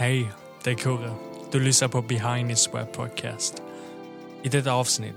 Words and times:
Hej, 0.00 0.32
det 0.64 0.70
är 0.70 0.74
Kurre. 0.74 1.14
Du 1.52 1.60
lyssnar 1.60 1.88
på 1.88 2.02
Behind 2.02 2.50
His 2.50 2.74
Web 2.74 2.92
Podcast. 2.92 3.62
I 4.42 4.48
detta 4.48 4.72
avsnitt 4.72 5.14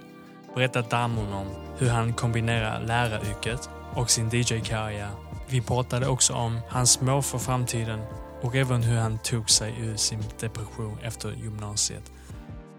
berättar 0.55 0.89
Damon 0.89 1.33
om 1.33 1.47
hur 1.77 1.89
han 1.89 2.13
kombinerar 2.13 2.85
läraryrket 2.85 3.69
och 3.95 4.09
sin 4.09 4.29
DJ-karriär. 4.29 5.09
Vi 5.49 5.61
pratade 5.61 6.07
också 6.07 6.33
om 6.33 6.59
hans 6.69 7.01
mål 7.01 7.21
för 7.21 7.37
framtiden 7.37 7.99
och 8.41 8.55
även 8.55 8.83
hur 8.83 8.97
han 8.97 9.17
tog 9.17 9.49
sig 9.49 9.73
ur 9.79 9.95
sin 9.95 10.23
depression 10.39 10.99
efter 10.99 11.31
gymnasiet. 11.31 12.11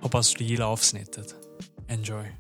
Hoppas 0.01 0.35
du 0.35 0.45
gillar 0.45 0.67
avsnittet. 0.67 1.35
Enjoy. 1.89 2.33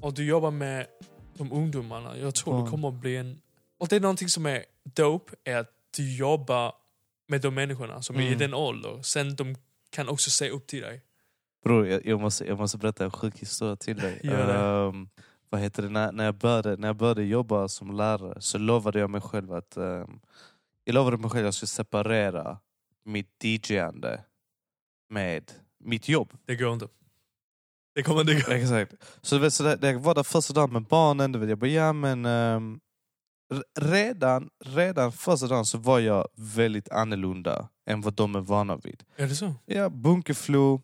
Och 0.00 0.14
du 0.14 0.24
jobbar 0.24 0.50
med 0.50 0.86
de 1.34 1.52
ungdomarna. 1.52 2.18
Jag 2.18 2.34
tror 2.34 2.56
Ja. 2.56 2.64
det 2.64 2.70
kommer 2.70 2.88
att 2.88 2.94
bli 2.94 3.16
en... 3.16 3.40
Och 3.80 3.88
det 3.88 3.96
är 3.96 4.00
någonting 4.00 4.28
som 4.28 4.46
är 4.46 4.64
dope, 4.94 5.34
är 5.44 5.56
att 5.56 5.70
du 5.96 6.16
jobbar 6.16 6.72
med 7.28 7.40
de 7.40 7.54
människorna 7.54 8.02
som 8.02 8.16
är 8.16 8.20
i 8.22 8.26
Mm. 8.26 8.38
den 8.38 8.54
åldern. 8.54 9.02
Sen 9.02 9.36
de 9.36 9.54
kan 9.90 10.08
också 10.08 10.30
se 10.30 10.50
upp 10.50 10.66
till 10.66 10.82
dig. 10.82 11.02
Bror, 11.64 11.86
jag, 11.86 12.06
jag, 12.06 12.20
måste, 12.20 12.44
jag 12.44 12.58
måste 12.58 12.78
berätta 12.78 13.04
en 13.04 13.10
sjuk 13.10 13.38
historia 13.38 13.76
till 13.76 13.96
dig. 13.96 14.20
Det. 14.22 14.30
Ehm, 14.54 15.08
vad 15.50 15.60
heter 15.60 15.82
det? 15.82 15.88
När, 15.88 16.12
när, 16.12 16.24
jag 16.24 16.34
började, 16.34 16.76
när 16.76 16.88
jag 16.88 16.96
började 16.96 17.24
jobba 17.24 17.68
som 17.68 17.96
lärare 17.96 18.40
så 18.40 18.58
lovade 18.58 18.98
jag 18.98 19.10
mig 19.10 19.20
själv 19.20 19.52
att 19.52 19.76
ehm, 19.76 20.20
jag 20.84 20.94
lovade 20.94 21.16
mig 21.16 21.30
själv 21.30 21.42
att 21.44 21.46
jag 21.46 21.54
skulle 21.54 21.66
separera 21.68 22.58
mitt 23.04 23.44
DJande 23.44 24.24
med 25.10 25.52
mitt 25.84 26.08
jobb. 26.08 26.32
Det 26.44 26.56
går 26.56 26.72
inte. 26.72 26.88
Det 27.94 28.02
kommer 28.02 28.20
inte 28.20 28.34
gå. 28.34 28.52
Exakt. 28.52 28.94
Så, 29.22 29.50
så 29.50 29.62
när 29.64 29.92
jag 29.92 29.98
var 29.98 30.14
där 30.14 30.22
första 30.22 30.52
dagen 30.54 30.72
med 30.72 30.82
barnen, 30.82 31.32
du 31.32 31.38
vet, 31.38 31.48
jag 31.48 31.58
bara 31.58 31.70
ja 31.70 31.92
men 31.92 32.26
r- 32.26 32.78
redan, 33.80 34.48
redan 34.64 35.12
första 35.12 35.46
dagen 35.46 35.64
så 35.64 35.78
var 35.78 35.98
jag 36.00 36.28
väldigt 36.34 36.90
annorlunda 36.90 37.68
än 37.86 38.00
vad 38.00 38.14
de 38.14 38.34
är 38.34 38.40
vana 38.40 38.76
vid. 38.76 39.02
Är 39.16 39.26
det 39.26 39.34
så? 39.34 39.54
Ja, 39.66 39.88
bunkerflu. 39.88 40.78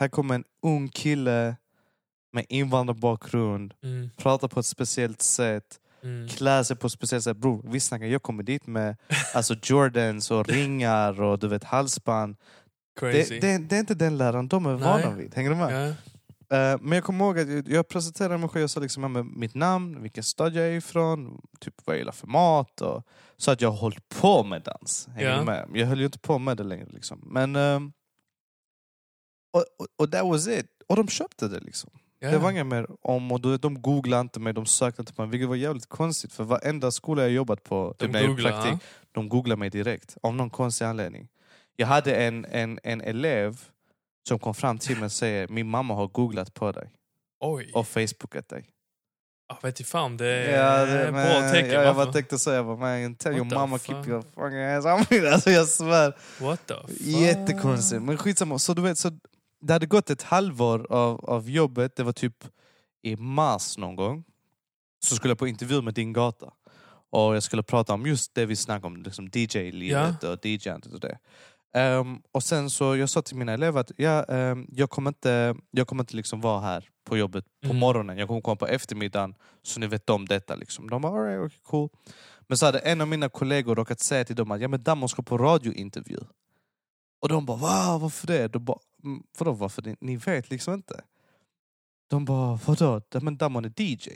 Här 0.00 0.08
kommer 0.08 0.34
en 0.34 0.44
ung 0.62 0.88
kille 0.88 1.56
med 2.32 2.46
invandrarbakgrund, 2.48 3.74
Mm. 3.82 4.10
pratar 4.16 4.48
på 4.48 4.60
ett 4.60 4.66
speciellt 4.66 5.22
sätt, 5.22 5.80
Mm. 6.02 6.28
klär 6.28 6.62
sig 6.62 6.76
på 6.76 6.86
ett 6.86 6.92
speciellt 6.92 7.24
sätt. 7.24 7.36
Bror, 7.36 7.62
vi 7.64 7.80
snackar, 7.80 8.06
jag 8.06 8.22
kommer 8.22 8.42
dit 8.42 8.66
med 8.66 8.96
alltså 9.34 9.54
Jordans 9.62 10.30
och 10.30 10.48
ringar 10.48 11.20
och 11.22 11.38
du 11.38 11.48
vet 11.48 11.64
halsband. 11.64 12.36
Crazy. 13.00 13.40
Det, 13.40 13.58
det, 13.58 13.58
det 13.58 13.76
är 13.76 13.80
inte 13.80 13.94
den 13.94 14.18
läraren 14.18 14.48
de 14.48 14.66
är 14.66 14.74
vana 14.74 14.96
Nej. 15.10 15.14
vid. 15.16 15.34
Hänger 15.34 15.50
du 15.50 15.56
med? 15.56 15.88
Ja. 15.90 15.94
Eh, 16.52 16.76
men 16.80 16.92
jag 16.92 17.04
kommer 17.04 17.24
ihåg 17.24 17.38
att 17.38 17.68
jag- 17.68 17.88
presenterade 17.88 18.38
mig 18.38 18.48
själv, 18.48 18.60
jag 18.60 18.70
sa 18.70 18.80
liksom, 18.80 19.32
mitt 19.36 19.54
namn, 19.54 20.02
vilken 20.02 20.22
stad 20.24 20.54
jag 20.54 20.64
är 20.66 20.70
ifrån, 20.72 21.40
typ 21.60 21.74
vad 21.84 21.94
jag 21.94 21.98
gillar 21.98 22.12
för 22.12 22.26
mat. 22.26 22.80
Och, 22.80 23.02
så 23.36 23.50
att 23.50 23.60
jag 23.60 23.70
har 23.70 23.76
hållit 23.78 24.08
på 24.08 24.44
med 24.44 24.62
dans. 24.62 25.08
Du 25.38 25.44
med? 25.44 25.68
Jag 25.74 25.86
höll 25.86 25.98
ju 25.98 26.04
inte 26.04 26.18
på 26.18 26.38
med 26.38 26.56
det 26.56 26.64
längre. 26.64 26.86
Liksom. 26.90 27.20
Men, 27.26 27.56
ehm, 27.56 27.92
och, 29.52 29.64
och, 29.78 29.86
och 29.96 30.12
that 30.12 30.24
was 30.26 30.48
it. 30.48 30.66
Och 30.86 30.96
de 30.96 31.08
köpte 31.08 31.48
det 31.48 31.60
liksom. 31.60 31.90
Ja. 32.18 32.30
Det 32.30 32.38
var 32.38 32.50
inget 32.50 32.66
mer 32.66 32.86
om, 33.02 33.32
och 33.32 33.40
de 33.60 33.82
googlade 33.82 34.20
inte 34.20 34.40
mig, 34.40 34.52
de 34.52 34.66
sökte 34.66 35.02
inte 35.02 35.12
på 35.12 35.22
mig. 35.22 35.30
Vilket 35.30 35.48
var 35.48 35.56
jävligt 35.56 35.86
konstigt, 35.88 36.32
för 36.32 36.44
varenda 36.44 36.90
skola 36.90 37.22
jag 37.22 37.30
jobbat 37.30 37.62
på, 37.62 37.94
De 37.98 38.04
typ 38.04 38.12
när 38.12 38.20
jag 38.20 38.28
gjorde 38.28 38.42
googlar, 38.42 38.62
praktik, 38.62 38.88
de 39.12 39.28
googlade 39.28 39.58
mig 39.58 39.70
direkt. 39.70 40.16
Av 40.22 40.34
någon 40.34 40.50
konstig 40.50 40.84
anledning. 40.84 41.28
Jag 41.76 41.86
hade 41.86 42.14
en, 42.16 42.44
en, 42.44 42.80
en 42.82 43.00
elev 43.00 43.60
som 44.28 44.38
kom 44.38 44.54
fram 44.54 44.78
till 44.78 44.96
mig 44.96 45.04
och 45.04 45.12
säger 45.12 45.48
min 45.48 45.68
mamma 45.68 45.94
har 45.94 46.08
googlat 46.08 46.54
på 46.54 46.72
dig 46.72 46.90
Oj. 47.40 47.70
och 47.74 47.88
facebookat 47.88 48.48
dig. 48.48 48.64
Jag 49.48 49.62
vet 49.62 49.80
inte 49.80 49.90
fan, 49.90 50.16
det 50.16 50.26
är 50.26 51.06
ett 51.06 51.12
bra 51.12 51.50
tecken. 51.52 51.70
Jag, 51.72 51.84
jag 51.84 51.96
bara 51.96 52.12
tänkte 52.12 52.38
säga, 52.38 52.56
jag 52.56 52.66
bara, 52.66 52.76
man, 52.76 53.14
tell 53.14 53.36
your 53.36 53.54
mama 53.54 53.78
fuck? 53.78 53.86
keep 53.86 54.04
your 54.06 54.22
fucking 54.22 54.62
ass 54.62 54.84
on 54.84 55.04
me. 55.22 55.28
Alltså 55.28 55.50
jag 55.50 55.68
svär. 55.68 56.16
What 56.40 56.66
the 56.66 56.74
fuck? 56.74 57.00
Jättekonstigt. 57.00 58.02
Men 58.02 58.16
skitsamma. 58.16 58.58
Så 58.58 58.74
du 58.74 58.82
vet, 58.82 58.98
så 58.98 59.10
det 59.60 59.72
hade 59.72 59.86
gått 59.86 60.10
ett 60.10 60.22
halvår 60.22 60.86
av, 60.92 61.24
av 61.24 61.50
jobbet. 61.50 61.96
Det 61.96 62.02
var 62.02 62.12
typ 62.12 62.44
i 63.02 63.16
mars 63.16 63.78
någon 63.78 63.96
gång. 63.96 64.24
Så 65.04 65.16
skulle 65.16 65.30
jag 65.30 65.38
på 65.38 65.48
intervju 65.48 65.82
med 65.82 65.94
Din 65.94 66.12
Gata. 66.12 66.52
Och 67.10 67.36
jag 67.36 67.42
skulle 67.42 67.62
prata 67.62 67.94
om 67.94 68.06
just 68.06 68.34
det 68.34 68.46
vi 68.46 68.56
snackade 68.56 68.86
om, 68.86 69.02
liksom 69.02 69.30
DJ-livet 69.32 70.24
och 70.24 70.46
DJ-andet 70.46 70.92
och 70.92 71.00
det. 71.00 71.18
Ehm, 71.74 72.22
och 72.32 72.42
sen 72.42 72.70
så 72.70 72.96
jag 72.96 73.08
sa 73.10 73.22
till 73.22 73.36
mina 73.36 73.52
elever 73.52 73.80
att 73.80 73.92
ja, 73.96 74.24
ehm, 74.24 74.66
jag 74.72 74.90
kommer 74.90 75.10
inte, 75.10 75.56
jag 75.70 75.86
kommer 75.88 76.02
inte 76.02 76.16
liksom 76.16 76.40
vara 76.40 76.60
här 76.60 76.88
på 77.04 77.16
jobbet 77.16 77.44
på 77.62 77.66
Mm. 77.68 77.76
morgonen. 77.78 78.18
Jag 78.18 78.28
kommer 78.28 78.40
komma 78.40 78.56
på 78.56 78.66
eftermiddagen 78.66 79.34
så 79.62 79.80
ni 79.80 79.86
vet 79.86 80.10
om 80.10 80.26
detta. 80.26 80.54
Liksom. 80.54 80.90
De 80.90 81.02
bara 81.02 81.12
alright, 81.20 81.46
okay, 81.46 81.58
cool. 81.62 81.88
Men 82.48 82.58
så 82.58 82.66
hade 82.66 82.78
en 82.78 83.00
av 83.00 83.08
mina 83.08 83.28
kollegor 83.28 83.76
råkat 83.76 84.00
säga 84.00 84.24
till 84.24 84.36
dem 84.36 84.50
att 84.50 84.60
ja, 84.60 84.68
men 84.68 84.82
Damon 84.82 85.08
ska 85.08 85.22
på 85.22 85.38
radiointervju. 85.38 86.18
Och 87.22 87.28
de 87.28 87.46
bara 87.46 87.56
va, 87.56 87.98
varför 87.98 88.26
det? 88.26 88.48
De 88.48 88.64
bara, 88.64 88.78
"Mm, 89.04 89.22
vadå 89.38 89.52
varför 89.52 89.82
det? 89.82 89.96
Ni 90.00 90.16
vet 90.16 90.50
liksom 90.50 90.74
inte. 90.74 91.00
De 92.10 92.24
bara 92.24 92.58
vadå? 92.66 93.00
Men 93.22 93.36
Damon 93.36 93.64
är 93.64 93.80
DJ. 93.82 94.08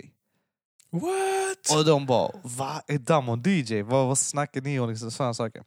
What? 0.92 1.76
Och 1.78 1.84
de 1.84 2.06
bara, 2.06 2.30
va? 2.42 2.82
Är 2.86 2.98
Damon 2.98 3.42
DJ? 3.46 3.82
Vad, 3.82 4.06
vad 4.06 4.18
snackar 4.18 4.60
ni 4.60 4.80
om? 4.80 4.90
Liksom, 4.90 5.10
sådana 5.10 5.34
saker. 5.34 5.62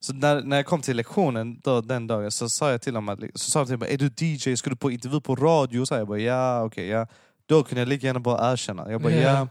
Så 0.00 0.12
när, 0.14 0.42
när 0.42 0.56
jag 0.56 0.66
kom 0.66 0.80
till 0.82 0.96
lektionen 0.96 1.60
då, 1.64 1.80
den 1.80 2.06
dagen 2.06 2.30
så 2.30 2.48
sa 2.48 2.70
jag 2.70 2.82
till 2.82 2.94
dem, 2.94 3.08
att, 3.08 3.18
så 3.34 3.50
sa 3.50 3.58
de 3.60 3.66
till 3.66 3.78
mig, 3.78 3.94
är 3.94 3.98
du 3.98 4.10
DJ? 4.26 4.56
Ska 4.56 4.70
du 4.70 4.76
på 4.76 4.90
intervju 4.90 5.20
på 5.20 5.36
radio? 5.36 5.84
Så 5.84 5.94
jag 5.94 6.08
bara, 6.08 6.18
ja 6.18 6.62
okej. 6.64 6.86
ja. 6.86 7.06
Då 7.46 7.62
kunde 7.62 7.80
jag 7.80 7.88
lika 7.88 8.06
gärna 8.06 8.20
bara 8.20 8.52
erkänna. 8.52 8.90
Jag 8.90 9.00
bara, 9.02 9.12
Ja. 9.12 9.20
ja. 9.20 9.48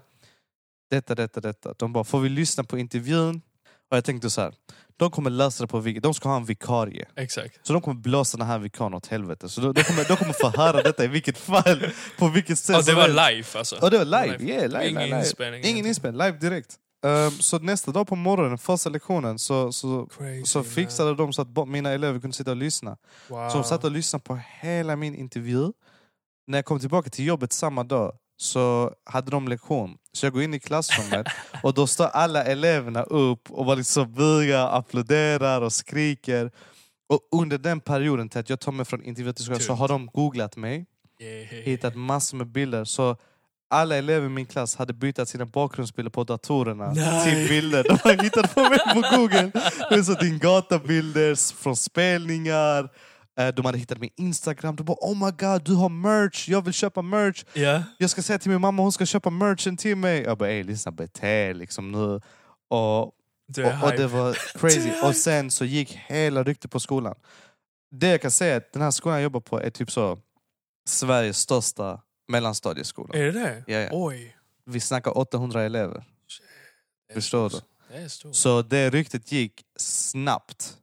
Detta, 0.89 1.16
detta, 1.16 1.41
detta. 1.41 1.73
De 1.78 1.94
bara, 1.94 2.03
får 2.03 2.19
vi 2.19 2.29
lyssna 2.29 2.63
på 2.63 2.78
intervjun? 2.78 3.41
Och 3.91 3.97
jag 3.97 4.06
tänkte 4.06 4.29
så 4.29 4.41
här, 4.41 4.53
de 4.99 5.11
kommer 5.11 5.29
lösa 5.29 5.63
det 5.63 5.67
på 5.67 5.79
vilket, 5.79 6.03
de 6.03 6.13
ska 6.13 6.29
ha 6.29 6.35
en 6.35 6.45
vikarie. 6.45 7.05
Exakt. 7.15 7.67
Så 7.67 7.73
de 7.73 7.81
kommer 7.81 8.01
blåsa 8.01 8.37
den 8.37 8.47
här 8.47 8.59
vikarien 8.59 8.93
åt 8.93 9.07
helvete. 9.07 9.49
Så 9.49 9.61
de, 9.61 9.73
de, 9.73 9.83
kommer, 9.83 10.05
de 10.07 10.15
kommer 10.17 10.33
få 10.33 10.49
höra 10.61 10.81
detta 10.83 11.03
i 11.03 11.07
vilket 11.07 11.37
fall, 11.37 11.85
på 12.17 12.27
vilket 12.27 12.59
sätt 12.59 12.73
Ja, 12.73 12.77
det 12.77 12.83
som 12.83 12.95
var 12.95 13.07
live 13.31 13.47
alltså? 13.55 13.75
Och 13.81 13.91
det 13.91 13.97
var 13.97 14.05
live, 14.05 14.43
yeah, 14.43 14.67
live, 14.69 14.88
Ingen 14.89 14.93
live, 15.01 15.05
live. 15.05 15.19
inspelning? 15.19 15.63
Ingen 15.65 15.85
inspelning, 15.85 16.21
live 16.25 16.38
direkt. 16.38 16.75
Ehm, 17.05 17.31
så 17.31 17.59
nästa 17.59 17.91
dag 17.91 18.07
på 18.07 18.15
morgonen, 18.15 18.57
första 18.57 18.89
lektionen, 18.89 19.39
så, 19.39 19.71
så, 19.71 20.05
Crazy, 20.05 20.43
så 20.45 20.63
fixade 20.63 21.15
de 21.15 21.33
så 21.33 21.41
att 21.41 21.67
mina 21.67 21.89
elever 21.91 22.19
kunde 22.19 22.35
sitta 22.38 22.51
och 22.51 22.57
lyssna. 22.57 22.89
man. 22.89 22.97
Så 23.29 23.35
Wow. 23.35 23.63
de 23.63 23.63
satt 23.69 23.83
och 23.83 23.91
lyssnade 23.91 24.23
på 24.23 24.39
hela 24.61 24.95
min 24.95 25.15
intervju. 25.15 25.71
När 26.47 26.57
jag 26.57 26.65
kom 26.65 26.79
tillbaka 26.79 27.09
till 27.09 27.25
jobbet 27.25 27.53
samma 27.53 27.83
dag 27.83 28.13
så 28.41 28.94
hade 29.05 29.31
de 29.31 29.47
lektion. 29.47 29.97
Så 30.13 30.25
jag 30.25 30.33
går 30.33 30.44
in 30.44 30.53
i 30.53 30.59
klassrummet 30.59 31.27
och 31.63 31.73
då 31.73 31.88
står 31.88 32.05
alla 32.05 32.44
eleverna 32.44 33.03
upp 33.03 33.51
och 33.51 33.66
bara 33.66 33.75
liksom 33.75 34.13
bugar, 34.13 34.77
applåderar 34.77 35.61
och 35.61 35.73
skriker. 35.73 36.51
Och 37.09 37.19
under 37.31 37.57
den 37.57 37.79
perioden 37.79 38.29
till 38.29 38.39
att 38.39 38.50
jag 38.50 38.59
tar 38.59 38.72
mig 38.72 38.85
från 38.85 39.03
intervju 39.03 39.33
till 39.33 39.44
skolan 39.45 39.61
så 39.61 39.73
har 39.73 39.88
de 39.88 40.05
googlat 40.05 40.55
mig 40.57 40.85
hittat 41.63 41.95
massor 41.95 42.38
med 42.38 42.47
bilder. 42.47 42.85
Så 42.85 43.17
alla 43.69 43.95
elever 43.95 44.25
i 44.25 44.29
min 44.29 44.45
klass 44.45 44.75
hade 44.75 44.94
bytt 44.94 45.27
sina 45.27 45.45
bakgrundsbilder 45.45 46.11
på 46.11 46.23
datorerna 46.23 46.91
Nej. 46.91 47.23
till 47.23 47.50
bilder. 47.50 47.83
De 47.83 47.97
har 48.03 48.23
hittat 48.23 48.56
på 48.56 48.61
mig 48.61 48.79
på 48.94 49.17
google. 49.17 50.03
Så 50.03 50.13
din 50.13 50.39
gatabilder 50.39 51.56
från 51.56 51.75
spelningar. 51.75 52.89
Eh, 53.39 53.47
De 53.47 53.66
hade 53.66 53.77
hittat 53.77 53.97
min 53.97 54.09
instagram. 54.16 54.75
De 54.75 54.83
bara 54.83 54.97
oh 55.01 55.25
my 55.25 55.31
god 55.31 55.63
du 55.66 55.73
har 55.73 55.89
merch, 55.89 56.50
jag 56.50 56.61
vill 56.61 56.73
köpa 56.73 57.01
merch. 57.01 57.44
Ja. 57.53 57.83
Jag 57.97 58.09
ska 58.09 58.22
säga 58.22 58.39
till 58.39 58.51
min 58.51 58.61
mamma 58.61 58.81
hon 58.83 58.91
ska 58.91 59.05
köpa 59.05 59.29
merchen 59.29 59.77
till 59.77 59.95
mig. 59.95 60.22
Jag 60.22 60.38
bara 60.38 60.50
ey 60.50 60.63
lyssna 60.63 60.91
bete 60.91 61.53
liksom 61.53 61.91
nu. 61.91 62.22
Och, 62.69 63.11
Du 63.47 63.66
och, 63.66 63.83
och 63.83 63.91
det 63.91 64.07
var 64.07 64.31
Du 64.53 64.59
crazy. 64.59 64.91
Och 65.03 65.16
sen 65.16 65.51
så 65.51 65.66
gick 65.66 65.91
hela 65.91 66.44
ryktet 66.44 66.72
på 66.72 66.79
skolan. 66.79 67.16
Det 67.91 68.07
jag 68.07 68.22
kan 68.22 68.31
säga 68.31 68.53
är 68.53 68.57
att 68.57 68.73
den 68.73 68.81
här 68.81 68.91
skolan 68.91 69.16
jag 69.16 69.23
jobbar 69.23 69.39
på 69.39 69.61
är 69.61 69.69
typ 69.69 69.91
så 69.91 70.19
Sveriges 70.89 71.38
största 71.38 72.01
mellanstadieskola. 72.27 73.19
Är 73.19 73.23
det 73.23 73.31
det? 73.31 73.63
Ja, 73.67 73.79
ja. 73.79 73.89
Oj. 73.91 74.35
Vi 74.66 74.79
snackar 74.79 75.17
800 75.17 75.63
elever. 75.63 76.03
Är 77.09 77.13
Förstår 77.13 77.50
stort. 77.50 77.63
Det. 77.91 78.33
Så 78.33 78.61
det 78.61 78.89
ryktet 78.89 79.31
gick 79.31 79.63
snabbt. 79.80 80.78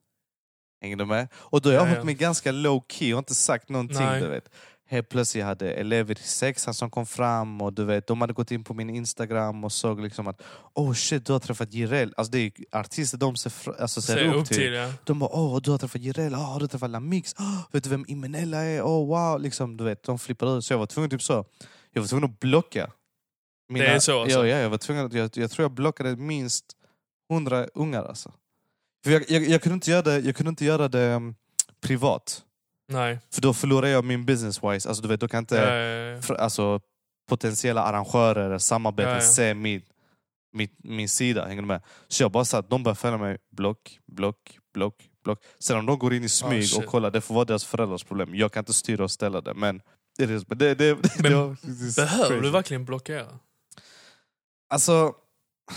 Hänger 0.87 0.97
du 0.97 1.05
med? 1.07 1.29
Och 1.35 1.61
då 1.61 1.69
har 1.69 1.75
jag 1.75 1.83
Ja, 1.83 1.87
ja. 1.87 1.91
hållit 1.91 2.05
mig 2.05 2.15
ganska 2.15 2.53
low 2.53 2.83
key 2.89 3.13
och 3.15 3.19
inte 3.19 3.35
sagt 3.35 3.69
någonting. 3.69 3.97
Nej. 4.07 4.21
Du 4.21 4.29
vet. 4.29 4.49
Helt 4.89 5.09
plötsligt 5.09 5.45
hade 5.45 5.73
elever 5.73 6.15
i 6.21 6.23
sexan 6.23 6.75
som 6.75 6.91
kom 6.91 7.07
fram 7.07 7.61
och 7.61 7.73
du 7.73 7.85
vet, 7.85 8.07
de 8.07 8.21
hade 8.21 8.33
gått 8.33 8.51
in 8.51 8.65
på 8.65 8.75
min 8.75 8.91
instagram 8.91 9.65
och 9.65 9.73
såg 9.73 10.01
liksom 10.01 10.27
att 10.27 10.43
oh 10.75 10.93
shit 10.95 11.27
du 11.27 11.33
har 11.33 11.41
träffat 11.41 11.73
Jireel. 11.73 12.15
Alltså 12.17 12.31
det 12.31 12.39
är 12.39 12.53
artister 12.73 13.19
de 13.19 13.37
ser, 13.37 13.81
alltså, 13.81 14.03
ser, 14.03 14.15
Se 14.17 14.29
upp 14.29 14.47
till. 14.47 14.73
ja. 14.73 14.93
De 15.05 15.19
bara 15.19 15.31
åh 15.33 15.61
du 15.63 15.71
har 15.71 15.79
träffat 15.79 16.01
Jireel, 16.03 16.35
oh, 16.35 16.53
har 16.53 16.61
du 16.61 16.67
träffat 16.69 16.91
Lamix? 16.91 17.35
Oh, 17.39 17.61
vet 17.73 17.85
du 17.85 17.91
vem 17.91 18.05
Imenella 18.09 18.65
är? 18.65 18.83
Oh 18.83 19.07
wow! 19.07 19.41
Liksom, 19.41 19.77
du 19.77 19.85
vet, 19.85 20.03
de 20.03 20.19
flippar 20.19 20.59
ut. 20.59 20.65
Så 20.65 20.73
jag 20.73 20.79
var 20.79 20.87
tvungen 20.87 21.11
typ 21.11 21.23
så. 21.23 21.45
Jag 21.93 22.03
var 22.03 22.09
tvungen 22.09 22.25
att 22.31 22.41
blocka. 22.41 22.91
Det 23.75 23.87
är 23.87 23.99
så 23.99 24.23
alltså? 24.23 24.39
Ja, 24.39 24.47
ja 24.47 24.57
jag 24.59 24.71
var 24.71 24.79
tvungen 24.79 25.11
jag, 25.13 25.31
jag 25.37 25.51
tror 25.51 25.65
jag 25.65 25.73
blockade 25.73 26.17
minst 26.17 26.65
hundra 27.29 27.65
ungar 27.75 28.05
alltså. 28.05 28.33
För 29.07 29.13
jag, 29.13 29.31
jag, 29.31 29.43
jag, 29.43 29.63
kunde 29.63 29.75
inte 29.75 29.91
göra 29.91 30.03
det, 30.03 30.19
jag 30.19 30.37
kunde 30.37 30.51
inte 30.51 30.65
göra 30.65 30.89
det 30.89 31.15
um, 31.15 31.35
privat. 31.81 32.45
Nej. 32.93 33.19
För 33.31 33.43
då 33.43 33.55
förlorar 33.55 33.89
jag 33.89 34.05
min 34.05 34.25
business 34.27 34.65
wise. 34.65 34.89
Alltså 34.89 35.03
du 35.03 35.09
vet, 35.09 35.21
då 35.21 35.29
kan 35.29 35.39
inte 35.39 35.57
Ja, 35.57 35.75
ja, 35.75 36.23
ja. 36.29 36.35
alltså, 36.37 36.81
potentiella 37.29 37.83
arrangörer 37.83 38.59
samarbeten 38.59 39.23
se 39.23 39.55
min, 39.55 39.83
min, 40.53 40.69
min 40.79 41.09
sida. 41.09 41.47
Hänger 41.47 41.63
du 41.63 41.69
med? 41.69 41.83
Så 42.09 42.23
jag 42.23 42.33
bara 42.33 42.45
satt, 42.45 42.71
de 42.71 42.83
började 42.83 43.01
följa 43.01 43.19
mig 43.19 43.39
block, 43.51 43.99
block, 44.07 44.59
block, 44.75 44.95
block. 45.25 45.43
Sen 45.59 45.79
om 45.79 45.87
de 45.87 45.99
går 45.99 46.15
in 46.15 46.25
i 46.25 46.29
smyg 46.29 46.69
shit. 46.69 46.79
och 46.79 46.87
kollar, 46.87 47.11
det 47.11 47.21
får 47.21 47.35
vara 47.35 47.45
deras 47.45 47.65
föräldrars 47.65 48.05
problem. 48.05 48.35
Jag 48.35 48.53
kan 48.53 48.61
inte 48.61 48.75
styra 48.75 49.05
och 49.05 49.11
ställa 49.11 49.41
det. 49.41 49.55
Men 49.55 49.83
det, 50.19 50.27
det, 50.27 50.55
det, 50.55 50.75
det, 50.75 50.95
Men 51.19 51.33
det, 51.33 51.97
Behöver 51.97 52.29
crazy. 52.29 52.41
du 52.41 52.51
verkligen 52.51 52.85
blockera? 52.85 53.39
Alltså, 54.71 55.15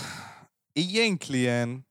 egentligen... 0.74 1.82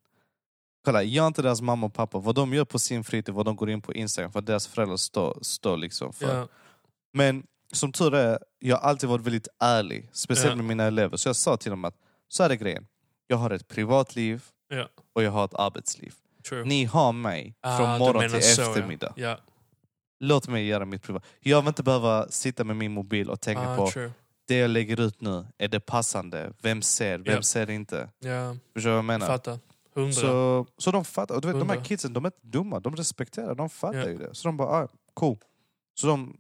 Kolla, 0.86 1.04
jag 1.04 1.24
är 1.24 1.28
inte 1.28 1.42
deras 1.42 1.62
mamma 1.62 1.86
och 1.86 1.94
pappa. 1.94 2.20
Vad 2.20 2.36
de 2.36 2.54
gör 2.54 2.66
på 2.66 2.80
sin 2.80 3.04
fritid, 3.04 3.34
vad 3.34 3.46
de 3.46 3.56
går 3.56 3.70
in 3.70 3.82
på 3.82 3.94
Instagram, 3.94 4.32
vad 4.34 4.44
deras 4.44 4.68
föräldrar 4.68 4.98
står, 4.98 5.40
står 5.42 5.78
liksom 5.78 6.14
för. 6.14 6.38
Ja. 6.38 6.48
Men 7.14 7.44
som 7.74 7.92
tur 7.92 8.16
är, 8.16 8.40
jag 8.60 8.78
har 8.78 8.90
alltid 8.90 9.10
varit 9.10 9.26
väldigt 9.26 9.48
ärlig. 9.60 10.10
Speciellt 10.14 10.52
Ja. 10.52 10.56
med 10.56 10.66
mina 10.66 10.84
elever. 10.84 11.18
Så 11.18 11.30
jag 11.30 11.36
sa 11.36 11.58
till 11.58 11.70
dem 11.72 11.86
att 11.86 11.96
så 12.28 12.44
är 12.44 12.50
det 12.50 12.56
grejen. 12.58 12.88
Jag 13.28 13.38
har 13.38 13.50
ett 13.50 13.68
privatliv 13.68 14.44
Ja. 14.70 14.88
och 15.14 15.24
jag 15.24 15.32
har 15.32 15.46
ett 15.46 15.54
arbetsliv. 15.54 16.14
True. 16.50 16.64
Ni 16.66 16.86
har 16.86 17.12
mig 17.12 17.56
Ah, 17.62 17.78
från 17.78 17.94
du 17.94 18.00
morgon 18.00 18.30
till 18.32 18.44
så, 18.56 18.62
eftermiddag. 18.62 19.14
Ja. 19.16 19.38
Låt 20.20 20.48
mig 20.48 20.66
göra 20.68 20.86
mitt 20.86 21.04
privat. 21.04 21.24
Jag 21.40 21.62
vill 21.62 21.68
inte 21.68 21.84
behöva 21.84 22.28
sitta 22.30 22.64
med 22.64 22.76
min 22.76 22.92
mobil 22.92 23.30
och 23.30 23.42
tänka 23.42 23.64
Ja. 23.64 23.76
på 23.76 23.84
Ah, 23.84 23.92
true. 23.92 24.12
det 24.48 24.56
jag 24.58 24.70
lägger 24.70 25.00
ut 25.00 25.22
nu, 25.22 25.46
är 25.58 25.68
det 25.68 25.80
passande? 25.80 26.54
Vem 26.62 26.82
ser? 26.82 27.18
Vem 27.18 27.36
Ja. 27.36 27.42
ser 27.42 27.70
inte? 27.70 28.10
Ja, 28.20 28.56
Förstår 28.74 28.90
du 28.90 28.90
vad 28.90 28.98
jag 28.98 29.06
menar? 29.06 29.28
fattar. 29.28 29.60
Hundra. 29.96 30.12
Så, 30.14 30.66
så 30.78 30.92
de 30.92 31.06
fattar. 31.06 31.36
Och 31.36 31.42
du 31.42 31.48
vet, 31.48 31.60
de 31.60 31.70
här 31.70 31.84
kidsen, 31.84 32.14
de 32.14 32.26
är 32.26 32.28
inte 32.28 32.48
dumma. 32.48 32.80
De 32.80 32.96
respekterar, 32.96 33.56
de 33.56 33.70
fattar 33.70 34.00
Ja. 34.00 34.08
ju 34.10 34.18
det. 34.18 34.36
Så 34.36 34.48
de 34.48 34.58
bara, 34.58 34.70
ah, 34.70 34.88
cool. 35.14 35.38
Så 36.00 36.08
de, 36.08 36.38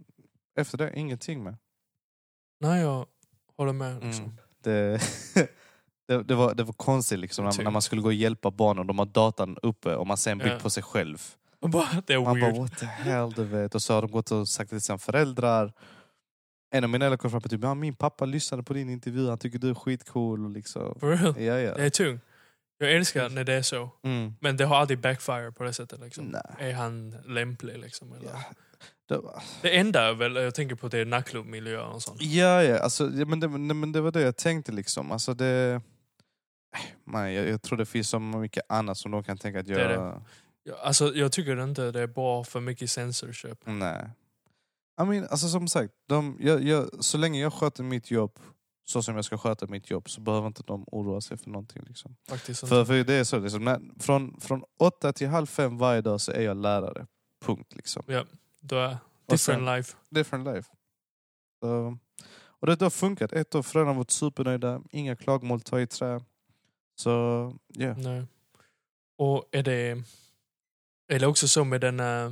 efter 0.59 0.77
det, 0.77 0.91
ingenting 0.95 1.43
med. 1.43 1.57
Nej, 2.59 2.81
jag 2.81 3.05
håller 3.57 3.73
med. 3.73 4.03
Liksom. 4.03 4.25
Mm. 4.25 4.37
Det, 4.63 5.01
det, 6.07 6.23
det, 6.23 6.35
var, 6.35 6.53
det 6.53 6.63
var 6.63 6.73
konstigt 6.73 7.19
liksom, 7.19 7.45
när, 7.45 7.51
Typ. 7.51 7.63
när 7.63 7.71
man 7.71 7.81
skulle 7.81 8.01
gå 8.01 8.07
och 8.07 8.13
hjälpa 8.13 8.51
barnen. 8.51 8.87
De 8.87 8.99
har 8.99 9.05
datan 9.05 9.57
uppe 9.63 9.95
och 9.95 10.07
man 10.07 10.17
ser 10.17 10.31
en 10.31 10.37
bild 10.37 10.51
Ja. 10.51 10.59
på 10.59 10.69
sig 10.69 10.83
själv. 10.83 11.21
Man 11.61 11.71
bara 11.71 12.01
what 12.59 12.77
the 12.79 12.85
hell 12.85 13.31
du 13.31 13.43
vet. 13.43 13.75
Och 13.75 13.81
så 13.81 13.93
har 13.93 14.01
de 14.01 14.11
gått 14.11 14.31
och 14.31 14.47
sagt 14.47 14.69
till 14.69 14.81
sina 14.81 14.97
föräldrar. 14.97 15.73
En 16.71 16.83
av 16.83 16.89
mina 16.89 17.05
äldre 17.05 17.17
kom 17.17 17.31
fram 17.31 17.41
och 17.43 17.49
typ, 17.49 17.63
ja, 17.63 17.73
min 17.73 17.95
pappa 17.95 18.25
lyssnade 18.25 18.63
på 18.63 18.73
din 18.73 18.89
intervju, 18.89 19.29
han 19.29 19.37
tycker 19.37 19.59
du 19.59 19.69
är 19.69 19.73
skitcool. 19.73 20.45
Och 20.45 20.51
liksom. 20.51 20.99
For 20.99 21.07
real. 21.17 21.41
Ja, 21.41 21.59
ja. 21.59 21.75
Det 21.75 21.83
är 21.85 21.89
tungt. 21.89 22.21
Jag 22.81 22.91
älskar 22.93 23.29
när 23.29 23.43
det 23.43 23.53
är 23.53 23.61
så. 23.61 23.89
Mm. 24.03 24.33
Men 24.39 24.57
det 24.57 24.65
har 24.65 24.75
aldrig 24.77 24.99
backfire 24.99 25.51
på 25.51 25.63
det 25.63 25.73
sättet. 25.73 25.99
Liksom. 25.99 26.25
Nej. 26.25 26.69
Är 26.69 26.73
han 26.73 27.15
lämplig? 27.25 27.77
Liksom, 27.77 28.13
eller? 28.13 28.29
Ja. 28.29 28.43
Det, 29.09 29.17
var- 29.17 29.43
Det 29.61 29.77
enda 29.77 30.01
är 30.09 30.13
väl, 30.13 30.35
jag 30.35 30.55
tänker 30.55 30.75
på 30.75 30.87
det 30.87 30.99
är 30.99 31.05
nattklubbmiljö 31.05 31.81
och 31.81 32.01
sånt. 32.03 32.21
Ja, 32.21 32.63
ja, 32.63 32.79
alltså, 32.79 33.09
ja 33.13 33.25
men, 33.25 33.39
det, 33.39 33.47
men 33.47 33.91
det 33.91 34.01
var 34.01 34.11
det 34.11 34.21
jag 34.21 34.37
tänkte 34.37 34.71
liksom. 34.71 35.11
Alltså, 35.11 35.33
det, 35.33 35.81
man, 37.05 37.33
jag, 37.33 37.49
jag 37.49 37.61
tror 37.61 37.77
det 37.77 37.85
finns 37.85 38.09
så 38.09 38.19
mycket 38.19 38.63
annat 38.69 38.97
som 38.97 39.11
de 39.11 39.23
kan 39.23 39.37
tänka 39.37 39.59
att 39.59 39.65
Det 39.67 39.73
är 39.73 39.89
jag... 39.89 39.89
det. 40.13 40.21
Ja, 40.63 40.75
Alltså, 40.83 41.13
jag 41.15 41.31
tycker 41.31 41.63
inte 41.63 41.91
det 41.91 41.99
är 42.01 42.07
bra 42.07 42.43
för 42.43 42.59
mycket 42.59 42.91
censorship. 42.91 43.59
Nej. 43.65 44.09
I 45.01 45.05
mean, 45.05 45.27
alltså, 45.31 45.47
som 45.47 45.67
sagt, 45.67 45.93
de, 46.09 46.37
jag, 46.39 46.63
jag, 46.63 46.89
så 47.03 47.17
länge 47.17 47.41
jag 47.41 47.53
sköter 47.53 47.83
mitt 47.83 48.11
jobb 48.11 48.39
så 48.89 49.01
som 49.03 49.15
jag 49.15 49.25
ska 49.25 49.37
sköta 49.37 49.67
mitt 49.67 49.89
jobb 49.89 50.09
så 50.09 50.21
behöver 50.21 50.47
inte 50.47 50.63
de 50.63 50.85
oroa 50.91 51.21
sig 51.21 51.37
för 51.37 51.49
någonting. 51.49 51.83
Liksom. 51.87 52.15
För, 52.69 52.85
för 52.85 53.03
det 53.03 53.13
är 53.13 53.23
så, 53.23 53.39
liksom, 53.39 53.63
när, 53.65 53.79
från, 53.99 54.39
från 54.41 54.63
åtta 54.79 55.13
till 55.13 55.27
halv 55.27 55.45
fem 55.45 55.77
varje 55.77 56.01
dag 56.01 56.21
så 56.21 56.31
är 56.31 56.41
jag 56.41 56.57
lärare. 56.57 57.07
Punkt. 57.45 57.75
Liksom. 57.75 58.03
Ja, 58.07 58.25
då 58.59 58.75
är 58.75 58.97
different 59.29 59.39
sen- 59.39 59.65
life. 59.65 59.95
different 60.09 60.47
life. 60.47 60.69
Så, 61.61 61.97
och 62.39 62.67
det 62.67 62.81
har 62.81 62.89
funkat. 62.89 63.33
Ett 63.33 63.55
år 63.55 63.61
föräldrarna 63.63 63.91
har 63.93 63.97
varit 63.97 64.11
supernöjda, 64.11 64.81
inga 64.91 65.15
klagomål, 65.15 65.61
ta 65.61 65.79
i 65.79 65.87
trä. 65.87 66.21
Så, 66.95 67.09
ja. 67.67 67.93
Nej. 67.97 68.23
Och 69.17 69.45
är 69.51 69.63
det, 69.63 70.03
är 71.07 71.19
det 71.19 71.27
också 71.27 71.47
så 71.47 71.63
med 71.63 71.81
den... 71.81 71.99
eh, 71.99 72.31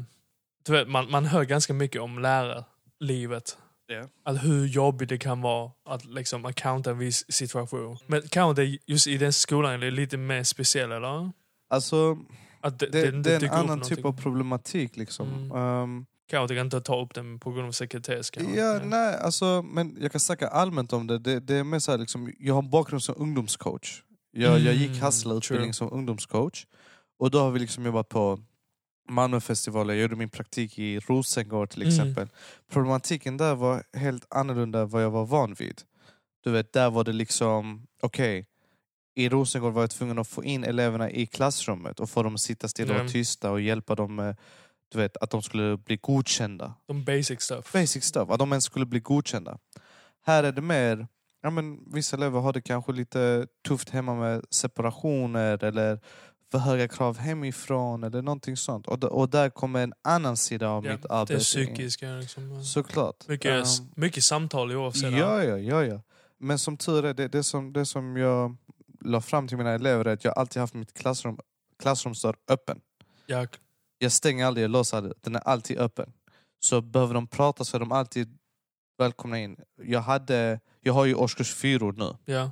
Du 0.65 0.71
vet, 0.71 0.87
man, 0.87 1.11
man 1.11 1.25
hör 1.25 1.43
ganska 1.43 1.73
mycket 1.73 2.01
om 2.01 2.19
lärarlivet. 2.19 3.57
Ja. 3.87 4.07
Att 4.23 4.43
hur 4.45 4.65
jobbigt 4.65 5.09
det 5.09 5.17
kan 5.17 5.41
vara 5.41 5.71
att 5.85 6.05
liksom 6.05 6.45
accounta 6.45 6.91
en 6.91 6.97
viss 6.97 7.25
situation. 7.29 7.97
Men 8.07 8.21
kanske 8.29 8.61
det 8.61 8.77
just 8.85 9.07
i 9.07 9.17
den 9.17 9.33
skolan 9.33 9.73
är 9.73 9.77
det 9.77 9.91
lite 9.91 10.17
mer 10.17 10.43
speciellt, 10.43 10.93
eller? 10.93 11.31
Alltså, 11.69 12.17
Att 12.61 12.79
det, 12.79 12.85
det, 12.85 13.11
det, 13.11 13.21
det, 13.21 13.33
är 13.35 13.43
en 13.43 13.49
annan 13.49 13.81
typ 13.81 14.05
av 14.05 14.21
problematik. 14.21 14.97
Liksom. 14.97 15.33
Mm. 15.33 15.51
Ehm, 15.57 16.05
Kanske 16.29 16.55
kan 16.55 16.65
inte 16.65 16.81
ta 16.81 17.01
upp 17.01 17.13
den 17.13 17.39
på 17.39 17.51
grund 17.51 17.67
av 17.67 17.71
sekretess. 17.71 18.29
kanske. 18.29 18.59
ja, 18.59 18.79
nej, 18.83 19.17
alltså, 19.17 19.61
men 19.61 19.97
jag 20.01 20.11
kan 20.11 20.19
snacka 20.19 20.47
allmänt 20.47 20.93
om 20.93 21.07
det. 21.07 21.19
Det, 21.19 21.39
det 21.39 21.55
är 21.55 21.63
mer 21.63 21.79
så 21.79 21.91
här, 21.91 21.97
liksom, 21.97 22.33
jag 22.39 22.53
har 22.53 22.61
bakgrund 22.61 23.03
som 23.03 23.15
ungdomscoach. 23.17 24.03
Jag, 24.31 24.59
jag 24.59 24.73
gick 24.73 24.89
Mm, 24.89 25.01
Hassela-utbildning 25.01 25.73
som 25.73 25.93
ungdomscoach. 25.93 26.65
Och 27.19 27.31
då 27.31 27.39
har 27.39 27.51
vi 27.51 27.59
liksom 27.59 27.85
jobbat 27.85 28.09
på 28.09 28.39
Malmöfestivaler, 29.07 29.93
jag 29.93 30.01
gjorde 30.01 30.15
min 30.15 30.29
praktik 30.29 30.79
i 30.79 30.99
Rosengård 30.99 31.69
till 31.69 31.81
Mm. 31.81 31.93
exempel. 31.93 32.27
Problematiken 32.71 33.37
där 33.37 33.55
var 33.55 33.83
helt 33.93 34.25
annorlunda 34.29 34.79
än 34.81 34.89
vad 34.89 35.03
jag 35.03 35.09
var 35.11 35.25
van 35.25 35.53
vid. 35.53 35.81
Du 36.43 36.51
vet, 36.51 36.73
där 36.73 36.89
var 36.89 37.03
det 37.03 37.13
liksom, 37.13 37.87
okej, 38.01 38.47
i 39.15 39.29
Rosengård 39.29 39.73
var 39.73 39.81
jag 39.81 39.89
tvungen 39.91 40.19
att 40.19 40.27
få 40.27 40.43
in 40.43 40.63
eleverna 40.63 41.11
i 41.11 41.25
klassrummet 41.25 41.99
och 41.99 42.09
få 42.09 42.23
dem 42.23 42.33
att 42.35 42.41
sitta 42.41 42.67
stilla 42.67 42.93
Mm. 42.93 43.05
och 43.05 43.11
tysta 43.11 43.51
och 43.51 43.61
hjälpa 43.61 43.95
dem 43.95 44.15
med 44.15 44.35
du 44.91 44.97
vet, 44.97 45.17
att 45.17 45.29
de 45.29 45.41
skulle 45.41 45.77
bli 45.77 45.97
godkända. 45.97 46.73
De 46.87 47.03
basic 47.05 47.41
stuff. 47.41 47.73
Basic 47.73 48.03
stuff, 48.03 48.29
att 48.29 48.39
de 48.39 48.51
ens 48.51 48.63
skulle 48.63 48.85
bli 48.85 48.99
godkända. 48.99 49.57
Här 50.25 50.43
är 50.43 50.51
det 50.51 50.61
mer, 50.61 51.07
ja, 51.41 51.49
men 51.49 51.93
vissa 51.93 52.15
elever 52.15 52.39
har 52.39 52.53
det 52.53 52.61
kanske 52.61 52.91
lite 52.91 53.47
tufft 53.67 53.89
hemma 53.89 54.15
med 54.15 54.45
separationer 54.49 55.63
eller 55.63 55.99
för 56.51 56.57
höga 56.57 56.87
krav 56.87 57.17
hemifrån 57.17 58.03
eller 58.03 58.21
någonting 58.21 58.57
sånt. 58.57 58.87
Och, 58.87 59.03
och 59.03 59.29
där 59.29 59.49
kommer 59.49 59.83
en 59.83 59.93
annan 60.03 60.37
sida 60.37 60.69
av 60.69 60.85
Ja, 60.85 60.91
mitt 60.91 61.01
det 61.01 61.09
arbete 61.09 61.33
in. 61.33 61.39
psykiska. 61.39 62.09
Liksom. 62.15 62.63
Såklart. 62.63 63.27
Mycket, 63.27 63.51
Ehm, 63.79 63.87
mycket 63.95 64.23
samtal 64.23 64.71
i 64.71 64.75
oavsett. 64.75 65.11
Ja, 65.13 65.43
ja, 65.43 65.57
ja, 65.57 65.83
ja. 65.83 66.01
Men 66.39 66.59
som 66.59 66.77
tur 66.77 67.05
är, 67.05 67.13
det, 67.13 67.27
det, 67.27 67.43
som, 67.43 67.73
det 67.73 67.85
som 67.85 68.17
jag 68.17 68.55
la 69.01 69.21
fram 69.21 69.47
till 69.47 69.57
mina 69.57 69.71
elever 69.71 70.05
är 70.07 70.13
att 70.13 70.23
jag 70.23 70.37
alltid 70.37 70.59
haft 70.59 70.73
mitt 70.73 70.93
klassrum, 70.93 71.39
klassrumsdörr 71.79 72.35
öppen. 72.47 72.81
Jag, 73.25 73.47
Jag 73.99 74.11
stänger 74.11 74.45
aldrig, 74.45 74.63
jag 74.63 74.71
låser 74.71 74.97
aldrig. 74.97 75.13
Den 75.21 75.35
är 75.35 75.39
alltid 75.39 75.77
öppen. 75.77 76.13
Så 76.59 76.81
behöver 76.81 77.13
de 77.13 77.27
prata 77.27 77.63
så 77.63 77.77
är 77.77 77.79
de 77.79 77.91
alltid 77.91 78.37
välkomna 78.97 79.39
in. 79.39 79.57
Jag, 79.83 79.99
hade, 80.01 80.59
jag 80.81 80.93
har 80.93 81.05
ju 81.05 81.15
årskurs 81.15 81.53
fyror 81.53 81.93
nu. 81.93 82.33
ja. 82.33 82.51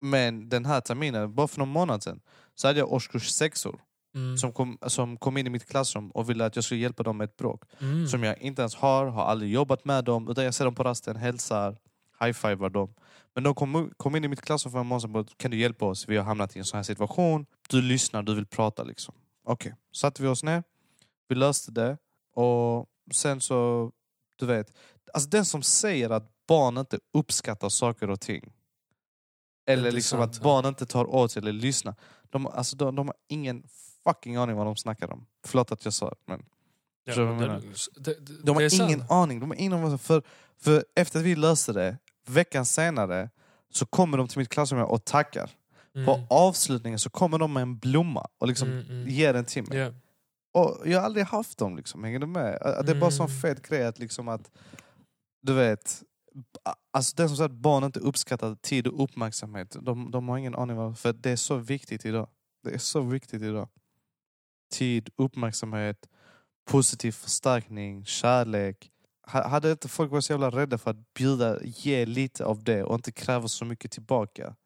Men 0.00 0.48
den 0.48 0.64
här 0.64 0.80
terminen, 0.80 1.34
bara 1.34 1.48
för 1.48 1.58
någon 1.58 1.68
månad 1.68 2.02
sedan, 2.02 2.20
så 2.56 2.66
hade 2.66 2.78
jag 2.78 2.92
årskurs 2.92 3.28
sexor 3.28 3.80
Mm. 4.14 4.38
som 4.38 4.52
kom, 4.52 4.78
som 4.86 5.16
kom 5.16 5.36
in 5.36 5.46
i 5.46 5.50
mitt 5.50 5.64
klassrum 5.68 6.10
och 6.10 6.30
ville 6.30 6.44
att 6.44 6.56
jag 6.56 6.64
skulle 6.64 6.80
hjälpa 6.80 7.02
dem 7.02 7.16
med 7.16 7.24
ett 7.24 7.36
bråk. 7.36 7.62
Mm. 7.80 8.06
Som 8.08 8.22
jag 8.22 8.38
inte 8.42 8.62
ens 8.62 8.74
har, 8.74 9.06
har 9.06 9.24
aldrig 9.24 9.52
jobbat 9.52 9.84
med 9.84 10.04
dem. 10.04 10.28
Utan 10.28 10.44
jag 10.44 10.54
ser 10.54 10.64
dem 10.64 10.74
på 10.74 10.84
rasten, 10.84 11.16
hälsar, 11.16 11.76
high-fivar 12.20 12.70
dem. 12.70 12.94
Men 13.34 13.44
de 13.44 13.54
kom, 13.54 13.90
kom 13.96 14.16
in 14.16 14.24
i 14.24 14.28
mitt 14.28 14.42
klassrum 14.42 14.72
för 14.72 14.78
en 14.78 14.86
månad 14.86 15.02
sedan 15.02 15.26
kan 15.36 15.50
du 15.50 15.56
hjälpa 15.56 15.84
oss? 15.84 16.08
Vi 16.08 16.16
har 16.16 16.24
hamnat 16.24 16.56
i 16.56 16.58
en 16.58 16.64
sån 16.64 16.76
här 16.76 16.82
situation. 16.82 17.46
Du 17.68 17.82
lyssnar, 17.82 18.22
du 18.22 18.34
vill 18.34 18.46
prata 18.46 18.82
liksom. 18.82 19.14
Okej, 19.44 19.74
satte 19.92 20.22
vi 20.22 20.28
oss 20.28 20.42
ner. 20.42 20.62
Vi 21.28 21.34
löste 21.34 21.70
det. 21.70 21.98
Och 22.34 22.86
sen 23.12 23.40
så, 23.40 23.90
du 24.36 24.46
vet. 24.46 24.72
Alltså 25.14 25.28
den 25.30 25.44
som 25.44 25.62
säger 25.62 26.10
att 26.10 26.46
barn 26.48 26.78
inte 26.78 26.98
uppskattar 27.12 27.68
saker 27.68 28.10
och 28.10 28.20
ting. 28.20 28.52
Eller 29.68 29.92
liksom 29.92 30.20
att 30.20 30.42
barn 30.42 30.66
inte 30.66 30.86
tar 30.86 31.14
åt 31.14 31.32
sig 31.32 31.40
eller 31.40 31.52
lyssnar. 31.52 31.94
De, 32.42 32.46
alltså, 32.46 32.76
de, 32.76 32.94
de 32.96 33.06
har 33.08 33.16
ingen 33.28 33.62
fucking 34.04 34.36
aning 34.36 34.56
vad 34.56 34.66
de 34.66 34.76
snackar 34.76 35.12
om. 35.12 35.26
Förlåt 35.46 35.72
att 35.72 35.84
jag 35.84 35.94
sa 35.94 36.08
det. 36.10 36.16
Men 36.26 36.42
Ja, 37.04 37.14
jag 37.14 37.38
det, 37.38 37.70
det, 38.00 38.14
det, 38.20 38.42
de 38.42 38.56
har 38.56 38.68
sant. 38.68 38.90
ingen 38.90 39.04
aning. 39.08 39.40
De 39.40 39.50
har 39.50 39.56
ingen 39.56 39.72
aning 39.72 39.98
för, 39.98 40.22
för 40.58 40.84
efter 40.94 41.18
att 41.18 41.24
vi 41.24 41.36
löste 41.36 41.72
det, 41.72 41.98
veckan 42.26 42.64
senare, 42.66 43.30
så 43.72 43.86
kommer 43.86 44.18
de 44.18 44.28
till 44.28 44.38
mitt 44.38 44.48
klassrum 44.48 44.80
och 44.82 45.04
tackar. 45.04 45.50
Mm. 45.94 46.06
På 46.06 46.26
avslutningen 46.30 46.98
så 46.98 47.10
kommer 47.10 47.38
de 47.38 47.52
med 47.52 47.62
en 47.62 47.78
blomma 47.78 48.26
och 48.38 48.48
liksom 48.48 48.68
Mm, 48.68 48.84
mm. 48.90 49.08
ger 49.08 49.32
den 49.32 49.44
till 49.44 49.68
mig. 49.68 49.78
Ja. 49.78 49.92
Och 50.54 50.82
jag 50.88 50.98
har 50.98 51.04
aldrig 51.06 51.26
haft 51.26 51.58
dem, 51.58 51.76
liksom. 51.76 52.04
hänger 52.04 52.18
du 52.18 52.26
med? 52.26 52.58
Det 52.86 52.92
är 52.92 53.00
bara 53.00 53.06
en 53.06 53.12
sån 53.12 53.26
Mm. 53.26 53.40
fet 53.40 53.68
grej 53.68 53.84
att, 53.86 53.98
liksom 53.98 54.28
att 54.28 54.50
du 55.42 55.54
vet, 55.54 56.02
alltså 56.90 57.16
den 57.16 57.28
som 57.28 57.36
säger 57.36 57.48
att 57.50 57.56
barn 57.56 57.84
inte 57.84 58.00
uppskattar 58.00 58.54
tid 58.54 58.86
och 58.86 59.02
uppmärksamhet, 59.04 59.76
de, 59.80 60.10
de 60.10 60.28
har 60.28 60.38
ingen 60.38 60.54
aning 60.54 60.76
vad 60.76 60.98
för 60.98 61.12
det 61.12 61.30
är 61.30 61.36
så 61.36 61.56
viktigt 61.56 62.04
idag. 62.04 62.28
Det 62.62 62.70
är 62.74 62.78
så 62.78 63.00
viktigt 63.00 63.42
idag. 63.42 63.68
Tid, 64.72 65.10
uppmärksamhet, 65.16 66.08
positiv 66.70 67.12
förstärkning, 67.12 68.04
kärlek. 68.04 68.90
Ha- 69.32 69.48
Hade 69.48 69.70
inte 69.70 69.88
folk 69.88 70.10
varit 70.12 70.24
så 70.24 70.32
jävla 70.32 70.50
rädda 70.50 70.78
för 70.78 70.90
att 70.90 71.14
bjuda, 71.14 71.62
ge 71.64 72.06
lite 72.06 72.44
av 72.44 72.64
det 72.64 72.84
och 72.84 72.94
inte 72.94 73.12
kräva 73.12 73.48
så 73.48 73.64
mycket 73.64 73.90
tillbaka 73.90 74.56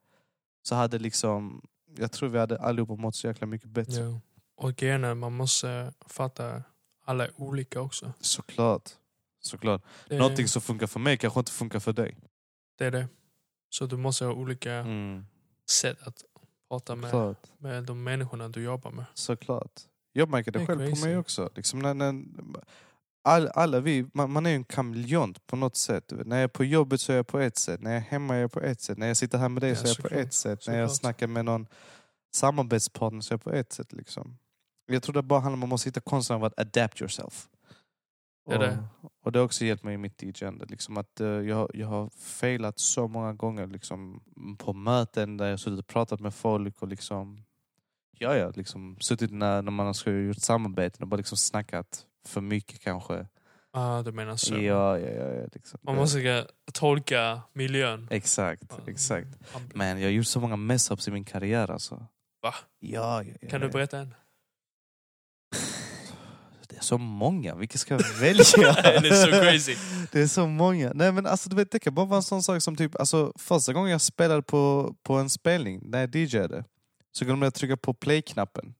så 0.62 0.74
hade 0.74 0.98
liksom, 0.98 1.62
jag 1.98 2.12
tror 2.12 2.28
vi 2.28 2.38
hade 2.38 2.58
allihopa 2.60 2.94
mått 2.94 3.14
så 3.16 3.26
jäkla 3.26 3.46
mycket 3.46 3.68
bättre. 3.68 4.00
Ja. 4.02 4.20
Och 4.56 4.76
grejen 4.76 5.18
man 5.18 5.32
måste 5.32 5.92
fatta 6.06 6.62
alla 7.04 7.24
är 7.24 7.30
olika 7.40 7.80
också. 7.80 8.12
Såklart. 8.20 8.90
Såklart. 9.40 9.82
Det, 10.08 10.18
Någonting 10.18 10.48
som 10.48 10.62
funkar 10.62 10.86
för 10.86 11.00
mig 11.00 11.16
kanske 11.16 11.40
inte 11.40 11.52
funkar 11.52 11.80
för 11.80 11.92
dig. 11.92 12.16
det 12.78 12.84
är 12.86 12.90
det. 12.90 13.08
Så 13.70 13.86
du 13.86 13.96
måste 13.96 14.24
ha 14.24 14.32
olika 14.32 14.72
Mm. 14.72 15.26
sätt 15.70 15.98
att 16.02 16.24
prata 16.68 16.96
med, 16.96 17.10
Klart. 17.10 17.50
med 17.58 17.84
de 17.84 18.02
människorna 18.04 18.48
du 18.48 18.62
jobbar 18.62 18.90
med. 18.90 19.04
Såklart. 19.14 19.80
Jag 20.12 20.28
märker 20.30 20.50
det, 20.52 20.58
Det 20.58 20.66
själv 20.66 20.78
på 20.78 20.86
crazy. 20.86 21.06
mig 21.06 21.16
också. 21.18 21.50
Liksom 21.54 21.78
när, 21.78 21.94
när, 21.94 22.24
all, 23.22 23.48
alla 23.48 23.80
vi, 23.80 24.06
man, 24.14 24.30
man 24.32 24.46
är 24.46 24.50
ju 24.50 24.56
en 24.56 24.64
kameleont 24.64 25.46
på 25.46 25.56
något 25.56 25.76
sätt. 25.76 26.12
När 26.24 26.36
jag 26.36 26.44
är 26.44 26.48
på 26.48 26.64
jobbet 26.64 27.00
så 27.00 27.12
är 27.12 27.16
jag 27.16 27.26
på 27.26 27.38
ett 27.38 27.56
sätt, 27.56 27.80
när 27.80 27.90
jag 27.90 27.96
är 27.98 28.04
hemma 28.04 28.36
är 28.36 28.40
jag 28.40 28.52
på 28.52 28.60
ett 28.60 28.80
sätt, 28.80 28.98
när 28.98 29.06
jag 29.06 29.16
sitter 29.16 29.38
här 29.38 29.48
med 29.48 29.62
dig 29.62 29.70
Ja, 29.70 29.76
så 29.76 29.84
är 29.84 29.88
jag 29.88 29.96
på 29.96 30.02
såklart. 30.02 30.20
ett 30.26 30.34
sätt, 30.34 30.66
när 30.66 30.78
jag 30.78 30.92
snackar 30.92 31.26
med 31.26 31.44
någon 31.44 31.66
samarbetspartner 32.34 33.20
så 33.20 33.32
är 33.32 33.34
jag 33.34 33.42
på 33.42 33.52
ett 33.52 33.72
sätt. 33.72 33.92
Liksom. 33.92 34.38
Jag 34.86 35.02
tror 35.02 35.14
det 35.14 35.22
bara 35.22 35.40
handlar 35.40 35.52
om 35.56 35.58
att 35.58 35.60
man 35.60 35.68
måste 35.68 35.88
hitta 35.88 36.00
konsten 36.00 36.36
av 36.36 36.44
att 36.44 36.58
adapt 36.60 37.00
yourself. 37.00 37.48
Det 38.50 38.56
och, 38.56 38.62
det. 38.62 38.78
och 39.22 39.32
det 39.32 39.38
har 39.38 39.46
också 39.46 39.64
hjälpt 39.64 39.84
mig 39.84 39.94
i 39.94 39.98
mitt 39.98 40.22
DJande. 40.22 40.66
Liksom 40.68 40.96
att, 40.96 41.20
eh, 41.20 41.26
jag, 41.28 41.70
jag 41.74 41.86
har 41.86 42.10
failat 42.18 42.78
så 42.78 43.08
många 43.08 43.32
gånger 43.32 43.66
liksom, 43.66 44.22
på 44.58 44.72
möten 44.72 45.36
där 45.36 45.46
jag 45.48 45.60
suttit 45.60 45.78
och 45.78 45.86
pratat 45.86 46.20
med 46.20 46.34
folk 46.34 46.82
och 46.82 46.88
liksom 46.88 47.44
Ja, 48.22 48.36
ja, 48.36 48.52
liksom 48.54 48.96
suttit 49.00 49.30
när, 49.32 49.62
när 49.62 49.70
man 49.72 49.94
ska 49.94 50.10
gjort 50.10 50.38
samarbeten 50.38 51.02
och 51.02 51.08
bara 51.08 51.16
liksom 51.16 51.36
snackat 51.38 52.06
för 52.26 52.40
mycket 52.40 52.80
kanske. 52.80 53.26
Ah, 53.72 54.02
du 54.02 54.12
menar 54.12 54.36
så. 54.36 54.54
Ja, 54.54 54.98
ja, 54.98 55.08
ja. 55.08 55.34
ja 55.34 55.46
liksom. 55.52 55.80
Man 55.82 55.96
måste 55.96 56.46
tolka 56.72 57.40
miljön. 57.52 58.08
Exakt, 58.10 58.62
Ja. 58.68 58.90
exakt. 58.90 59.28
Men 59.74 60.00
jag 60.00 60.06
har 60.06 60.12
gjort 60.12 60.26
så 60.26 60.40
många 60.40 60.56
mess-ups 60.56 61.08
i 61.08 61.10
min 61.10 61.24
karriär 61.24 61.70
alltså. 61.70 62.06
Va? 62.42 62.54
Ja, 62.78 63.24
ja, 63.24 63.34
ja. 63.40 63.48
Kan 63.48 63.60
du 63.60 63.68
berätta 63.68 63.98
en? 63.98 64.14
Är 66.80 66.84
så 66.84 66.98
många, 66.98 67.54
vilka 67.54 67.78
ska 67.78 67.94
jag 67.94 68.20
välja? 68.20 68.44
det 68.82 69.08
är 69.08 69.24
så 69.24 69.30
crazy. 69.30 69.76
Det 70.12 70.20
är 70.20 70.26
så 70.26 70.46
många. 70.46 70.92
Nej 70.94 71.12
men 71.12 71.26
alltså 71.26 71.48
du 71.48 71.56
vet, 71.56 71.70
det 71.70 71.78
kan 71.78 71.94
bara 71.94 72.06
vara 72.06 72.16
en 72.16 72.22
sån 72.22 72.42
sak 72.42 72.62
som 72.62 72.76
typ, 72.76 73.00
alltså 73.00 73.32
första 73.36 73.72
gången 73.72 73.90
jag 73.90 74.00
spelade 74.00 74.42
på, 74.42 74.94
på 75.02 75.14
en 75.14 75.30
spelning, 75.30 75.80
när 75.82 76.00
jag 76.00 76.14
DJade, 76.16 76.64
så 77.12 77.24
glömde 77.24 77.46
jag 77.46 77.54
trycka 77.54 77.76
på 77.76 77.94
play-knappen. 77.94 78.74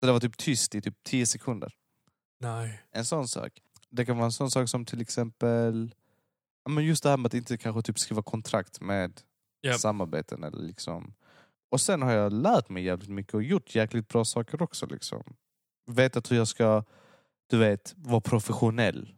Så 0.00 0.06
det 0.06 0.12
var 0.12 0.20
typ 0.20 0.36
tyst 0.36 0.74
i 0.74 0.80
typ 0.80 0.94
10 1.02 1.26
sekunder. 1.26 1.72
Nej. 2.40 2.82
En 2.92 3.04
sån 3.04 3.28
sak. 3.28 3.52
Det 3.90 4.04
kan 4.04 4.16
vara 4.16 4.24
en 4.24 4.32
sån 4.32 4.50
sak 4.50 4.68
som 4.68 4.84
till 4.84 5.00
exempel, 5.00 5.94
men 6.68 6.84
just 6.84 7.02
det 7.02 7.10
här 7.10 7.16
med 7.16 7.26
att 7.26 7.34
inte 7.34 7.56
kanske 7.56 7.82
typ 7.82 7.98
skriva 7.98 8.22
kontrakt 8.22 8.80
med 8.80 9.20
Japp. 9.62 9.80
samarbeten. 9.80 10.44
Eller 10.44 10.62
liksom. 10.62 11.14
Och 11.70 11.80
sen 11.80 12.02
har 12.02 12.12
jag 12.12 12.32
lärt 12.32 12.68
mig 12.68 12.84
jävligt 12.84 13.08
mycket 13.10 13.34
och 13.34 13.42
gjort 13.42 13.74
jäkligt 13.74 14.08
bra 14.08 14.24
saker 14.24 14.62
också. 14.62 14.86
Liksom. 14.86 15.34
Vetat 15.88 16.30
hur 16.30 16.36
jag 16.36 16.48
ska, 16.48 16.84
du 17.50 17.58
vet, 17.58 17.94
vara 17.96 18.20
professionell. 18.20 19.14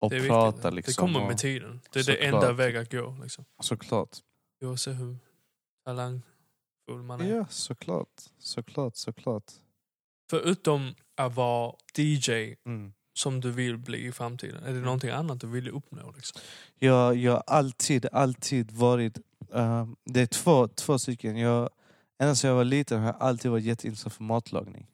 Och 0.00 0.10
Det 0.10 0.28
prata 0.28 0.70
viktigt. 0.70 0.74
liksom. 0.74 1.06
det 1.06 1.12
kommer 1.14 1.28
med 1.28 1.38
tiden. 1.38 1.80
Det 1.92 1.98
är 2.00 2.04
det 2.04 2.12
Såklart. 2.12 2.34
enda 2.34 2.52
väg 2.52 2.76
att 2.76 2.92
gå. 2.92 3.16
Liksom. 3.22 3.44
Såklart. 3.60 4.16
Oavsett 4.64 4.96
hur 5.00 5.16
talangfull 5.84 7.02
man 7.02 7.20
är. 7.20 7.36
Ja, 7.36 7.46
såklart. 7.50 8.08
Såklart, 8.38 8.96
såklart. 8.96 9.52
Förutom 10.30 10.94
att 11.16 11.34
vara 11.34 11.74
DJ 11.96 12.54
Mm. 12.66 12.92
som 13.18 13.40
du 13.40 13.50
vill 13.50 13.76
bli 13.78 14.06
i 14.06 14.12
framtiden, 14.12 14.64
är 14.64 14.72
det 14.72 14.80
någonting 14.80 15.10
annat 15.10 15.40
du 15.40 15.46
vill 15.46 15.68
uppnå? 15.68 16.12
Liksom? 16.16 16.40
Jag, 16.78 17.16
jag 17.16 17.32
har 17.32 17.42
alltid, 17.46 18.06
alltid 18.12 18.70
varit... 18.70 19.18
eh, 19.52 19.86
det 20.04 20.20
är 20.20 20.26
två, 20.26 20.68
två 20.68 20.98
stycken. 20.98 21.36
Jag, 21.36 21.70
ända 22.18 22.34
sedan 22.34 22.48
jag 22.48 22.56
var 22.56 22.64
liten 22.64 23.00
har 23.00 23.06
jag 23.06 23.16
alltid 23.20 23.50
varit 23.50 23.64
jätteintresserad 23.64 24.12
för 24.12 24.24
matlagning. 24.24 24.86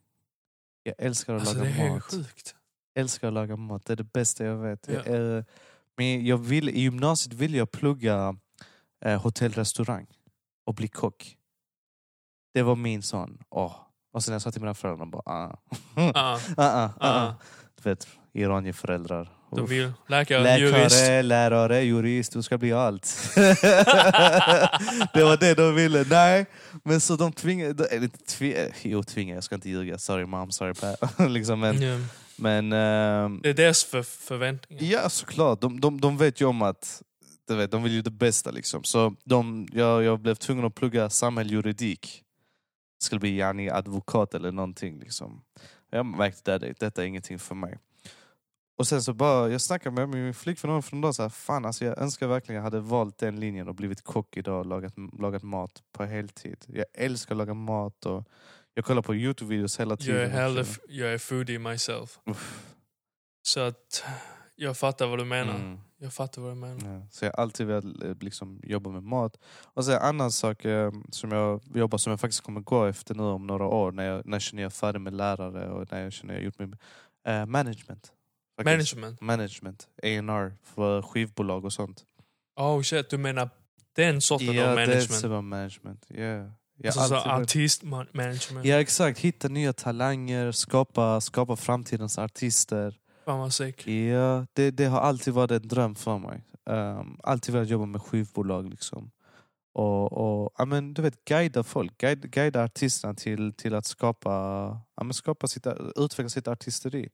Jag 0.86 0.94
älskar 0.98 1.34
att 1.34 1.40
Alltså, 1.40 1.54
det 1.58 1.68
är 1.68 1.78
laga 1.78 1.92
mat. 1.94 2.02
sjukt. 2.02 2.54
älskar 2.94 3.28
att 3.28 3.34
laga 3.34 3.56
mat. 3.56 3.86
Det 3.86 3.92
är 3.92 3.96
det 3.96 4.12
bästa 4.12 4.44
jag 4.44 4.56
vet. 4.56 4.88
Ja. 4.88 5.02
Jag 5.06 5.44
men 5.96 6.26
jag 6.26 6.38
ville, 6.38 6.70
I 6.72 6.80
gymnasiet 6.80 7.34
ville 7.34 7.56
jag 7.58 7.70
plugga 7.70 8.36
eh, 9.04 9.22
hotellrestaurang 9.22 10.06
och 10.66 10.74
bli 10.74 10.88
kock. 10.88 11.36
Det 12.54 12.62
var 12.62 12.76
min 12.76 13.02
sån. 13.02 13.38
Åh. 13.50 13.76
Och 14.12 14.24
sen 14.24 14.32
jag 14.32 14.42
sa 14.42 14.50
till 14.52 14.60
mina 14.60 14.74
föräldrar 14.74 15.06
bara 15.06 15.22
ah. 15.26 15.56
Ah, 15.96 16.10
ah, 16.14 16.40
ah, 16.56 16.90
ah. 17.00 17.26
ah. 17.26 17.34
Du 17.82 17.90
vet, 17.90 18.08
iranier-föräldrar. 18.32 19.24
De 19.24 19.43
Uff. 19.62 19.70
vill 19.70 19.92
läkare, 20.08 20.42
Läkare, 20.42 20.58
jurist. 20.60 21.24
lärare, 21.24 21.82
jurist, 21.82 22.32
du 22.32 22.42
ska 22.42 22.58
bli 22.58 22.72
allt. 22.72 23.16
det 25.14 25.24
var 25.24 25.36
det 25.40 25.54
de 25.54 25.74
ville. 25.74 26.04
Nej, 26.10 26.46
men 26.82 27.00
så 27.00 27.16
de 27.16 27.32
tvingade... 27.32 27.84
Eller 27.86 28.02
inte 28.04 28.18
tvi, 28.24 28.68
jo, 28.82 29.02
tvingade, 29.02 29.36
jag 29.36 29.44
ska 29.44 29.54
inte 29.54 29.70
ljuga. 29.70 29.98
Sorry 29.98 30.26
mom, 30.26 30.50
sorry 30.50 30.74
pa. 30.74 30.96
liksom, 31.28 31.60
men 31.60 31.82
Ja. 31.82 31.98
men 32.36 32.72
ehm, 32.72 33.40
Det 33.42 33.48
är 33.50 33.54
deras 33.54 33.84
för 33.84 34.02
förväntningar. 34.02 34.84
ja, 34.84 35.08
såklart. 35.08 35.60
De, 35.60 35.80
de, 35.80 36.00
de 36.00 36.16
vet 36.18 36.40
ju 36.40 36.44
om 36.44 36.62
att 36.62 37.02
du 37.48 37.56
vet, 37.56 37.70
de 37.70 37.82
vill 37.82 37.92
ju 37.92 38.02
det 38.02 38.10
bästa. 38.10 38.50
Liksom. 38.50 38.84
Så 38.84 39.14
de, 39.24 39.68
jag, 39.72 40.02
jag 40.02 40.20
blev 40.20 40.34
tvungen 40.34 40.64
att 40.64 40.74
plugga 40.74 41.10
samhällsjuridik. 41.10 42.20
Skulle 42.98 43.18
bli 43.20 43.36
yani, 43.38 43.70
advokat 43.70 44.34
eller 44.34 44.52
någonting. 44.52 44.98
Liksom. 45.00 45.40
Jag 45.90 46.06
märkte 46.06 46.54
att 46.54 46.62
detta 46.80 47.02
är 47.02 47.06
ingenting 47.06 47.38
för 47.38 47.54
mig. 47.54 47.78
Och 48.76 48.86
sen 48.86 49.02
så 49.02 49.14
bara, 49.14 49.48
jag 49.48 49.60
snackade 49.60 50.06
med 50.06 50.08
min 50.08 50.34
flickvän 50.34 50.82
från 50.82 51.00
dag 51.00 51.14
så 51.14 51.22
här, 51.22 51.28
fan 51.28 51.64
alltså 51.64 51.84
jag 51.84 51.98
önskar 51.98 52.26
verkligen 52.26 52.56
jag 52.56 52.62
hade 52.62 52.80
valt 52.80 53.18
den 53.18 53.40
linjen 53.40 53.68
och 53.68 53.74
blivit 53.74 54.02
kock 54.02 54.36
idag 54.36 54.58
och 54.58 54.66
lagat, 54.66 54.94
lagat 55.18 55.42
mat 55.42 55.82
på 55.92 56.04
heltid. 56.04 56.64
Jag 56.66 56.86
älskar 56.94 57.34
att 57.34 57.38
laga 57.38 57.54
mat 57.54 58.06
och 58.06 58.24
jag 58.74 58.84
kollar 58.84 59.02
på 59.02 59.14
Youtube-videos 59.14 59.80
hela 59.80 59.96
tiden. 59.96 60.16
Jag 60.16 60.24
är, 60.24 60.30
hellre, 60.30 60.64
jag 60.88 61.14
är 61.14 61.18
foodie 61.18 61.58
myself. 61.58 62.18
Uff. 62.26 62.66
Så 63.42 63.60
att 63.60 64.04
jag 64.56 64.76
fattar 64.76 65.06
vad 65.06 65.18
du 65.18 65.24
menar. 65.24 65.54
Mm. 65.54 65.78
Jag 65.98 66.12
fattar 66.12 66.42
vad 66.42 66.50
du 66.50 66.54
menar. 66.54 66.94
Ja, 66.94 67.06
så 67.10 67.24
jag 67.24 67.32
har 67.32 67.42
alltid 67.42 67.66
velat 67.66 67.84
eh, 67.84 68.14
liksom, 68.20 68.60
jobba 68.64 68.90
med 68.90 69.02
mat. 69.02 69.36
Och 69.46 69.84
sen 69.84 69.94
en 69.94 70.02
annan 70.02 70.32
sak 70.32 70.64
eh, 70.64 70.92
som 71.10 71.32
jag 71.32 71.60
jobbar 71.74 71.98
som 71.98 72.10
jag 72.10 72.20
faktiskt 72.20 72.42
kommer 72.42 72.60
gå 72.60 72.84
efter 72.84 73.14
nu 73.14 73.22
om 73.22 73.46
några 73.46 73.66
år 73.66 73.92
när 73.92 74.04
jag, 74.04 74.26
när 74.26 74.34
jag 74.34 74.42
känner 74.42 74.62
jag 74.62 74.70
är 74.70 74.74
färdig 74.74 75.00
med 75.00 75.14
lärare 75.14 75.70
och 75.70 75.92
när 75.92 76.02
jag 76.02 76.12
känner 76.12 76.34
jag 76.34 76.40
har 76.40 76.44
gjort 76.44 76.58
min 76.58 76.76
eh, 77.26 77.46
management. 77.46 78.12
Management. 78.62 79.20
Management, 79.20 79.88
A&R 80.02 80.56
för 80.62 81.02
skivbolag 81.02 81.64
och 81.64 81.72
sånt. 81.72 82.04
Oh 82.56 82.82
shit, 82.82 83.10
du 83.10 83.18
menar 83.18 83.50
den 83.96 84.20
sorten 84.20 84.48
av 84.48 84.54
Ja, 84.54 84.62
är 84.62 84.74
management? 84.74 85.22
typ 85.22 85.30
av 85.30 85.44
management. 85.44 86.06
Yeah. 86.10 86.50
Jag 86.76 86.98
Alltså 86.98 87.14
artistmanagement? 87.14 88.66
Ja 88.66 88.80
exakt, 88.80 89.18
hitta 89.18 89.48
nya 89.48 89.72
talanger, 89.72 90.52
skapa, 90.52 91.20
skapa 91.20 91.56
framtidens 91.56 92.18
artister. 92.18 92.98
Fan 93.24 93.38
vad 93.38 93.54
sick. 93.54 93.86
Ja, 93.86 94.46
det, 94.52 94.70
det 94.70 94.84
har 94.84 95.00
alltid 95.00 95.34
varit 95.34 95.50
en 95.50 95.68
dröm 95.68 95.94
för 95.94 96.18
mig. 96.18 96.42
Um, 96.66 97.20
alltid 97.22 97.54
velat 97.54 97.68
jobba 97.68 97.86
med 97.86 98.02
skivbolag. 98.02 98.70
Liksom. 98.70 99.10
Och, 99.74 100.12
och 100.12 100.54
ja, 100.58 100.64
men, 100.64 100.94
du 100.94 101.02
vet, 101.02 101.24
guida 101.24 101.62
folk, 101.62 101.98
guida, 101.98 102.28
guida 102.28 102.64
artisterna 102.64 103.14
till, 103.14 103.52
till 103.52 103.74
att 103.74 103.86
skapa, 103.86 104.30
ja, 104.96 105.04
men 105.04 105.14
skapa 105.14 105.46
sitt, 105.46 105.66
utveckla 105.96 106.28
sitt 106.28 106.48
artisteri. 106.48 107.08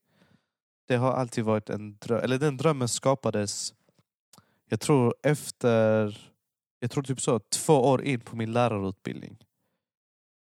Det 0.90 0.96
har 0.96 1.12
alltid 1.12 1.44
varit 1.44 1.70
en 1.70 1.96
dröm, 1.98 2.20
eller 2.24 2.38
den 2.38 2.56
drömmen 2.56 2.88
skapades, 2.88 3.74
jag 4.68 4.80
tror 4.80 5.14
efter, 5.22 6.18
jag 6.80 6.90
tror 6.90 7.02
typ 7.02 7.20
så, 7.20 7.38
två 7.38 7.74
år 7.74 8.02
in 8.02 8.20
på 8.20 8.36
min 8.36 8.52
lärarutbildning. 8.52 9.36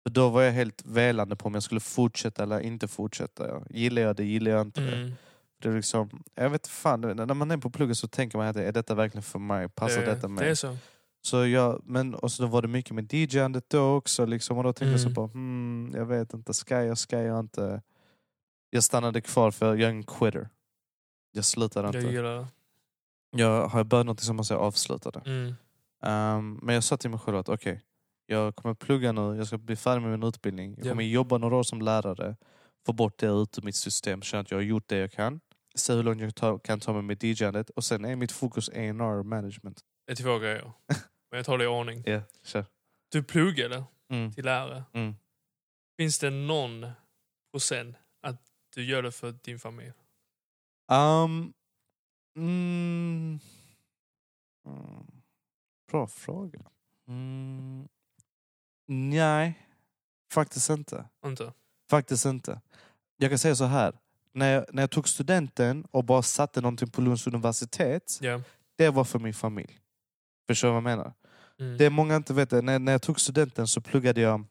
För 0.02 0.10
Då 0.10 0.28
var 0.28 0.42
jag 0.42 0.52
helt 0.52 0.82
välande 0.86 1.36
på 1.36 1.46
om 1.46 1.54
jag 1.54 1.62
skulle 1.62 1.80
fortsätta 1.80 2.42
eller 2.42 2.60
inte 2.60 2.88
fortsätta. 2.88 3.62
Gillar 3.70 4.02
jag 4.02 4.16
det, 4.16 4.24
gillar 4.24 4.50
jag 4.50 4.60
inte 4.60 4.80
det? 4.80 4.96
Mm. 4.96 5.12
Det 5.62 5.68
är 5.68 5.72
liksom, 5.72 6.22
jag 6.34 6.50
vet 6.50 6.66
fan, 6.66 7.00
när 7.00 7.34
man 7.34 7.50
är 7.50 7.56
på 7.56 7.70
plugget 7.70 7.98
så 7.98 8.08
tänker 8.08 8.38
man 8.38 8.46
att 8.46 8.56
är 8.56 8.72
detta 8.72 8.94
verkligen 8.94 9.22
för 9.22 9.38
mig? 9.38 9.68
Passar 9.68 10.00
det, 10.00 10.06
detta 10.06 10.26
det 10.26 10.28
mig? 10.28 10.50
är 10.50 10.54
så. 10.54 10.76
Så 11.22 11.46
jag, 11.46 11.82
men, 11.84 12.14
och 12.14 12.32
så 12.32 12.42
då 12.42 12.48
var 12.48 12.62
det 12.62 12.68
mycket 12.68 12.94
med 12.94 13.12
DJ-andet 13.14 13.70
då 13.70 13.94
också. 13.96 14.26
Liksom, 14.26 14.58
och 14.58 14.64
då 14.64 14.72
tänkte 14.72 14.92
jag 14.92 15.00
så 15.00 15.06
Mm. 15.06 15.14
på, 15.14 15.26
hmm, 15.26 15.92
jag 15.94 16.06
vet 16.06 16.34
inte, 16.34 16.54
ska 16.54 16.82
jag, 16.82 16.98
ska 16.98 17.22
jag 17.22 17.40
inte? 17.40 17.82
Jag 18.74 18.84
stannade 18.84 19.20
kvar 19.20 19.50
för 19.50 19.66
jag 19.66 19.80
är 19.82 19.88
en 19.88 20.02
quitter. 20.04 20.48
Jag 21.32 21.44
slutade 21.44 21.88
Jag 21.88 21.94
inte. 21.94 22.14
gillar 22.14 22.36
det. 22.36 22.46
Jag 23.36 23.68
har 23.68 23.84
börjat 23.84 24.06
något 24.06 24.20
som 24.20 24.36
måste 24.36 24.54
jag 24.54 24.62
avsluta 24.62 25.10
det. 25.10 25.22
Mm. 25.26 25.54
Ehm, 26.04 26.58
men 26.62 26.74
jag 26.74 26.84
sa 26.84 26.96
till 26.96 27.10
mig 27.10 27.18
själv 27.20 27.36
att 27.36 27.48
okej, 27.48 27.82
jag 28.26 28.56
kommer 28.56 28.74
plugga 28.74 29.12
nu, 29.12 29.36
jag 29.36 29.46
ska 29.46 29.58
bli 29.58 29.76
färdig 29.76 30.02
med 30.02 30.10
min 30.18 30.28
utbildning. 30.28 30.74
Jag 30.78 30.86
Ja. 30.86 30.90
kommer 30.90 31.04
jobba 31.04 31.38
några 31.38 31.56
år 31.56 31.62
som 31.62 31.82
lärare, 31.82 32.36
få 32.86 32.92
bort 32.92 33.18
det 33.18 33.26
ut 33.26 33.58
ur 33.58 33.62
mitt 33.62 33.76
system, 33.76 34.22
känna 34.22 34.40
att 34.40 34.50
jag 34.50 34.58
har 34.58 34.62
gjort 34.62 34.88
det 34.88 34.96
jag 34.96 35.12
kan. 35.12 35.40
Se 35.74 35.92
hur 35.92 36.02
långt 36.02 36.20
jag 36.20 36.34
ta, 36.34 36.58
kan 36.58 36.80
ta 36.80 36.92
mig 36.92 37.02
med 37.02 37.24
DJ-andet 37.24 37.70
och 37.70 37.84
sen 37.84 38.04
är 38.04 38.16
mitt 38.16 38.32
fokus 38.32 38.68
A&R 38.68 39.22
management. 39.22 39.80
Det 40.06 40.12
är 40.12 40.16
två 40.16 40.38
grejer. 40.38 40.72
Men 41.30 41.36
jag 41.36 41.46
tar 41.46 41.58
det 41.58 41.64
i 41.64 41.66
ordning. 41.66 42.02
Ja, 42.06 42.20
kör. 42.44 42.64
Du 43.12 43.22
pluggade 43.22 43.84
Mm, 44.10 44.32
till 44.32 44.44
lärare. 44.44 44.84
mm. 44.92 45.14
Finns 45.98 46.18
det 46.18 46.30
någon 46.30 46.86
procent 47.52 47.96
du 48.74 48.84
gör 48.84 49.02
det 49.02 49.12
för 49.12 49.34
din 49.42 49.58
familj? 49.58 49.92
Um, 50.88 51.52
mm, 52.36 53.40
mm, 54.66 55.06
bra 55.90 56.06
fråga. 56.06 56.60
Mm, 57.08 57.88
nej, 58.86 59.68
faktiskt 60.32 60.70
inte. 60.70 61.04
Inte? 61.24 61.52
Faktiskt 61.90 62.24
inte. 62.24 62.60
Jag 63.16 63.30
kan 63.30 63.38
säga 63.38 63.54
så 63.54 63.64
här. 63.64 63.98
När 64.32 64.52
jag, 64.52 64.64
när 64.74 64.82
jag 64.82 64.90
tog 64.90 65.08
studenten 65.08 65.84
och 65.90 66.04
bara 66.04 66.22
satte 66.22 66.60
någonting 66.60 66.90
på 66.90 67.00
Lunds 67.00 67.26
universitet, 67.26 68.18
Ja. 68.20 68.40
det 68.76 68.90
var 68.90 69.04
för 69.04 69.18
min 69.18 69.34
familj. 69.34 69.80
Förstår 70.46 70.68
du 70.68 70.72
vad 70.72 70.76
jag 70.76 70.82
menar? 70.82 71.12
Mm. 71.58 71.76
Det 71.78 71.90
många 71.90 72.16
inte 72.16 72.34
vet, 72.34 72.52
är, 72.52 72.62
när, 72.62 72.78
när 72.78 72.92
jag 72.92 73.02
tog 73.02 73.20
studenten 73.20 73.66
så 73.66 73.80
pluggade 73.80 74.20
jag 74.20 74.44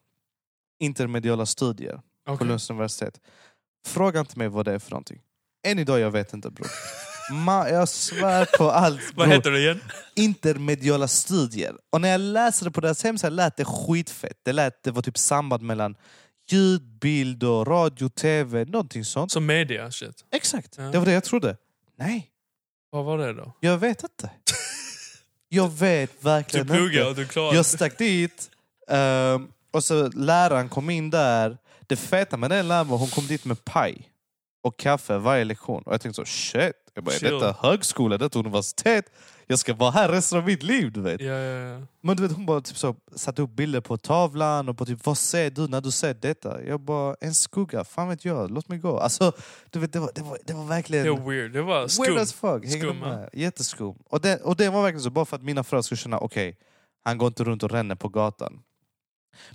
intermediala 0.78 1.46
studier 1.46 2.02
på 2.24 2.32
Okej. 2.32 2.46
Lunds 2.46 2.70
universitet. 2.70 3.20
Fråga 3.86 4.20
inte 4.20 4.38
mig 4.38 4.48
vad 4.48 4.64
det 4.64 4.72
är 4.72 4.78
för 4.78 4.90
någonting. 4.90 5.20
Än 5.66 5.78
idag 5.78 6.00
jag 6.00 6.10
vet 6.10 6.32
inte 6.32 6.50
bror. 6.50 6.68
Ma, 7.32 7.68
jag 7.68 7.88
svär 7.88 8.48
på 8.58 8.70
allt 8.70 9.00
Vad 9.14 9.26
bror. 9.28 9.36
heter 9.36 9.50
det 9.50 9.58
igen? 9.60 9.80
Intermediala 10.14 11.08
studier. 11.08 11.74
Och 11.90 12.00
när 12.00 12.08
jag 12.08 12.20
läste 12.20 12.64
det 12.64 12.70
på 12.70 12.80
deras 12.80 13.04
hemsida 13.04 13.30
lät 13.30 13.56
det 13.56 13.64
skitfett. 13.64 14.38
Det 14.42 14.52
lät 14.52 14.82
det 14.82 14.90
var 14.90 15.02
typ 15.02 15.18
samband 15.18 15.62
mellan 15.62 15.96
ljud, 16.50 16.82
bild 16.82 17.44
och 17.44 17.66
radio, 17.66 18.08
tv, 18.08 18.64
någonting 18.64 19.04
sånt. 19.04 19.32
Som 19.32 19.46
media 19.46 19.90
shit. 19.90 20.24
Exakt, 20.32 20.74
Ja. 20.76 20.82
det 20.82 20.98
var 20.98 21.06
det 21.06 21.12
jag 21.12 21.24
trodde. 21.24 21.56
Nej, 21.98 22.30
Vad 22.90 23.04
var 23.04 23.18
det 23.18 23.32
då? 23.32 23.52
jag 23.60 23.78
vet 23.78 24.02
inte. 24.02 24.30
Jag 25.48 25.68
vet 25.72 26.10
Du 26.20 26.24
verkligen 26.28 26.66
pluggar 26.66 27.06
och 27.08 27.14
du 27.14 27.26
klarade 27.26 27.56
Jag 27.56 27.66
stack 27.66 27.98
dit, 27.98 28.50
ehm, 28.88 29.48
och 29.72 29.84
så 29.84 30.08
läraren 30.08 30.68
kom 30.68 30.90
in 30.90 31.10
där. 31.10 31.58
Det 31.94 31.98
feta 32.00 32.36
med 32.36 32.50
den 32.50 32.68
läraren 32.68 32.88
var 32.88 32.98
hon 32.98 33.08
kom 33.08 33.26
dit 33.26 33.44
med 33.44 33.64
paj 33.64 34.10
och 34.62 34.76
kaffe 34.78 35.18
varje 35.18 35.44
lektion. 35.44 35.82
Och 35.82 35.92
jag 35.92 36.00
tänkte 36.00 36.16
så, 36.16 36.24
shit, 36.24 36.72
jag 36.94 37.04
bara, 37.04 37.14
är 37.14 37.20
detta 37.20 37.56
högskola, 37.68 38.18
detta 38.18 38.38
universitet? 38.38 39.04
Jag 39.46 39.58
ska 39.58 39.74
vara 39.74 39.90
här 39.90 40.08
resten 40.08 40.38
av 40.38 40.46
mitt 40.46 40.62
liv, 40.62 40.92
du 40.92 41.00
vet. 41.00 41.20
Ja, 41.20 41.32
ja, 41.32 41.68
ja. 41.68 41.86
Men 42.00 42.16
du 42.16 42.22
vet, 42.22 42.32
hon 42.32 42.46
bara 42.46 42.60
typ 42.60 42.76
så, 42.76 42.96
satte 43.16 43.42
upp 43.42 43.50
bilder 43.50 43.80
på 43.80 43.96
tavlan 43.96 44.68
och 44.68 44.74
bara 44.74 44.84
typ, 44.84 45.06
vad 45.06 45.18
ser 45.18 45.50
du 45.50 45.68
när 45.68 45.80
du 45.80 45.90
ser 45.90 46.14
detta? 46.14 46.64
Jag 46.64 46.80
bara, 46.80 47.16
en 47.20 47.34
skugga, 47.34 47.84
fan 47.84 48.08
vet 48.08 48.24
jag, 48.24 48.50
låt 48.50 48.68
mig 48.68 48.78
gå. 48.78 48.98
Alltså, 48.98 49.32
du 49.70 49.78
vet, 49.78 49.92
det 49.92 50.00
var, 50.00 50.10
det 50.14 50.22
var, 50.22 50.38
det 50.44 50.52
var 50.52 50.64
verkligen... 50.64 51.04
Det 51.04 51.10
var 51.10 51.30
weird. 51.30 51.52
Det 51.52 51.62
var 51.62 51.78
Weird 51.78 51.90
skumt. 51.90 52.18
as 52.18 52.32
fuck. 52.32 52.70
Skum, 52.70 52.98
med. 52.98 53.30
Jätteskum. 53.32 53.94
Och 54.10 54.20
det, 54.20 54.36
och 54.42 54.56
det 54.56 54.68
var 54.70 54.82
verkligen 54.82 55.02
så, 55.02 55.10
bara 55.10 55.24
för 55.24 55.36
att 55.36 55.42
mina 55.42 55.64
föräldrar 55.64 55.82
skulle 55.82 55.98
känna, 55.98 56.18
okej, 56.18 56.58
han 57.04 57.18
går 57.18 57.28
inte 57.28 57.44
runt 57.44 57.62
och 57.62 57.70
ränner 57.70 57.94
på 57.94 58.08
gatan. 58.08 58.62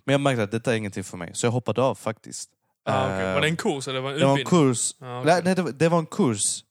Men 0.06 0.14
jag 0.14 0.22
märkte 0.22 0.44
att 0.44 0.52
detta 0.52 0.74
är 0.74 0.78
ingenting 0.78 1.04
för 1.04 1.18
mig, 1.18 1.32
så 1.34 1.46
jag 1.46 1.52
hoppade 1.52 1.82
av 1.82 1.96
faktiskt. 1.96 2.50
Ah, 2.86 3.06
okay. 3.06 3.26
Eh, 3.26 3.34
Var 3.34 3.42
det 3.42 3.48
en 3.48 3.58
kurs 3.58 3.88
eller 3.88 4.00
var 4.00 4.12
det 4.14 4.20
det 4.20 4.26
var 4.26 4.40
en 4.40 4.46
kurs. 4.46 4.96
Ah, 5.00 5.22
okej. 5.22 5.42
Nej, 5.44 5.56
det, 5.56 5.62
var, 5.62 5.72
det 5.72 5.90
var 5.90 6.00
en 6.00 6.06
kurs. 6.06 6.64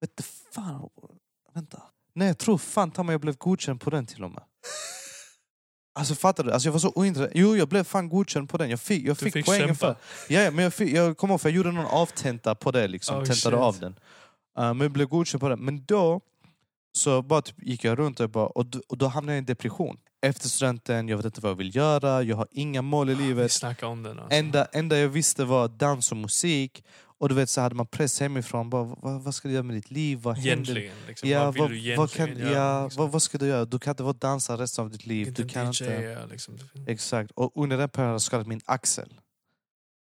Vet 0.00 0.16
du 0.16 0.22
fan, 0.54 0.88
vänta. 1.54 1.82
Nej, 2.14 2.28
jag 2.28 2.38
tror 2.38 2.58
fan 2.58 2.90
ta 2.90 3.02
mig 3.02 3.12
jag 3.12 3.20
blev 3.20 3.36
godkänd 3.36 3.80
på 3.80 3.90
den 3.90 4.06
till 4.06 4.24
och 4.24 4.30
med. 4.30 4.42
Alltså 5.98 6.14
fattar 6.14 6.44
du? 6.44 6.52
Alltså, 6.52 6.68
jag 6.68 6.72
var 6.72 6.78
så 6.80 6.92
ointresserad. 6.94 7.32
Jo, 7.34 7.56
jag 7.56 7.68
blev 7.68 7.84
fan 7.84 8.08
godkänd 8.08 8.48
på 8.50 8.56
den. 8.58 8.70
Jag 8.70 8.80
fick, 8.80 9.04
jag 9.06 9.18
fick, 9.18 9.32
fick 9.32 9.46
poängen 9.46 9.66
kämpa. 9.66 9.94
för 9.94 10.34
Ja, 10.34 10.50
men 10.50 10.64
jag, 10.64 10.74
fick, 10.74 10.92
jag 10.94 11.16
kommer 11.16 11.34
ihåg 11.34 11.40
för 11.40 11.48
jag 11.48 11.56
gjorde 11.56 11.72
någon 11.72 11.86
avtenta 11.86 12.54
på 12.54 12.70
det, 12.70 12.88
liksom, 12.88 13.16
Oh, 13.16 13.24
tentade 13.24 13.56
shit. 13.56 13.64
av 13.64 13.78
den. 13.78 13.92
Uh, 13.92 14.74
men 14.74 14.80
jag 14.80 14.90
blev 14.90 15.08
godkänd 15.08 15.40
på 15.40 15.48
den. 15.48 15.60
Men 15.64 15.84
då 15.84 16.20
så 16.92 17.22
bara 17.22 17.42
typ 17.42 17.62
gick 17.62 17.84
jag 17.84 17.98
runt 17.98 18.20
och, 18.20 18.30
bara, 18.30 18.46
och, 18.46 18.66
då, 18.66 18.80
och 18.88 18.98
då 18.98 19.06
hamnade 19.06 19.32
jag 19.32 19.38
i 19.38 19.38
en 19.38 19.44
depression. 19.44 19.96
Efter 20.26 20.48
studenten, 20.48 21.08
jag 21.08 21.16
vet 21.16 21.26
inte 21.26 21.40
vad 21.40 21.50
jag 21.50 21.56
vill 21.56 21.76
göra, 21.76 22.22
jag 22.22 22.36
har 22.36 22.46
inga 22.50 22.82
mål 22.82 23.10
i 23.10 23.14
Vi 23.14 23.22
livet. 23.22 23.52
snackar 23.52 23.86
om 23.86 24.02
den. 24.02 24.18
Alltså. 24.18 24.34
Enda, 24.34 24.64
enda 24.64 24.98
jag 24.98 25.08
visste 25.08 25.44
var 25.44 25.68
dans 25.68 26.10
och 26.12 26.16
musik. 26.18 26.84
Och 27.18 27.28
du 27.28 27.34
vet 27.34 27.50
så 27.50 27.60
hade 27.60 27.74
man 27.74 27.86
press 27.86 28.20
hemifrån. 28.20 28.70
Bara, 28.70 28.84
vad, 28.84 29.22
vad 29.22 29.34
ska 29.34 29.48
du 29.48 29.54
göra 29.54 29.62
med 29.62 29.76
ditt 29.76 29.90
liv? 29.90 30.18
Vad? 30.18 30.38
Egentligen. 30.38 30.94
Liksom. 31.06 31.28
Ja, 31.28 31.44
vad 31.44 31.54
vill 31.54 31.62
vad, 31.62 31.70
du 31.70 31.76
egentligen 31.78 31.98
vad, 31.98 32.10
kan, 32.12 32.38
göra? 32.38 32.52
ja, 32.52 32.84
liksom? 32.84 33.02
vad, 33.02 33.12
vad 33.12 33.22
ska 33.22 33.38
du 33.38 33.46
göra? 33.46 33.64
Du 33.64 33.78
kan 33.78 33.90
inte 33.92 34.02
vara 34.02 34.12
dansare 34.12 34.62
resten 34.62 34.84
av 34.84 34.90
ditt 34.90 35.06
liv. 35.06 35.28
inte 35.28 35.42
Du 35.42 35.48
kan 35.48 35.64
DJ, 35.66 35.84
inte. 35.84 35.84
ja, 35.94 36.26
liksom. 36.30 36.58
Exakt. 36.86 37.30
Och 37.30 37.62
under 37.62 37.78
den 37.78 37.88
perioden 37.88 38.20
skadade 38.20 38.48
min 38.48 38.60
axel. 38.64 39.14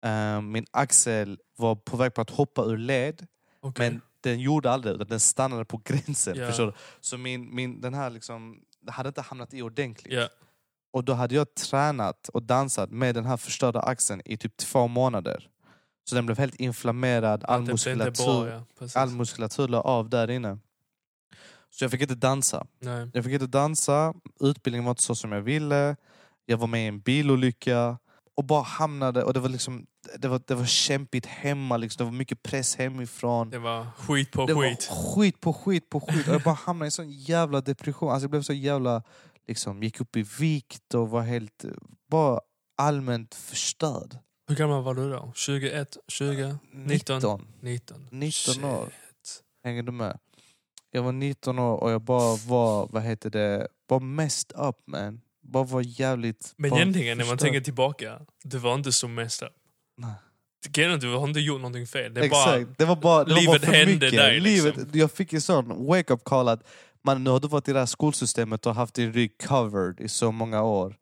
Eh, 0.05 0.41
min 0.41 0.67
axel 0.71 1.39
var 1.57 1.75
på 1.75 1.97
väg 1.97 2.15
på 2.15 2.21
att 2.21 2.31
hoppa 2.31 2.65
ur 2.65 2.77
led. 2.79 3.27
Okej. 3.61 3.91
Men 3.91 4.01
den 4.21 4.41
gjorde 4.41 4.71
aldrig 4.71 4.95
utan 4.95 5.07
den 5.07 5.21
stannade 5.21 5.65
på 5.65 5.81
gränsen. 5.85 6.37
Ja. 6.37 6.47
Förstår 6.47 6.67
du? 6.67 6.73
Så 7.01 7.19
min, 7.19 7.55
min, 7.55 7.81
den 7.81 7.95
här 7.95 8.11
liksom, 8.11 8.61
det 8.74 8.74
hade 8.93 9.09
inte 9.09 9.21
hamnat 9.21 9.55
i 9.55 9.63
ordentligt. 9.63 10.15
Ja. 10.15 10.29
Och 10.93 11.05
då 11.05 11.13
hade 11.13 11.35
jag 11.35 11.55
tränat 11.55 12.29
och 12.29 12.43
dansat 12.43 12.91
med 12.91 13.15
den 13.15 13.25
här 13.25 13.37
förstörda 13.37 13.81
axeln 13.81 14.23
i 14.25 14.37
typ 14.37 14.57
två 14.57 14.89
månader. 14.89 15.49
Så 16.05 16.15
den 16.15 16.27
blev 16.27 16.39
helt 16.39 16.55
inflammerad, 16.55 17.45
all 17.45 17.65
Det 17.65 17.73
muskulatur, 17.73 18.25
bra, 18.25 18.49
ja. 18.81 18.89
All 18.95 19.11
muskulatur 19.11 19.69
la 19.69 19.81
av 19.81 20.09
där 20.09 20.31
inne. 20.31 20.59
Så 21.71 21.85
jag 21.85 21.91
fick 21.91 22.01
inte 22.01 22.15
dansa. 22.15 22.67
Nej. 22.79 23.11
Jag 23.15 23.25
fick 23.25 23.33
inte 23.33 23.47
dansa, 23.47 24.15
utbildningen 24.41 24.85
var 24.85 24.91
inte 24.91 25.03
så 25.03 25.15
som 25.15 25.33
jag 25.33 25.41
ville. 25.41 25.97
Jag 26.47 26.57
var 26.57 26.67
med 26.67 26.85
i 26.85 26.89
en 26.89 27.01
bilolycka 27.01 27.99
och 28.37 28.45
bara 28.45 28.63
hamnade, 28.63 29.25
och 29.25 29.33
det 29.35 29.41
var 29.41 29.49
liksom 29.49 29.87
det 30.19 30.29
var, 30.29 30.41
det 30.47 30.55
var 30.55 30.65
kämpigt 30.67 31.27
hemma, 31.27 31.77
liksom. 31.77 31.99
det 31.99 32.11
var 32.11 32.19
mycket 32.19 32.43
press 32.43 32.77
hemifrån. 32.77 33.51
Det 33.51 33.59
var 33.59 33.87
skit 33.99 34.33
på 34.33 34.47
Det 34.47 34.55
skit. 34.55 34.89
var 34.91 35.15
skit 35.15 35.41
på 35.41 35.53
skit 35.53 35.91
på 35.91 36.01
skit. 36.01 36.29
Och 36.29 36.35
jag 36.35 36.43
bara 36.43 36.55
hamnade 36.55 36.87
i 36.87 36.89
en 36.89 36.91
sån 36.93 37.11
jävla 37.11 37.61
depression. 37.61 38.11
Alltså 38.11 38.25
jag 38.25 38.31
blev 38.31 38.43
så 38.43 38.53
jävla, 38.53 39.03
liksom, 39.49 39.83
gick 39.83 40.01
upp 40.01 40.17
i 40.17 40.23
vikt 40.39 40.95
och 40.95 41.11
var 41.11 41.23
helt, 41.23 41.65
bara 42.11 42.41
allmänt 42.79 43.35
förstörd. 43.35 44.19
Hur 44.49 44.57
gammal 44.57 44.83
var 44.83 44.95
du 44.95 45.11
då? 45.11 45.33
21? 45.35 45.97
20? 46.09 46.59
19? 46.73 47.17
19. 47.17 47.47
19? 47.61 48.09
19 48.11 48.65
år. 48.65 48.85
Shit. 48.85 49.43
Hänger 49.65 49.83
du 49.83 49.93
med? 49.93 50.19
Jag 50.91 51.03
var 51.03 51.13
19 51.13 51.59
år 51.59 51.77
och 51.77 51.91
jag 51.91 52.03
bara 52.03 52.37
var, 52.47 52.89
vad 52.91 53.03
heter 53.03 53.31
det, 53.31 53.69
bara 53.89 54.01
messed 54.01 54.53
up 54.61 54.77
man. 54.87 55.21
Bara 55.45 55.65
var 55.65 56.01
jävligt... 56.01 56.53
Men 56.57 56.73
egentligen 56.75 57.19
när 57.19 57.25
man 57.25 57.39
tänker 57.39 57.61
tillbaka, 57.61 58.21
du 58.45 58.59
var 58.59 58.75
inte 58.75 58.93
så 58.93 59.09
messed 59.09 59.49
up. 59.49 59.55
Nej. 59.99 60.13
Grejen 60.69 61.01
Du 61.01 61.15
har 61.15 61.29
inte 61.29 61.41
gjort 61.41 61.61
någonting 61.61 61.87
fel. 61.87 62.15
Det 62.15 62.25
är 62.25 62.29
bara, 62.31 62.57
Exakt, 62.57 62.79
det 62.79 62.85
var 62.85 62.97
bara, 62.97 63.25
det 63.25 63.31
var 63.35 63.41
livet 63.41 63.63
bara 63.63 63.71
för 63.71 63.77
hände 63.79 63.93
mycket. 64.07 64.13
dig, 64.13 64.41
liksom. 64.41 64.71
Livet, 64.71 64.95
jag 64.95 65.11
fick 65.13 65.33
en 65.33 65.41
sån 65.41 65.87
wake-up 65.87 66.25
call 66.25 66.49
att 66.49 66.63
man, 67.05 67.25
nu 67.25 67.31
har 67.31 67.41
du 67.41 67.49
varit 67.49 67.69
i 67.69 67.73
det 67.73 67.79
här 67.79 67.87
skolsystemet 67.87 68.67
och 68.67 68.75
haft 68.75 68.95
din 68.95 69.13
rygg 69.13 69.39
covered 69.47 70.01
i 70.01 70.09
så 70.09 70.33
många 70.33 70.63
år. 70.63 70.97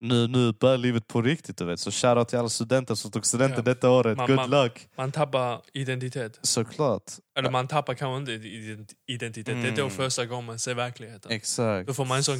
Nu, 0.00 0.28
nu 0.28 0.52
börjar 0.52 0.78
livet 0.78 1.06
på 1.06 1.22
riktigt 1.22 1.56
du 1.56 1.64
vet. 1.64 1.80
Så 1.80 1.90
shoutout 1.90 2.28
till 2.28 2.38
alla 2.38 2.48
studenter 2.48 2.94
som 2.94 3.10
tog 3.10 3.26
studenten 3.26 3.56
Ja. 3.66 3.74
detta 3.74 3.90
året. 3.90 4.16
Man- 4.16 4.26
Good 4.26 4.36
man- 4.36 4.50
luck! 4.50 4.88
man 4.96 5.12
tappar 5.12 5.60
identitet. 5.72 6.38
Såklart. 6.42 7.12
Eller 7.38 7.50
man 7.50 7.68
tappar 7.68 7.94
kanske 7.94 8.32
inte 8.32 8.46
ident- 8.48 8.92
identitet. 9.06 9.62
Det 9.62 9.68
är 9.68 9.76
då 9.76 9.82
Mm. 9.82 9.90
första 9.94 10.26
gången 10.26 10.44
man 10.44 10.58
ser 10.58 10.74
verkligheten. 10.74 11.32
Exakt. 11.32 11.86
Då 11.86 11.94
får 11.94 12.04
man 12.04 12.16
en 12.16 12.24
sån... 12.24 12.36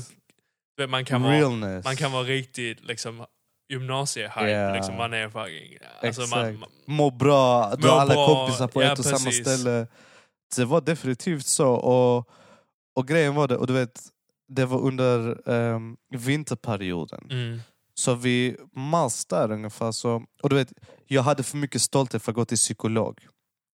Man 0.89 1.05
kan 1.05 1.23
vara, 1.23 1.83
man 1.85 1.97
kan 1.97 2.13
vara 2.13 2.25
riktigt 2.25 2.85
liksom, 2.85 3.27
gymnasiehype. 3.73 4.51
Ja. 4.51 4.75
Liksom, 4.75 4.97
man 4.97 5.13
är 5.13 5.29
fucking... 5.29 5.79
Alltså, 6.03 6.21
man, 6.21 6.47
Exakt. 6.47 6.61
man, 6.61 6.97
Må 6.97 7.11
bra, 7.11 7.75
du 7.79 7.89
har 7.89 8.01
alla 8.01 8.15
bra, 8.15 8.27
kompisar 8.27 8.69
på 8.69 8.83
ja, 8.83 8.93
ett 8.93 8.99
och 8.99 9.05
samma 9.05 9.19
precis. 9.19 9.47
ställe. 9.47 9.87
Det 10.57 10.65
var 10.65 10.81
definitivt 10.81 11.47
så. 11.47 11.69
Och, 11.69 12.29
och 12.97 13.09
grejen 13.09 13.35
var 13.35 13.49
det, 13.49 13.57
och 13.57 13.67
du 13.67 13.73
vet, 13.73 14.01
det 14.49 14.65
var 14.65 14.81
under 14.81 15.49
um, 15.49 15.97
vinterperioden. 16.11 17.27
mm, 17.31 17.61
Så 17.95 18.15
vid 18.15 18.57
mars 18.77 19.25
där 19.25 19.53
ungefär 19.53 19.93
så... 19.93 20.23
Och 20.43 20.49
du 20.49 20.57
vet, 20.57 20.73
jag 21.07 21.23
hade 21.23 21.43
för 21.43 21.57
mycket 21.57 21.83
stolthet 21.83 22.23
för 22.23 22.33
att 22.33 22.37
gå 22.37 22.45
till 22.45 22.57
psykolog. 22.57 23.27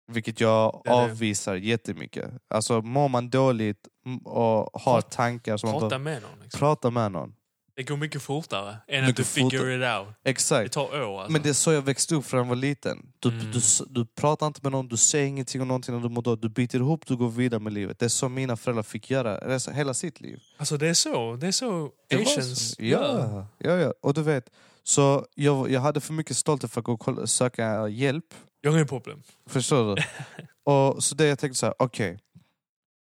Vilket 0.08 0.40
jag 0.40 0.80
Det 0.84 0.90
det. 0.90 0.94
avvisar 0.94 1.54
jättemycket. 1.56 2.30
Alltså 2.50 2.82
mår 2.82 3.08
man 3.08 3.30
dåligt 3.30 3.88
och 4.24 4.80
har 4.80 4.94
Prata- 5.00 5.08
tankar 5.16 5.56
som 5.56 5.70
man 5.70 5.80
prata 5.80 5.88
bara, 5.90 5.98
med 5.98 6.22
någon. 6.22 6.30
Liksom. 6.42 6.58
prata 6.58 6.90
med 6.90 7.12
någon. 7.12 7.34
Det 7.76 7.82
går 7.84 7.96
mycket 7.96 8.22
fortare 8.22 8.76
än 8.88 9.00
Mycket 9.00 9.10
att 9.10 9.16
du 9.16 9.24
figure 9.24 9.74
it 9.76 9.98
out. 10.06 10.14
Det 10.22 10.30
Exakt. 10.30 10.72
tar 10.72 11.02
år 11.02 11.18
alltså. 11.20 11.32
Men 11.32 11.42
det 11.42 11.48
är 11.48 11.52
så 11.52 11.72
jag 11.72 11.82
växte 11.82 12.14
upp 12.14 12.24
från 12.26 12.38
jag 12.38 12.46
var 12.46 12.56
liten. 12.56 13.06
Du, 13.18 13.28
Mm. 13.28 13.50
du, 13.52 13.60
du 13.90 14.06
pratar 14.06 14.46
inte 14.46 14.60
med 14.62 14.72
någon, 14.72 14.88
du 14.88 14.96
säger 14.96 15.26
ingenting 15.26 15.62
om 15.62 15.68
någonting 15.68 15.94
när 15.94 16.02
du 16.02 16.08
mår 16.08 16.22
dåligt. 16.22 16.42
Du 16.42 16.48
biter 16.48 16.78
ihop, 16.78 17.06
du 17.06 17.16
går 17.16 17.28
vidare 17.28 17.60
med 17.60 17.72
livet. 17.72 17.98
Det 17.98 18.04
är 18.04 18.08
så 18.08 18.28
mina 18.28 18.56
föräldrar 18.56 18.82
fick 18.82 19.10
göra 19.10 19.58
hela 19.72 19.94
sitt 19.94 20.20
liv. 20.20 20.38
Alltså 20.56 20.76
det 20.76 20.88
är 20.88 20.94
så. 20.94 21.36
Det 21.36 21.46
är 21.46 21.52
så 21.52 21.90
Det 22.08 22.22
asians 22.22 22.74
så. 22.76 22.82
gör. 22.82 23.46
Ja, 23.58 23.70
ja, 23.70 23.76
ja. 23.76 23.92
Och 24.02 24.14
du 24.14 24.22
vet, 24.22 24.50
så 24.82 25.26
jag, 25.34 25.70
jag 25.70 25.80
hade 25.80 26.00
för 26.00 26.12
mycket 26.12 26.36
stolthet 26.36 26.70
för 26.72 26.80
att 26.80 26.84
gå 26.84 26.92
och 26.92 27.28
söka 27.30 27.88
hjälp. 27.88 28.34
Jag 28.60 28.70
har 28.70 28.78
inget 28.78 28.88
problem. 28.88 29.22
Förstår 29.46 29.96
du? 29.96 30.02
och 30.72 31.04
så 31.04 31.14
det 31.14 31.26
jag 31.26 31.38
tänkte 31.38 31.58
så 31.58 31.66
här, 31.66 31.74
okej. 31.78 32.18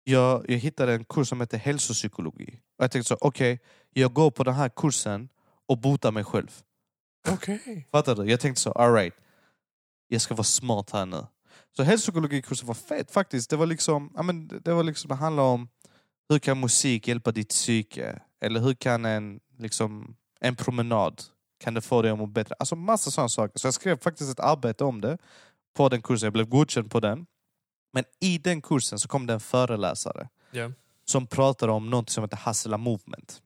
Jag, 0.05 0.51
jag 0.51 0.59
hittade 0.59 0.95
en 0.95 1.05
kurs 1.05 1.29
som 1.29 1.41
heter 1.41 1.59
hälsopsykologi. 1.59 2.61
Och 2.79 2.85
jag 2.85 2.91
tänkte 2.91 3.09
så 3.09 3.19
okej, 3.21 3.61
jag 3.93 4.13
går 4.13 4.31
på 4.31 4.45
den 4.45 4.55
här 4.55 4.69
kursen 4.69 5.29
och 5.67 5.79
botar 5.79 6.13
mig 6.13 6.25
själv. 6.25 6.63
Okej. 7.29 7.89
Fattar 7.93 8.15
du? 8.15 8.31
Jag 8.31 8.41
tänkte 8.41 8.63
så, 8.63 8.73
alright. 8.73 9.15
Jag 10.09 10.21
ska 10.21 10.35
vara 10.35 10.45
smart 10.45 10.91
här 10.91 11.07
nu. 11.07 11.27
Så 11.77 11.83
hälsopsykologikursen 11.83 12.67
var 12.67 12.75
fet 12.75 13.11
faktiskt. 13.11 13.51
Det 13.51 13.57
var 13.57 13.67
liksom, 13.67 14.13
ja, 14.17 14.23
men 14.23 14.49
det 14.65 14.73
var 14.73 14.83
liksom, 14.83 15.09
det 15.09 15.15
handlar 15.15 15.43
om 15.43 15.69
hur 16.29 16.39
kan 16.39 16.61
musik 16.61 17.09
hjälpa 17.09 17.33
ditt 17.33 17.49
psyke? 17.49 18.23
Eller 18.41 18.61
hur 18.61 18.75
kan 18.75 19.05
en, 19.05 19.41
liksom, 19.59 20.17
en 20.41 20.57
promenad 20.57 21.23
kan 21.59 21.75
det 21.75 21.81
få 21.81 22.03
dig 22.03 22.11
att 22.11 22.19
må 22.19 22.27
bättre? 22.27 22.55
Alltså 22.59 22.77
massa 22.77 23.11
sådana 23.11 23.29
saker. 23.29 23.59
Så 23.59 23.67
jag 23.67 23.75
skrev 23.75 23.99
faktiskt 24.01 24.31
ett 24.33 24.41
arbete 24.41 24.85
om 24.85 25.01
det 25.01 25.19
på 25.77 25.89
den 25.89 26.03
kursen. 26.03 26.27
Jag 26.27 26.33
blev 26.33 26.47
godkänd 26.49 26.91
på 26.91 27.01
den. 27.01 27.27
Men 27.93 28.05
i 28.21 28.39
den 28.39 28.63
kursen 28.63 28.99
så 28.99 29.09
kom 29.09 29.27
det 29.27 29.33
en 29.33 29.41
föreläsare 29.41 30.29
Ja. 30.51 30.71
som 31.05 31.27
pratade 31.27 31.73
om 31.73 31.91
något 31.91 32.11
som 32.11 32.25
heter 32.25 32.37
Hassela 32.37 32.77
Movement. 32.79 33.43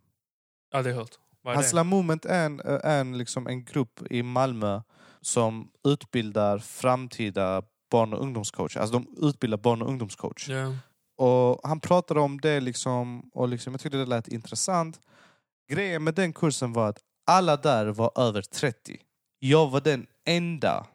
ja, 0.72 0.82
det 0.82 0.92
hört. 0.92 1.10
Är 1.44 1.50
det? 1.50 1.56
Hassela 1.56 1.84
Movement 1.84 2.24
är, 2.24 2.46
en, 2.46 2.60
är 2.60 3.00
en, 3.00 3.18
liksom 3.18 3.46
en 3.46 3.64
grupp 3.64 4.00
i 4.10 4.22
Malmö 4.22 4.82
som 5.20 5.70
utbildar 5.84 6.58
framtida 6.58 7.62
barn 7.90 8.12
och 8.12 8.20
ungdomscoacher. 8.22 8.80
Alltså 8.80 8.98
de 8.98 9.26
utbildar 9.28 9.58
barn 9.58 9.82
och 9.82 9.88
ungdomscoach. 9.88 10.48
Ja. 10.48 10.74
Och 11.16 11.60
han 11.68 11.80
pratade 11.80 12.20
om 12.20 12.40
det 12.40 12.60
liksom, 12.60 13.30
och 13.34 13.48
liksom, 13.48 13.72
jag 13.72 13.80
tyckte 13.80 13.98
det 13.98 14.06
lät 14.06 14.28
intressant. 14.28 15.00
Grejen 15.70 16.04
med 16.04 16.14
den 16.14 16.32
kursen 16.32 16.72
var 16.72 16.88
att 16.88 16.98
alla 17.26 17.56
där 17.56 17.86
var 17.86 18.12
över 18.16 18.42
30. 18.42 19.00
Jag 19.38 19.70
var 19.70 19.80
den 19.80 20.06
enda 20.24 20.86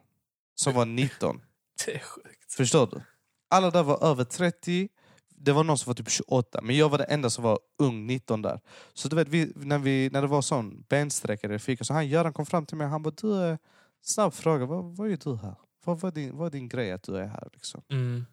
som 0.54 0.74
var 0.74 0.86
19. 0.86 1.40
Det 1.86 1.94
är 1.94 1.98
sjukt. 1.98 2.52
Förstår 2.52 2.86
du? 2.86 3.02
Alla 3.50 3.70
där 3.70 3.82
var 3.82 4.04
över 4.04 4.24
30. 4.24 4.88
Det 5.28 5.52
var 5.52 5.64
någon 5.64 5.78
som 5.78 5.90
var 5.90 5.94
typ 5.94 6.10
28, 6.10 6.60
men 6.62 6.76
jag 6.76 6.88
var 6.88 6.98
den 6.98 7.06
enda 7.10 7.30
som 7.30 7.44
var 7.44 7.58
ung, 7.78 8.06
19 8.06 8.42
där. 8.42 8.60
Så 8.94 9.08
du 9.08 9.16
vet, 9.16 9.28
vi, 9.28 9.52
när, 9.56 9.78
vi, 9.78 10.10
när 10.12 10.22
det 10.22 10.28
var 10.28 10.42
sån 10.42 10.84
bensträckare 10.88 11.54
i 11.54 11.58
fika, 11.58 11.84
så 11.84 11.94
han 11.94 12.08
Göran 12.08 12.32
kom 12.32 12.46
fram 12.46 12.66
till 12.66 12.76
mig 12.76 12.84
och 12.84 12.90
han 12.90 13.02
bara 13.02 13.14
du, 13.20 13.44
eh, 13.44 13.56
snabb 14.02 14.34
fråga, 14.34 14.66
vad, 14.66 14.84
vad 14.96 15.10
är 15.10 15.16
du 15.16 15.36
här? 15.36 15.54
Vad, 15.84 16.00
vad, 16.00 16.16
är 16.16 16.20
din, 16.20 16.36
vad 16.36 16.46
är 16.46 16.50
din 16.50 16.68
grej 16.68 16.92
att 16.92 17.02
du 17.02 17.16
är 17.16 17.26
här? 17.26 17.48
Liksom? 17.52 17.82
Mm. 17.90 18.26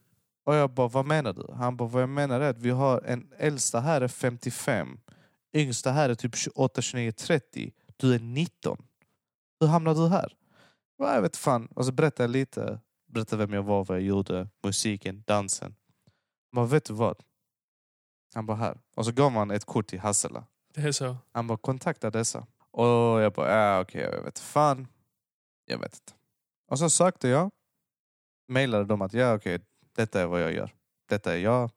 Och 0.45 0.55
jag 0.55 0.73
bara, 0.73 0.87
vad 0.87 1.05
menar 1.05 1.33
du? 1.33 1.53
Han 1.53 1.77
bara, 1.77 1.89
vad 1.89 2.01
jag 2.01 2.09
menar 2.09 2.41
är 2.41 2.49
att 2.49 2.57
vi 2.57 2.69
har 2.69 3.01
en 3.01 3.27
äldsta 3.37 3.79
här 3.79 4.01
är 4.01 4.07
55, 4.07 4.99
yngsta 5.53 5.91
här 5.91 6.09
är 6.09 6.15
typ 6.15 6.35
28, 6.35 6.81
29, 6.81 7.11
30. 7.11 7.73
Du 7.97 8.15
är 8.15 8.19
19. 8.19 8.87
Hur 9.59 9.67
hamnade 9.67 9.99
du 9.99 10.07
här? 10.07 10.33
Ja, 10.97 11.13
Jag 11.15 11.21
vet 11.21 11.37
fan. 11.37 11.65
Och 11.65 11.85
så 11.85 11.91
berättade 11.91 12.23
jag 12.23 12.29
lite. 12.29 12.79
Berättade 13.07 13.45
vem 13.45 13.53
jag 13.53 13.63
var, 13.63 13.85
vad 13.85 13.97
jag 13.97 14.03
gjorde, 14.03 14.49
musiken, 14.63 15.23
dansen. 15.27 15.75
Men 16.51 16.67
vet 16.67 16.85
du 16.85 16.93
vad? 16.93 17.23
Han 18.33 18.45
bara 18.45 18.57
här. 18.57 18.79
Och 18.95 19.05
så 19.05 19.11
gav 19.11 19.31
man 19.31 19.51
ett 19.51 19.65
kort 19.65 19.87
till 19.87 19.99
Hassela. 19.99 20.45
Det 20.73 20.81
är 20.81 20.91
så. 20.91 21.17
Han 21.31 21.47
bara 21.47 21.57
kontakta 21.57 22.09
dessa. 22.09 22.47
Och 22.71 22.85
jag 23.21 23.33
bara, 23.33 23.51
ja 23.51 23.81
okej, 23.81 24.01
jag 24.01 24.23
vet 24.23 24.39
fan. 24.39 24.87
Jag 25.65 25.77
vet 25.79 25.93
inte. 25.93 26.13
Och 26.71 26.79
så 26.79 26.89
sökte 26.89 27.27
jag. 27.27 27.51
Mailade 28.47 28.85
dem 28.85 29.01
att, 29.01 29.13
ja 29.13 29.33
okej, 29.35 29.59
detta 29.95 30.21
är 30.21 30.25
vad 30.25 30.41
jag 30.41 30.53
gör. 30.53 30.73
Detta 31.09 31.33
är 31.33 31.37
jag. 31.37 31.71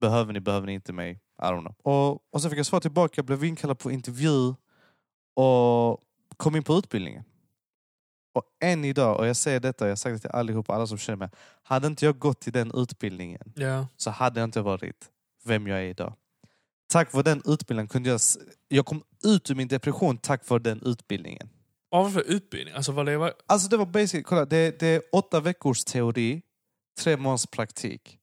Behöver 0.00 0.32
ni, 0.32 0.40
behöver 0.40 0.66
ni 0.66 0.72
inte 0.72 0.92
mig? 0.92 1.10
I 1.12 1.42
don't 1.42 1.60
know. 1.60 1.74
Och, 1.94 2.34
och 2.34 2.42
så 2.42 2.50
fick 2.50 2.58
jag 2.58 2.66
svar 2.66 2.80
tillbaka, 2.80 3.22
blev 3.22 3.44
inkallad 3.44 3.78
på 3.78 3.90
intervju 3.90 4.54
och 5.42 6.00
kom 6.36 6.56
in 6.56 6.62
på 6.62 6.74
utbildningen. 6.74 7.24
Och 8.34 8.42
än 8.60 8.84
idag, 8.84 9.18
och 9.18 9.26
jag 9.26 9.36
säger 9.36 9.60
detta, 9.60 9.84
jag 9.84 9.90
har 9.90 9.96
sagt 9.96 10.14
det 10.14 10.20
till 10.20 10.30
allihopa, 10.30 10.74
alla 10.74 10.86
som 10.86 10.98
känner 10.98 11.16
mig. 11.16 11.28
Hade 11.62 11.86
inte 11.86 12.04
jag 12.04 12.18
gått 12.18 12.40
till 12.40 12.52
den 12.52 12.72
utbildningen 12.74 13.52
Ja. 13.56 13.86
så 13.96 14.10
hade 14.10 14.40
jag 14.40 14.46
inte 14.46 14.60
varit 14.60 15.10
vem 15.44 15.66
jag 15.66 15.78
är 15.78 15.82
idag. 15.84 16.14
Tack 16.92 17.12
vare 17.12 17.22
den 17.22 17.42
utbildningen 17.44 17.88
kunde 17.88 18.08
jag... 18.10 18.20
Jag 18.68 18.86
kom 18.86 19.02
ut 19.24 19.50
ur 19.50 19.54
min 19.54 19.68
depression 19.68 20.16
tack 20.18 20.48
vare 20.48 20.60
den 20.60 20.82
utbildningen. 20.84 21.48
Vad 21.88 22.02
var 22.02 22.08
det 22.08 22.14
för 22.14 22.32
utbildning? 22.32 22.74
Alltså 22.74 22.92
vad 22.92 23.06
det 23.06 23.16
var... 23.16 23.32
Alltså 23.46 23.68
det 23.68 23.76
var 23.76 23.86
basic, 23.86 24.24
kolla, 24.26 24.44
det, 24.44 24.80
det 24.80 24.86
är 24.86 25.02
åtta 25.12 25.40
veckors 25.40 25.84
teori, 25.84 26.42
tre 27.00 27.16
månaders 27.16 27.46
praktik. 27.46 28.17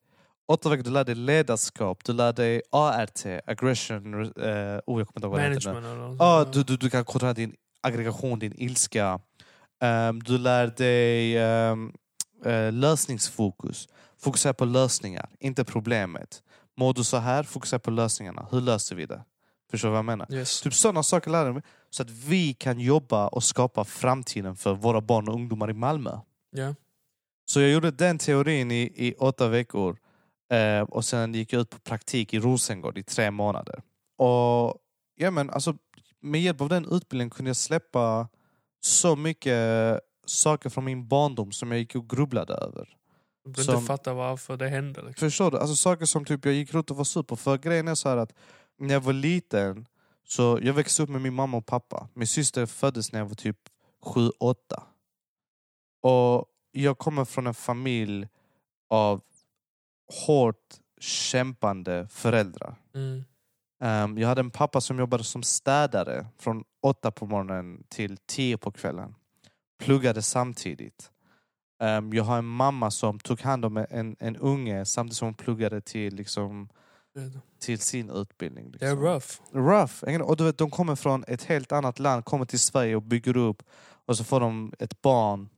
Åtta 0.48 0.70
veckor, 0.70 0.84
du 0.84 0.90
lär 0.90 1.04
dig 1.04 1.16
ledarskap, 1.16 2.04
du 2.04 2.14
lär 2.14 2.34
dig 2.34 2.62
ART, 2.72 3.26
aggression, 3.46 4.14
uh, 4.16 4.26
oh, 4.26 4.32
jag 4.40 4.86
kommer 4.86 5.02
inte 5.02 5.22
ihåg 5.22 5.32
vad. 5.32 5.42
Management 5.42 5.86
eller 5.86 6.18
sånt. 6.18 6.54
du, 6.54 6.64
du, 6.64 6.78
du 6.78 6.90
kan 6.90 7.06
kontrollera 7.06 7.34
din 7.34 7.56
aggregation, 7.82 8.40
din 8.40 8.54
ilska. 8.58 9.20
Ehm, 9.82 10.24
du 10.24 10.38
lär 10.38 10.68
dig 10.68 11.38
um, 11.72 11.94
lösningsfokus. 12.72 13.88
Fokusera 14.18 14.54
på 14.54 14.66
lösningar, 14.66 15.30
inte 15.40 15.64
problemet. 15.64 16.44
Mår 16.78 16.94
du 16.94 17.04
så 17.04 17.18
här, 17.18 17.44
fokusera 17.44 17.80
på 17.80 17.92
lösningarna. 17.92 18.48
Hur 18.52 18.62
löser 18.62 18.96
vi 18.96 19.06
det? 19.06 19.24
Förstår 19.72 19.88
du 19.88 19.92
vad 19.92 19.98
jag 19.98 20.06
menar? 20.06 20.34
Yes. 20.34 20.62
Typ 20.62 20.74
sådana 20.74 21.04
saker 21.04 21.32
lär 21.32 21.52
mig. 21.52 21.64
Så 21.90 22.04
att 22.04 22.10
vi 22.10 22.54
kan 22.54 22.80
jobba 22.80 23.28
och 23.28 23.44
skapa 23.44 23.84
framtiden 23.84 24.56
för 24.56 24.74
våra 24.74 25.02
barn 25.02 25.28
och 25.28 25.34
ungdomar 25.34 25.70
i 25.70 25.74
Malmö. 25.74 26.20
Ja. 26.52 26.76
Så 27.46 27.62
jag 27.62 27.72
gjorde 27.72 27.92
den 27.92 28.18
teorin 28.18 28.72
i, 28.72 28.82
i 28.96 29.14
åtta 29.20 29.48
veckor. 29.48 29.98
Eh, 30.54 30.82
och 30.82 31.06
sen 31.06 31.34
gick 31.34 31.54
jag 31.54 31.62
ut 31.62 31.70
på 31.70 31.80
praktik 31.80 32.34
i 32.34 32.40
Rosengård 32.40 32.98
i 32.98 33.04
tre 33.04 33.32
månader. 33.32 33.82
Och 34.18 34.78
ja, 35.16 35.32
men, 35.32 35.50
alltså, 35.50 35.76
Med 36.22 36.42
hjälp 36.42 36.62
av 36.62 36.70
den 36.70 36.86
utbildningen 36.92 37.30
kunde 37.30 37.50
jag 37.50 37.56
släppa 37.56 38.28
så 38.82 39.16
mycket 39.16 40.00
saker 40.26 40.70
från 40.70 40.86
min 40.86 41.08
barndom 41.08 41.52
som 41.52 41.72
jag 41.72 41.80
gick 41.80 41.96
och 41.96 42.10
grubblade 42.10 42.54
över. 42.54 42.90
Du 43.46 43.64
Som- 43.64 43.76
inte 43.76 43.88
fatta 43.88 44.14
varför 44.14 44.58
det 44.58 44.70
hände. 44.70 45.02
Liksom. 45.02 45.30
Förstår 45.30 45.52
du? 45.52 45.58
Alltså 45.58 45.76
saker 45.76 46.06
som 46.06 46.26
typ 46.26 46.46
jag 46.46 46.54
gick 46.54 46.74
runt 46.74 46.92
och 46.92 46.98
var 46.98 47.04
sur 47.04 47.24
på. 47.24 47.36
För 47.36 47.58
grejen 47.58 47.88
är 47.88 47.96
så 47.96 48.10
att 48.10 48.34
när 48.80 48.94
jag 48.94 49.02
var 49.02 49.14
liten, 49.14 49.86
så 50.28 50.60
jag 50.62 50.74
växte 50.74 51.04
upp 51.04 51.10
med 51.10 51.22
min 51.22 51.34
mamma 51.34 51.58
och 51.58 51.66
pappa. 51.66 52.10
Min 52.14 52.28
syster 52.28 52.66
föddes 52.66 53.12
när 53.12 53.20
jag 53.20 53.26
var 53.26 53.36
typ 53.36 53.58
7-8. 54.06 54.84
Och 56.02 56.46
jag 56.72 56.98
kommer 56.98 57.26
från 57.26 57.48
en 57.48 57.54
familj 57.54 58.28
av 58.90 59.22
hårt 60.28 60.74
kämpande 61.00 62.08
föräldrar. 62.10 62.76
Mm. 62.96 63.24
Ehm, 63.82 64.18
jag 64.18 64.28
hade 64.28 64.42
en 64.42 64.52
pappa 64.52 64.82
som 64.82 65.00
jobbade 65.00 65.24
som 65.24 65.44
städare 65.44 66.28
från 66.38 66.64
åtta 66.82 67.12
på 67.12 67.26
morgonen 67.26 67.84
till 67.90 68.18
tio 68.18 68.58
på 68.58 68.72
kvällen. 68.72 69.16
Pluggade 69.80 70.22
samtidigt. 70.22 71.12
Ehm, 71.82 72.14
jag 72.14 72.24
har 72.24 72.38
en 72.38 72.46
mamma 72.46 72.92
som 72.92 73.20
tog 73.20 73.42
hand 73.42 73.66
om 73.66 73.86
en, 73.90 74.16
en 74.20 74.38
unge 74.38 74.86
samtidigt 74.86 75.18
som 75.18 75.26
hon 75.26 75.34
pluggade 75.34 75.82
till, 75.82 76.16
liksom, 76.16 76.70
till 77.60 77.80
sin 77.80 78.10
utbildning. 78.10 78.72
Det 78.72 78.86
är 78.86 78.90
Liksom. 78.90 79.06
rough. 79.06 79.28
Rough. 80.04 80.22
Och 80.22 80.38
du 80.38 80.44
vet, 80.44 80.58
de 80.58 80.72
kommer 80.72 80.96
från 80.96 81.24
ett 81.28 81.44
helt 81.44 81.72
annat 81.72 82.00
land, 82.00 82.26
kommer 82.26 82.46
till 82.46 82.60
Sverige 82.60 82.96
och 82.96 83.02
bygger 83.02 83.38
upp 83.38 83.64
och 84.06 84.18
så 84.18 84.24
får 84.24 84.40
de 84.40 84.74
ett 84.80 85.02
barn. 85.02 85.50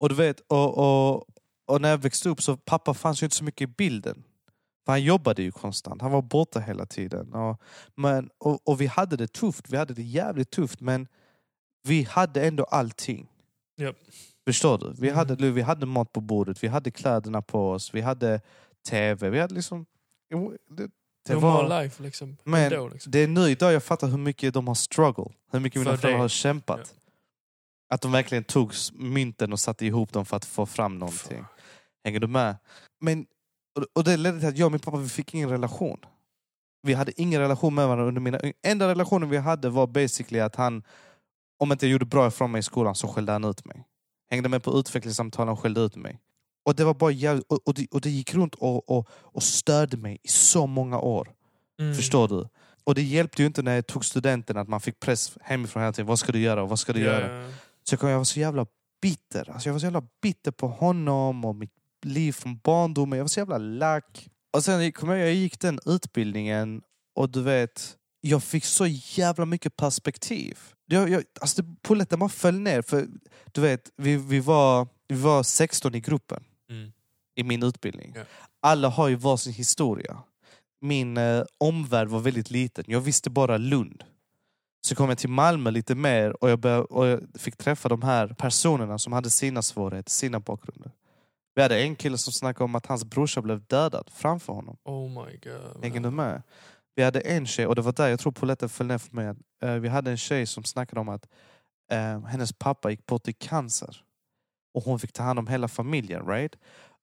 Och 0.00 0.08
du 0.08 0.14
vet, 0.14 0.40
och, 0.40 0.78
och, 0.78 1.24
och 1.68 1.80
när 1.80 1.88
jag 1.90 1.98
växte 1.98 2.28
upp 2.28 2.42
så 2.42 2.56
pappa 2.56 2.94
fanns 2.94 3.22
ju 3.22 3.26
inte 3.26 3.36
så 3.36 3.44
mycket 3.44 3.60
i 3.70 3.72
bilden. 3.76 4.24
För 4.84 4.92
han 4.92 5.02
jobbade 5.02 5.42
ju 5.42 5.52
konstant, 5.52 6.02
han 6.02 6.10
var 6.10 6.22
borta 6.22 6.60
hela 6.60 6.86
tiden. 6.86 7.34
Och, 7.34 7.60
men, 7.94 8.30
och, 8.38 8.68
och 8.68 8.80
vi 8.80 8.86
hade 8.86 9.16
det 9.16 9.32
tufft, 9.32 9.64
vi 9.70 9.76
hade 9.76 9.94
det 9.94 10.02
jävligt 10.02 10.50
tufft 10.50 10.80
men 10.80 11.08
vi 11.82 12.02
hade 12.02 12.46
ändå 12.46 12.64
allting. 12.64 13.28
Japp. 13.76 13.96
Förstår 14.46 14.78
du? 14.78 14.92
Vi 14.98 15.08
Mm. 15.08 15.18
hade, 15.18 15.50
vi 15.50 15.62
hade 15.62 15.86
mat 15.86 16.12
på 16.12 16.20
bordet, 16.20 16.64
vi 16.64 16.68
hade 16.68 16.90
kläderna 16.90 17.42
på 17.42 17.70
oss, 17.70 17.94
vi 17.94 18.00
hade 18.00 18.40
tv, 18.88 19.30
vi 19.30 19.40
hade 19.40 19.54
liksom... 19.54 19.86
Det, 20.70 20.90
det 21.26 21.34
var, 21.34 21.82
life 21.82 22.02
liksom. 22.02 22.36
Men 22.44 22.72
Ändå, 22.72 22.88
liksom. 22.88 23.12
det 23.12 23.18
är 23.18 23.28
nu 23.28 23.40
idag 23.50 23.72
jag 23.72 23.82
fattar 23.82 24.08
hur 24.08 24.18
mycket 24.18 24.54
de 24.54 24.68
har 24.68 24.74
struggle. 24.74 25.32
Hur 25.52 25.60
mycket 25.60 25.78
mina 25.80 25.90
För 25.90 25.96
föräldrar 25.98 26.20
har 26.20 26.28
kämpat. 26.28 26.94
Att 27.88 28.00
de 28.00 28.12
verkligen 28.12 28.44
tog 28.44 28.72
mynten 28.92 29.52
och 29.52 29.60
satte 29.60 29.86
ihop 29.86 30.12
dem 30.12 30.26
för 30.26 30.36
att 30.36 30.44
få 30.44 30.66
fram 30.66 30.98
någonting. 30.98 31.44
Hänger 32.08 32.20
du 32.20 32.26
med? 32.26 32.56
Men, 33.00 33.26
och- 33.94 34.04
det 34.04 34.16
ledde 34.16 34.38
till 34.40 34.48
att 34.48 34.58
jag 34.58 34.66
och 34.66 34.72
min 34.72 34.80
pappa 34.80 34.96
vi 34.96 35.08
fick 35.08 35.34
ingen 35.34 35.50
relation. 35.50 35.98
Vi 36.82 36.94
hade 36.94 37.20
ingen 37.20 37.40
relation 37.40 37.74
med 37.74 37.86
varandra 37.86 38.06
under 38.06 38.20
mina... 38.20 38.40
Enda 38.62 38.88
relationen 38.88 39.30
vi 39.30 39.36
hade 39.36 39.68
var 39.68 39.86
basically 39.86 40.40
att 40.40 40.56
han, 40.56 40.82
om 41.58 41.72
inte 41.72 41.86
jag 41.86 41.92
gjorde 41.92 42.04
bra 42.04 42.26
ifrån 42.28 42.50
mig 42.50 42.58
i 42.58 42.62
skolan 42.62 42.94
så 42.94 43.08
skällde 43.08 43.32
han 43.32 43.44
ut 43.44 43.64
mig. 43.64 43.84
Hängde 44.30 44.48
med 44.48 44.62
på 44.62 44.78
utvecklingssamtalen 44.78 45.52
och 45.52 45.60
skällde 45.60 45.80
ut 45.80 45.96
mig. 45.96 46.20
Och 46.66 46.74
det 46.74 46.84
var 46.84 46.94
bara 46.94 47.10
jävligt, 47.10 47.46
och, 47.48 47.68
och, 47.68 47.74
det, 47.74 47.86
och 47.90 48.00
det 48.00 48.10
gick 48.10 48.34
runt 48.34 48.54
och, 48.54 48.90
och, 48.90 49.08
och 49.10 49.42
störde 49.42 49.96
mig 49.96 50.18
i 50.22 50.28
så 50.28 50.66
många 50.66 50.98
år. 50.98 51.32
Mm. 51.80 51.94
Förstår 51.94 52.28
du? 52.28 52.48
Och 52.84 52.94
det 52.94 53.02
hjälpte 53.02 53.42
ju 53.42 53.46
inte 53.46 53.62
när 53.62 53.74
jag 53.74 53.86
tog 53.86 54.04
studenten 54.04 54.56
att 54.56 54.68
man 54.68 54.80
fick 54.80 55.00
press 55.00 55.38
hemifrån 55.40 55.82
hela 55.82 55.92
tiden. 55.92 56.06
Vad 56.06 56.18
ska 56.18 56.32
du 56.32 56.40
göra 56.40 56.64
vad 56.64 56.78
ska 56.78 56.92
du 56.92 57.00
Ja, 57.00 57.04
göra? 57.12 57.52
Så 57.84 57.96
jag 58.00 58.16
var 58.18 58.24
så 58.24 58.40
jävla 58.40 58.66
bitter. 59.02 59.50
Alltså 59.50 59.68
jag 59.68 59.72
var 59.72 59.80
så 59.80 59.86
jävla 59.86 60.02
bitter 60.22 60.50
på 60.50 60.68
honom 60.68 61.44
och 61.44 61.56
mitt 61.56 61.72
liv 62.04 62.32
från 62.32 62.58
barndomen. 62.64 63.16
Jag 63.16 63.24
var 63.24 63.28
så 63.28 63.40
jävla 63.40 63.58
lack. 63.58 64.28
Och 64.52 64.64
sen 64.64 64.92
kom 64.92 65.08
jag, 65.08 65.18
jag 65.18 65.34
gick 65.34 65.60
den 65.60 65.80
utbildningen 65.86 66.82
och 67.16 67.30
du 67.30 67.42
vet, 67.42 67.96
jag 68.20 68.42
fick 68.42 68.64
så 68.64 68.86
jävla 68.86 69.44
mycket 69.44 69.76
perspektiv. 69.76 70.58
Jag, 70.86 71.10
jag, 71.10 71.24
alltså 71.40 71.62
polletten 71.82 72.18
bara 72.18 72.28
föll 72.30 72.60
ner. 72.60 72.82
För 72.82 73.06
du 73.52 73.60
vet, 73.60 73.90
vi, 73.96 74.16
vi, 74.16 74.40
var, 74.40 74.88
vi 75.08 75.14
var 75.14 75.42
16 75.42 75.94
i 75.94 76.00
gruppen 76.00 76.44
Mm. 76.70 76.92
i 77.36 77.42
min 77.42 77.62
utbildning. 77.62 78.12
Ja. 78.16 78.22
Alla 78.62 78.88
har 78.88 79.08
ju 79.08 79.14
varsin 79.14 79.52
historia. 79.52 80.22
Min 80.80 81.16
eh, 81.16 81.42
omvärld 81.58 82.08
var 82.08 82.20
väldigt 82.20 82.50
liten. 82.50 82.84
Jag 82.86 83.00
visste 83.00 83.30
bara 83.30 83.56
Lund. 83.56 84.04
Så 84.86 84.94
kom 84.94 85.08
jag 85.08 85.18
till 85.18 85.28
Malmö 85.28 85.70
lite 85.70 85.94
mer 85.94 86.42
och 86.44 86.50
jag, 86.50 86.58
började, 86.58 86.82
och 86.82 87.06
jag 87.06 87.20
fick 87.38 87.56
träffa 87.56 87.88
de 87.88 88.02
här 88.02 88.28
personerna 88.28 88.98
som 88.98 89.12
hade 89.12 89.30
sina 89.30 89.62
svårigheter, 89.62 90.10
sina 90.10 90.40
bakgrunder. 90.40 90.92
Vi 91.58 91.62
hade 91.62 91.82
en 91.82 91.96
kille 91.96 92.18
som 92.18 92.32
snackade 92.32 92.64
om 92.64 92.74
att 92.74 92.86
hans 92.86 93.04
brorsa 93.04 93.42
blev 93.42 93.66
dödad 93.66 94.10
framför 94.14 94.52
honom. 94.52 94.76
Oh 94.84 95.08
my 95.08 95.36
god. 95.42 95.84
Hänger 95.84 96.00
du 96.00 96.10
med? 96.10 96.42
Vi 96.94 97.02
hade 97.02 97.20
en 97.20 97.46
tjej, 97.46 97.66
och 97.66 97.74
det 97.74 97.82
var 97.82 97.92
där 97.92 98.08
jag 98.08 98.20
tror 98.20 98.32
polletten 98.32 98.68
föll 98.68 98.86
ner 98.86 98.98
för 98.98 99.14
mig. 99.16 99.34
Eh, 99.62 99.74
vi 99.74 99.88
hade 99.88 100.10
en 100.10 100.16
tjej 100.16 100.46
som 100.46 100.64
snackade 100.64 101.00
om 101.00 101.08
att 101.08 101.28
eh, 101.92 102.24
hennes 102.24 102.52
pappa 102.52 102.90
gick 102.90 103.06
bort 103.06 103.28
i 103.28 103.32
cancer. 103.32 103.96
Och 104.74 104.82
hon 104.82 104.98
fick 104.98 105.12
ta 105.12 105.22
hand 105.22 105.38
om 105.38 105.46
hela 105.46 105.68
familjen. 105.68 106.26
right? 106.26 106.56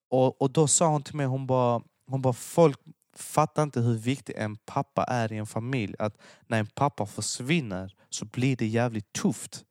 Och, 0.09 0.41
och 0.41 0.51
då 0.51 0.67
sa 0.67 0.87
hon 0.87 1.03
till 1.03 1.15
mig, 1.15 1.25
hon 1.25 1.47
bara, 1.47 1.81
hon 2.07 2.21
bara 2.21 2.33
folk 2.33 2.79
fattar 3.15 3.63
inte 3.63 3.79
hur 3.79 3.97
viktig 3.97 4.33
en 4.37 4.55
pappa 4.55 5.03
är 5.03 5.33
i 5.33 5.37
en 5.37 5.47
familj. 5.47 5.95
Att 5.99 6.17
när 6.47 6.59
en 6.59 6.67
pappa 6.67 7.05
försvinner 7.05 7.95
så 8.09 8.25
blir 8.25 8.55
det 8.55 8.67
jävligt 8.67 9.13
tufft. 9.13 9.65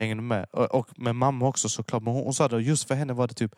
Hänger 0.00 0.14
du 0.14 0.22
med? 0.22 0.46
Och, 0.52 0.74
och 0.74 0.98
med 0.98 1.16
mamma 1.16 1.48
också 1.48 1.68
såklart. 1.68 2.02
Men 2.02 2.14
hon, 2.14 2.24
hon 2.24 2.34
sa 2.34 2.48
det, 2.48 2.56
och 2.56 2.62
just 2.62 2.88
för 2.88 2.94
henne 2.94 3.12
var 3.12 3.28
det 3.28 3.34
typ 3.34 3.54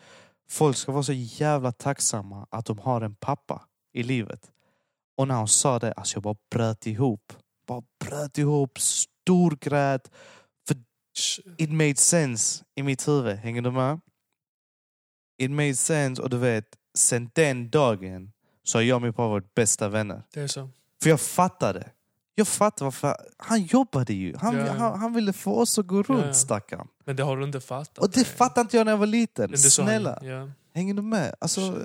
Folk 0.51 0.77
ska 0.77 0.93
vara 0.93 1.03
så 1.03 1.13
jävla 1.13 1.73
tacksamma 1.73 2.47
att 2.51 2.67
de 2.67 2.79
har 2.79 3.01
en 3.01 3.15
pappa 3.15 3.69
i 3.93 4.03
livet. 4.03 4.51
Och 5.17 5.29
när 5.29 5.35
hon 5.35 5.49
sa 5.49 5.79
det, 5.79 5.93
alltså 5.93 6.17
jag 6.17 6.23
bara 6.23 6.37
bröt 6.51 6.87
ihop. 6.87 7.33
Bara 7.67 7.83
bröt 8.05 8.39
ihop, 8.39 8.79
storgrät. 8.79 10.11
För 10.69 10.77
it 11.57 11.71
made 11.71 11.97
sense 11.97 12.65
i 12.75 12.83
mitt 12.83 13.09
huvud. 13.09 13.37
Hänger 13.37 13.63
du 13.63 13.71
med? 13.71 14.01
it 15.39 15.51
made 15.51 15.75
sense 15.75 16.23
och 16.23 16.31
du 16.31 16.39
vet, 16.39 16.77
sen 16.95 17.31
den 17.35 17.71
dagen 17.71 18.33
så 18.63 18.79
har 18.79 18.83
jag 18.83 18.97
och 18.97 19.03
min 19.03 19.13
pappa 19.13 19.29
varit 19.29 19.55
bästa 19.55 19.89
vänner. 19.89 20.23
Det 20.33 20.41
är 20.41 20.47
så. 20.47 20.71
För 21.03 21.11
jag 21.11 21.21
fattade. 21.21 21.91
Jag 22.38 22.48
fattade 22.48 22.85
varför. 22.85 23.16
Han 23.37 23.62
jobbade 23.62 24.12
ju. 24.14 24.37
Han, 24.37 24.57
Ja. 24.57 24.72
han, 24.72 25.01
han 25.01 25.12
ville 25.12 25.33
få 25.33 25.61
oss 25.61 25.79
att 25.79 25.87
gå 25.87 26.03
runt 26.03 26.27
Ja. 26.27 26.33
stackarn. 26.35 26.88
Men 27.05 27.16
det 27.16 27.22
har 27.22 27.37
du 27.37 27.44
inte 27.44 27.61
fattat. 27.61 27.98
Och 27.98 28.11
det 28.11 28.24
fattade 28.24 28.61
inte 28.61 28.77
jag 28.77 28.85
när 28.85 28.92
jag 28.92 28.98
var 28.98 29.07
liten. 29.07 29.59
Så 29.59 29.83
han- 29.83 29.88
Snälla, 29.88 30.18
Ja. 30.22 30.48
hänger 30.74 30.94
du 30.94 31.03
med? 31.03 31.35
Alltså, 31.40 31.61
Så- 31.61 31.79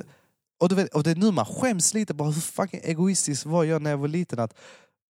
och, 0.60 0.70
du 0.70 0.76
vet, 0.76 0.94
och 0.96 1.04
det 1.04 1.12
är 1.12 1.16
nu 1.16 1.32
man 1.32 1.46
skäms 1.46 1.94
lite 1.94 2.14
bara 2.14 2.30
hur 2.32 2.42
fucking 2.42 2.80
egoistisk 2.84 3.46
var 3.46 3.64
jag 3.64 3.82
när 3.82 3.90
jag 3.90 3.98
var 3.98 4.08
liten. 4.08 4.40
Att, 4.40 4.54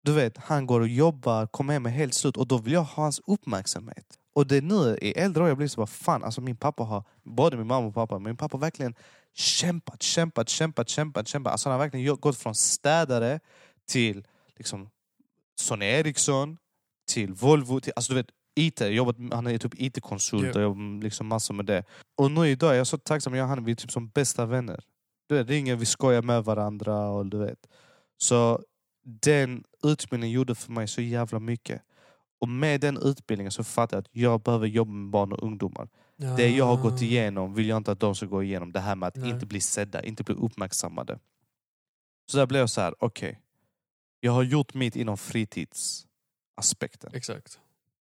du 0.04 0.14
vet, 0.14 0.38
han 0.38 0.68
går 0.68 0.80
och 0.82 0.88
jobbar, 0.88 1.48
kommer 1.48 1.74
hem 1.74 1.84
med 1.84 1.94
helt 1.94 2.14
slut 2.14 2.38
och 2.38 2.48
då 2.48 2.58
vill 2.58 2.74
jag 2.74 2.82
ha 2.84 3.04
hans 3.04 3.22
uppmärksamhet. 3.28 4.06
Och 4.36 4.48
det 4.48 4.58
är 4.58 4.62
nu 4.62 4.98
i 5.02 5.12
äldre 5.12 5.44
år 5.44 5.50
jag 5.50 5.58
blir 5.58 5.68
så 5.68 5.78
bara 5.82 5.88
fan, 5.88 6.24
alltså 6.24 6.42
min 6.42 6.56
pappa 6.56 6.84
har, 6.84 7.04
både 7.24 7.58
min 7.58 7.68
mamma 7.68 7.88
och 7.88 7.94
pappa, 7.94 8.20
min 8.20 8.38
pappa 8.38 8.58
har 8.58 8.62
verkligen 8.62 8.96
kämpat, 9.34 10.02
kämpat, 10.02 10.50
kämpat, 10.50 10.90
kämpat, 10.90 11.28
kämpat. 11.28 11.52
Alltså 11.52 11.70
han 11.70 11.80
har 11.80 11.86
verkligen 11.86 12.18
gått 12.20 12.38
från 12.38 12.56
städare 12.56 13.40
till 13.88 14.28
liksom 14.58 14.90
Sonny 15.56 15.86
Eriksson, 15.86 16.58
till 17.12 17.34
Volvo, 17.34 17.80
till, 17.80 17.94
alltså 17.96 18.14
du 18.14 18.20
vet 18.20 18.30
IT, 18.56 18.82
jobbat, 18.82 19.16
han 19.32 19.48
är 19.48 19.58
typ 19.58 19.82
IT-konsult 19.82 20.44
Ja. 20.46 20.54
och 20.56 20.62
jobbar 20.62 21.02
liksom 21.04 21.28
massor 21.28 21.54
med 21.54 21.66
det. 21.66 21.84
Och 22.18 22.32
nu 22.32 22.48
idag 22.48 22.74
är 22.74 22.78
jag 22.78 22.88
så 22.88 22.98
tacksam, 22.98 23.36
jag 23.36 23.44
och 23.44 23.50
han 23.50 23.64
vi 23.64 23.72
är 23.72 23.76
typ 23.76 23.92
som 23.92 24.08
bästa 24.10 24.46
vänner. 24.46 24.84
Du 25.30 25.36
vet, 25.36 25.48
ringer, 25.50 25.76
vi 25.76 25.86
skojar 25.86 26.22
med 26.22 26.44
varandra 26.44 27.08
och 27.10 27.26
du 27.26 27.38
vet. 27.38 27.68
Så 28.18 28.64
den 29.06 29.64
utbildningen 29.84 30.36
gjorde 30.36 30.56
för 30.56 30.72
mig 30.72 30.88
så 30.88 31.02
jävla 31.02 31.40
mycket. 31.40 31.82
Och 32.42 32.50
med 32.50 32.82
den 32.82 32.98
utbildningen 32.98 33.52
så 33.52 33.64
fattade 33.64 33.98
jag 33.98 34.02
att 34.02 34.10
jag 34.12 34.42
behöver 34.42 34.68
jobba 34.68 34.92
med 34.92 35.12
barn 35.12 35.32
och 35.32 35.44
ungdomar. 35.44 35.90
Det 36.38 36.50
jag 36.50 36.66
har 36.66 36.78
gått 36.78 37.02
igenom 37.02 37.54
vill 37.54 37.68
jag 37.68 37.78
inte 37.78 37.92
att 37.92 38.00
de 38.00 38.16
ska 38.16 38.26
gå 38.26 38.44
igenom. 38.44 38.72
Det 38.72 38.80
här 38.80 38.96
med 38.96 39.08
att 39.08 39.16
Nej. 39.16 39.30
inte 39.30 39.46
bli 39.46 39.62
sedda, 39.62 40.04
inte 40.04 40.24
bli 40.24 40.36
uppmärksammade. 40.36 41.20
Så 42.32 42.38
där 42.38 42.46
blev 42.46 42.60
jag 42.60 42.70
så 42.70 42.82
här, 42.82 42.96
okej. 43.00 43.40
Jag 44.26 44.32
har 44.32 44.44
gjort 44.44 44.74
mitt 44.74 44.96
inom 44.96 45.18
fritidsaspekten. 45.18 47.12
Exakt. 47.14 47.60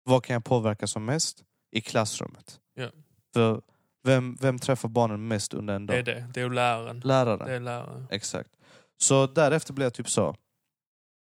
Vad 0.04 0.24
kan 0.24 0.34
jag 0.34 0.44
påverka 0.44 0.86
som 0.86 1.04
mest? 1.04 1.44
I 1.72 1.80
klassrummet. 1.80 2.60
Ja. 2.74 2.90
För 3.34 3.62
vem, 4.04 4.36
vem 4.40 4.58
träffar 4.58 4.88
barnen 4.88 5.28
mest 5.28 5.54
under 5.54 5.74
en 5.74 5.86
Det 5.86 5.92
dag? 5.92 5.98
är 6.08 6.14
det. 6.14 6.26
Det 6.34 6.40
är 6.40 6.50
läraren. 6.50 7.00
Läraren. 7.00 7.46
Det 7.48 7.54
är 7.54 7.60
läraren. 7.60 8.06
Exakt. 8.10 8.50
Så 8.98 9.26
därefter 9.26 9.72
blev 9.72 9.86
jag 9.86 9.94
typ 9.94 10.08
så. 10.10 10.36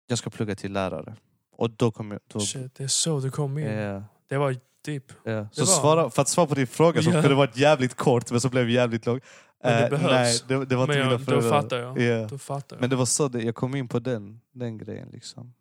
Jag 0.06 0.18
ska 0.18 0.30
plugga 0.30 0.54
till 0.54 0.72
lärare. 0.72 1.16
Och 1.56 1.70
då 1.70 1.90
kom 1.90 2.10
jag... 2.10 2.20
Då, 2.26 2.40
Shit, 2.40 2.74
det 2.74 2.84
är 2.84 2.88
så 2.88 3.20
du 3.20 3.30
kom 3.30 3.58
in. 3.58 3.66
Ja, 3.66 4.02
Det 4.28 4.36
var 4.38 4.56
deep. 4.84 5.12
ja. 5.24 5.48
Så 5.52 5.60
var- 5.64 5.66
svara, 5.80 6.10
för 6.10 6.22
att 6.22 6.28
svara 6.28 6.46
på 6.46 6.54
din 6.54 6.66
fråga 6.66 7.02
som 7.02 7.12
Ja. 7.12 7.20
kunde 7.22 7.36
varit 7.36 7.56
jävligt 7.56 7.94
kort 7.94 8.30
men 8.30 8.40
som 8.40 8.50
blev 8.50 8.70
jävligt 8.70 9.06
lång. 9.06 9.20
Men 9.62 9.72
det 9.72 9.84
Eh, 9.84 9.90
behövs. 9.90 10.10
Nej, 10.10 10.58
det, 10.58 10.64
det 10.64 10.76
var 10.76 10.86
Men 10.86 10.98
jag, 10.98 11.20
då 11.20 11.42
fattar 11.42 11.78
jag. 11.78 12.00
Ja. 12.00 12.26
Då 12.26 12.38
fattar 12.38 12.76
jag. 12.76 12.80
Men 12.80 12.90
det 12.90 12.96
var 12.96 13.06
så 13.06 13.28
det, 13.28 13.42
jag 13.42 13.54
kom 13.54 13.74
in 13.74 13.88
på 13.88 13.98
den, 13.98 14.40
den 14.52 14.78
grejen. 14.78 15.08
liksom. 15.12 15.54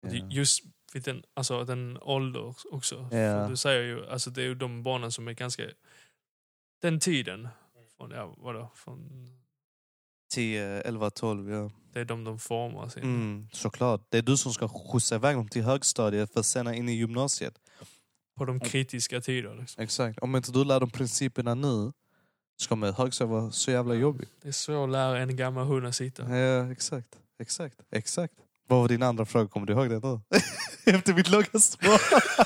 Ja. 0.00 0.10
Just 0.30 0.64
vid 0.92 1.02
den, 1.02 1.22
alltså, 1.34 1.64
den 1.64 1.98
ålder 2.00 2.54
också. 2.70 3.08
För 3.10 3.48
du 3.48 3.56
säger 3.56 3.82
ju, 3.82 4.06
alltså, 4.06 4.30
det 4.30 4.42
är 4.42 4.46
ju 4.46 4.54
de 4.54 4.82
barnen 4.82 5.12
som 5.12 5.28
är 5.28 5.32
ganska... 5.32 5.62
Den 6.82 7.00
tiden. 7.00 7.48
Från, 7.96 8.10
ja, 8.10 8.34
vadå, 8.38 8.70
från, 8.74 9.28
10, 10.34 10.82
11, 10.82 11.10
12 11.10 11.50
ja. 11.50 11.70
det 11.92 12.00
är 12.00 12.04
de 12.04 12.24
de 12.24 12.38
formar 12.38 12.88
sin. 12.88 13.02
Mm, 13.02 13.48
såklart. 13.52 14.06
Det 14.08 14.18
är 14.18 14.22
du 14.22 14.36
som 14.36 14.52
ska 14.52 14.68
skjutsa 14.68 15.14
iväg 15.14 15.36
dem 15.36 15.48
till 15.48 15.62
högstadiet 15.62 16.32
för 16.32 16.42
senare 16.42 16.76
in 16.76 16.88
i 16.88 16.92
gymnasiet. 16.92 17.58
På 18.36 18.44
de 18.44 18.60
kritiska 18.60 19.20
tider. 19.20 19.54
Liksom. 19.54 19.82
Exakt. 19.82 20.18
Om 20.18 20.36
inte 20.36 20.52
du 20.52 20.64
lär 20.64 20.80
dem 20.80 20.90
principerna 20.90 21.54
nu 21.54 21.92
så 22.56 22.68
kommer 22.68 22.92
högstadiet 22.92 23.30
vara 23.32 23.50
så 23.50 23.70
jävla 23.70 23.94
jobbigt. 23.94 24.30
Det 24.42 24.48
är 24.48 24.52
svårt 24.52 24.84
att 24.88 24.92
lära 24.92 25.18
en 25.18 25.36
gammal 25.36 25.66
hund 25.66 25.86
att 25.86 25.94
sitta. 25.96 26.36
Ja, 26.36 26.72
exakt. 26.72 27.18
Exakt. 27.38 27.76
Exakt. 27.90 28.34
Vad 28.68 28.78
var 28.80 28.88
din 28.88 29.02
andra 29.02 29.24
fråga? 29.24 29.48
Kommer 29.48 29.66
du 29.66 29.72
ihåg 29.72 29.90
det 29.90 30.00
nu? 30.08 30.20
Efter 30.96 31.14
mitt 31.14 31.30
långa 31.30 31.44
svar. 31.60 32.00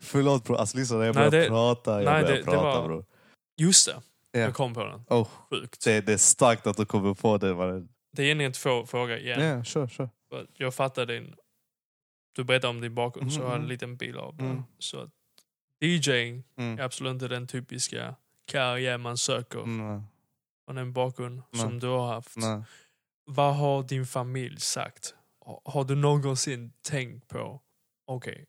Förlåt 0.00 0.44
bror, 0.44 0.56
alltså 0.56 0.76
lyssna 0.78 1.04
jag 1.06 1.14
börjar 1.14 1.30
det- 1.30 1.48
prata. 1.48 2.02
Jag 2.02 2.12
nej, 2.12 2.22
börjar 2.22 2.36
det- 2.36 2.42
det 2.42 2.44
prata 2.44 2.80
var- 2.80 2.86
bror. 2.88 3.04
Just 3.60 3.86
det, 3.86 4.02
Ja. 4.32 4.40
jag 4.40 4.54
kom 4.54 4.74
på 4.74 4.84
den. 4.84 5.04
Oh, 5.08 5.28
Sjukt. 5.50 5.84
det, 5.84 6.00
det 6.00 6.12
är 6.12 6.16
starkt 6.16 6.66
att 6.66 6.76
du 6.76 6.86
kommer 6.86 7.14
på 7.14 7.38
det. 7.38 7.54
mannen. 7.54 7.88
Det 8.12 8.22
är 8.22 8.26
egentligen 8.26 8.52
två 8.52 8.86
frågor 8.86 9.16
igen. 9.16 9.42
Ja, 9.44 9.64
kör, 9.64 9.86
kör. 9.88 10.08
Jag 10.56 10.74
fattar 10.74 11.06
din... 11.06 11.34
Du 12.36 12.44
berättar 12.44 12.68
om 12.68 12.80
din 12.80 12.94
bakgrund, 12.94 13.32
så 13.32 13.38
Mhm, 13.38 13.42
jag 13.44 13.50
har 13.50 13.56
en 13.56 13.60
mhm. 13.62 13.68
liten 13.70 13.96
bild 13.96 14.16
av 14.16 14.36
det. 14.36 14.44
Mm. 14.44 14.62
Så 14.78 15.00
att 15.00 15.10
DJ 15.80 16.10
Mm. 16.56 16.78
är 16.78 16.82
absolut 16.82 17.12
inte 17.12 17.28
den 17.28 17.46
typiska 17.46 18.14
karriär 18.46 18.98
man 18.98 19.18
söker 19.18 19.58
Mm, 19.62 20.02
från 20.66 20.78
en 20.78 20.92
bakgrund 20.92 21.42
Nej. 21.50 21.62
som 21.62 21.78
du 21.78 21.86
har 21.86 22.06
haft. 22.14 22.36
nej. 22.36 22.62
Vad 23.30 23.56
har 23.56 23.82
din 23.82 24.06
familj 24.06 24.60
sagt? 24.60 25.14
Har- 25.64 25.84
du 25.84 25.94
någonsin 25.94 26.72
tänkt 26.82 27.28
på, 27.28 27.60
okej, 28.06 28.44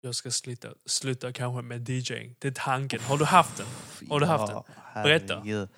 jag 0.00 0.14
ska 0.14 0.30
sluta, 0.30 0.68
sluta 0.86 1.32
kanske 1.32 1.62
med 1.62 1.88
DJ. 1.88 2.34
Det 2.38 2.48
är 2.48 2.52
tanken. 2.52 3.00
Har 3.00 3.18
du 3.18 3.24
haft 3.24 3.56
den? 3.56 3.66
Har 4.08 4.20
du 4.20 4.26
haft 4.26 4.52
den? 4.52 4.62
Berätta. 4.94 5.34
herregud. 5.34 5.68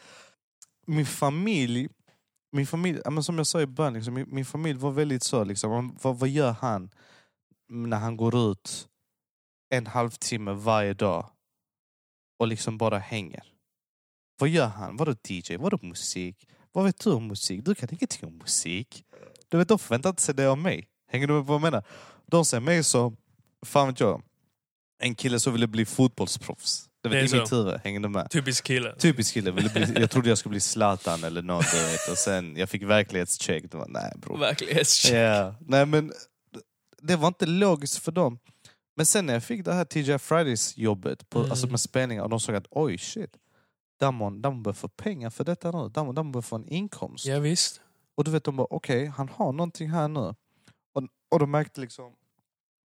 Min 0.87 1.07
familj, 1.07 1.89
min 2.53 2.67
familj 2.67 3.01
ja, 3.05 3.11
men 3.11 3.23
som 3.23 3.39
jag 3.39 3.47
sa 3.47 3.61
i 3.61 3.67
början, 3.67 3.95
liksom, 3.95 4.15
min, 4.15 4.27
min 4.35 4.45
familj 4.45 4.79
var 4.79 4.91
väldigt 4.91 5.23
så. 5.23 5.45
Liksom, 5.45 5.73
om- 5.73 5.99
vad, 6.03 6.19
vad 6.19 6.29
gör 6.29 6.51
han 6.53 6.91
när 7.69 7.97
han 7.99 8.17
går 8.17 8.51
ut 8.53 8.89
en 9.71 9.87
halvtimme 9.87 10.53
varje 10.53 10.95
dag 10.95 11.31
och 12.39 12.49
liksom 12.49 12.79
bara 12.79 12.99
hänger? 12.99 13.43
Vad 14.39 14.49
gör 14.49 14.67
han? 14.67 14.97
Vadå 14.97 15.15
DJ? 15.29 15.57
Vadå 15.57 15.79
musik? 15.83 16.49
Vad 16.73 16.85
vet 16.85 17.05
du 17.05 17.13
om 17.13 17.27
musik? 17.27 17.65
Du 17.65 17.75
kan 17.75 17.89
ingenting 17.93 18.29
om 18.29 18.39
musik. 18.39 19.05
Du 19.49 19.59
vet, 19.59 19.69
de 19.69 19.79
förväntar 19.79 20.15
sig 20.19 20.35
det 20.35 20.47
av 20.47 20.59
mig. 20.59 20.89
Hänger 21.11 21.27
du 21.27 21.33
med 21.33 21.43
på 21.43 21.47
vad 21.47 21.55
jag 21.55 21.73
menar? 21.73 21.85
De 22.27 22.45
ser 22.45 22.61
mig 22.61 22.85
som, 22.85 23.17
fan 23.67 23.87
vet 23.89 24.01
jag, 24.01 24.23
en 24.99 25.15
kille 25.15 25.41
som 25.41 25.53
ville 25.53 25.67
bli 25.67 25.85
fotbollsproffs. 25.85 26.89
Det 27.03 27.09
Det 27.09 27.19
är 27.21 27.35
I 27.35 27.41
mitt 27.41 27.53
huvud, 27.53 27.81
hänger 27.85 28.01
du 28.01 28.09
med? 28.09 28.31
Typisk 28.31 28.65
kille. 28.65 28.95
Typisk 28.99 29.35
kille. 29.35 29.53
Bli, 29.53 29.71
jag 29.97 30.11
trodde 30.11 30.29
jag 30.29 30.39
skulle 30.39 30.51
bli 30.51 30.61
Zlatan 30.61 31.25
eller 31.25 31.43
något. 31.43 31.75
Vet. 31.75 32.11
Och 32.11 32.19
sen 32.19 32.57
jag 32.57 32.71
fick 32.71 32.83
verklighetscheck. 32.83 33.71
Det 33.71 33.77
var, 33.77 33.89
nej 33.89 34.13
bror. 34.17 34.39
Verklighetscheck. 34.39 35.15
Ja. 35.15 35.55
Nej 35.61 35.87
men 35.87 36.13
det 37.03 37.17
var 37.17 37.29
inte 37.29 37.47
logiskt 37.47 37.99
för 37.99 38.13
dem. 38.13 38.39
Men 38.99 39.07
sen 39.07 39.27
när 39.27 39.33
jag 39.33 39.45
fick 39.45 39.65
det 39.65 39.73
här 39.75 39.85
TGI 39.85 40.19
Fridays 40.19 40.77
jobbet 40.77 41.31
på, 41.31 41.39
Mm. 41.39 41.51
alltså 41.51 41.67
med 41.67 41.81
spelningar 41.81 42.23
och 42.23 42.29
de 42.31 42.41
såg 42.41 42.55
att 42.55 42.67
oj 42.71 42.99
shit. 42.99 43.37
Damon, 44.01 44.43
Damon 44.43 44.63
bör 44.63 44.73
få 44.73 44.89
pengar 44.89 45.31
för 45.31 45.45
detta 45.45 45.71
nu. 45.71 45.89
Damon, 45.89 46.15
Damon 46.15 46.33
bör 46.33 46.41
få 46.41 46.57
en 46.57 46.69
inkomst. 46.69 47.27
Ja, 47.27 47.39
visst. 47.39 47.81
Och 48.15 48.25
du 48.25 48.31
vet 48.31 48.45
de 48.45 48.57
bara 48.57 48.67
okej, 48.71 49.07
han 49.07 49.29
har 49.29 49.53
någonting 49.53 49.91
här 49.91 50.09
nu. 50.09 50.35
Och, 50.95 51.03
och 51.31 51.39
de 51.39 51.51
märkte 51.51 51.81
liksom 51.81 52.13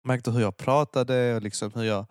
märkte 0.04 0.30
hur 0.30 0.40
jag 0.40 0.56
pratade 0.56 1.34
och 1.36 1.42
liksom 1.42 1.72
hur 1.74 1.82
jag 1.84 2.06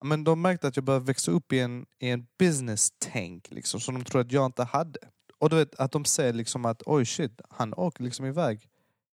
Ja, 0.00 0.06
men 0.06 0.24
de 0.24 0.42
märkte 0.42 0.68
att 0.68 0.76
jag 0.76 0.84
började 0.84 1.04
växa 1.04 1.30
upp 1.30 1.52
i 1.52 1.58
en, 1.60 1.86
i 1.98 2.10
en 2.10 2.26
business-tänk 2.38 3.50
liksom, 3.50 3.80
som 3.80 3.94
de 3.94 4.04
trodde 4.04 4.26
att 4.26 4.32
jag 4.32 4.46
inte 4.46 4.64
hade. 4.64 4.98
Och 5.38 5.50
du 5.50 5.56
vet 5.56 5.74
att 5.74 5.92
de 5.92 6.04
ser 6.04 6.32
liksom 6.32 6.64
att 6.64 6.82
oj 6.86 7.04
shit, 7.06 7.40
han 7.50 7.74
åker 7.74 8.04
liksom 8.04 8.26
iväg 8.26 8.68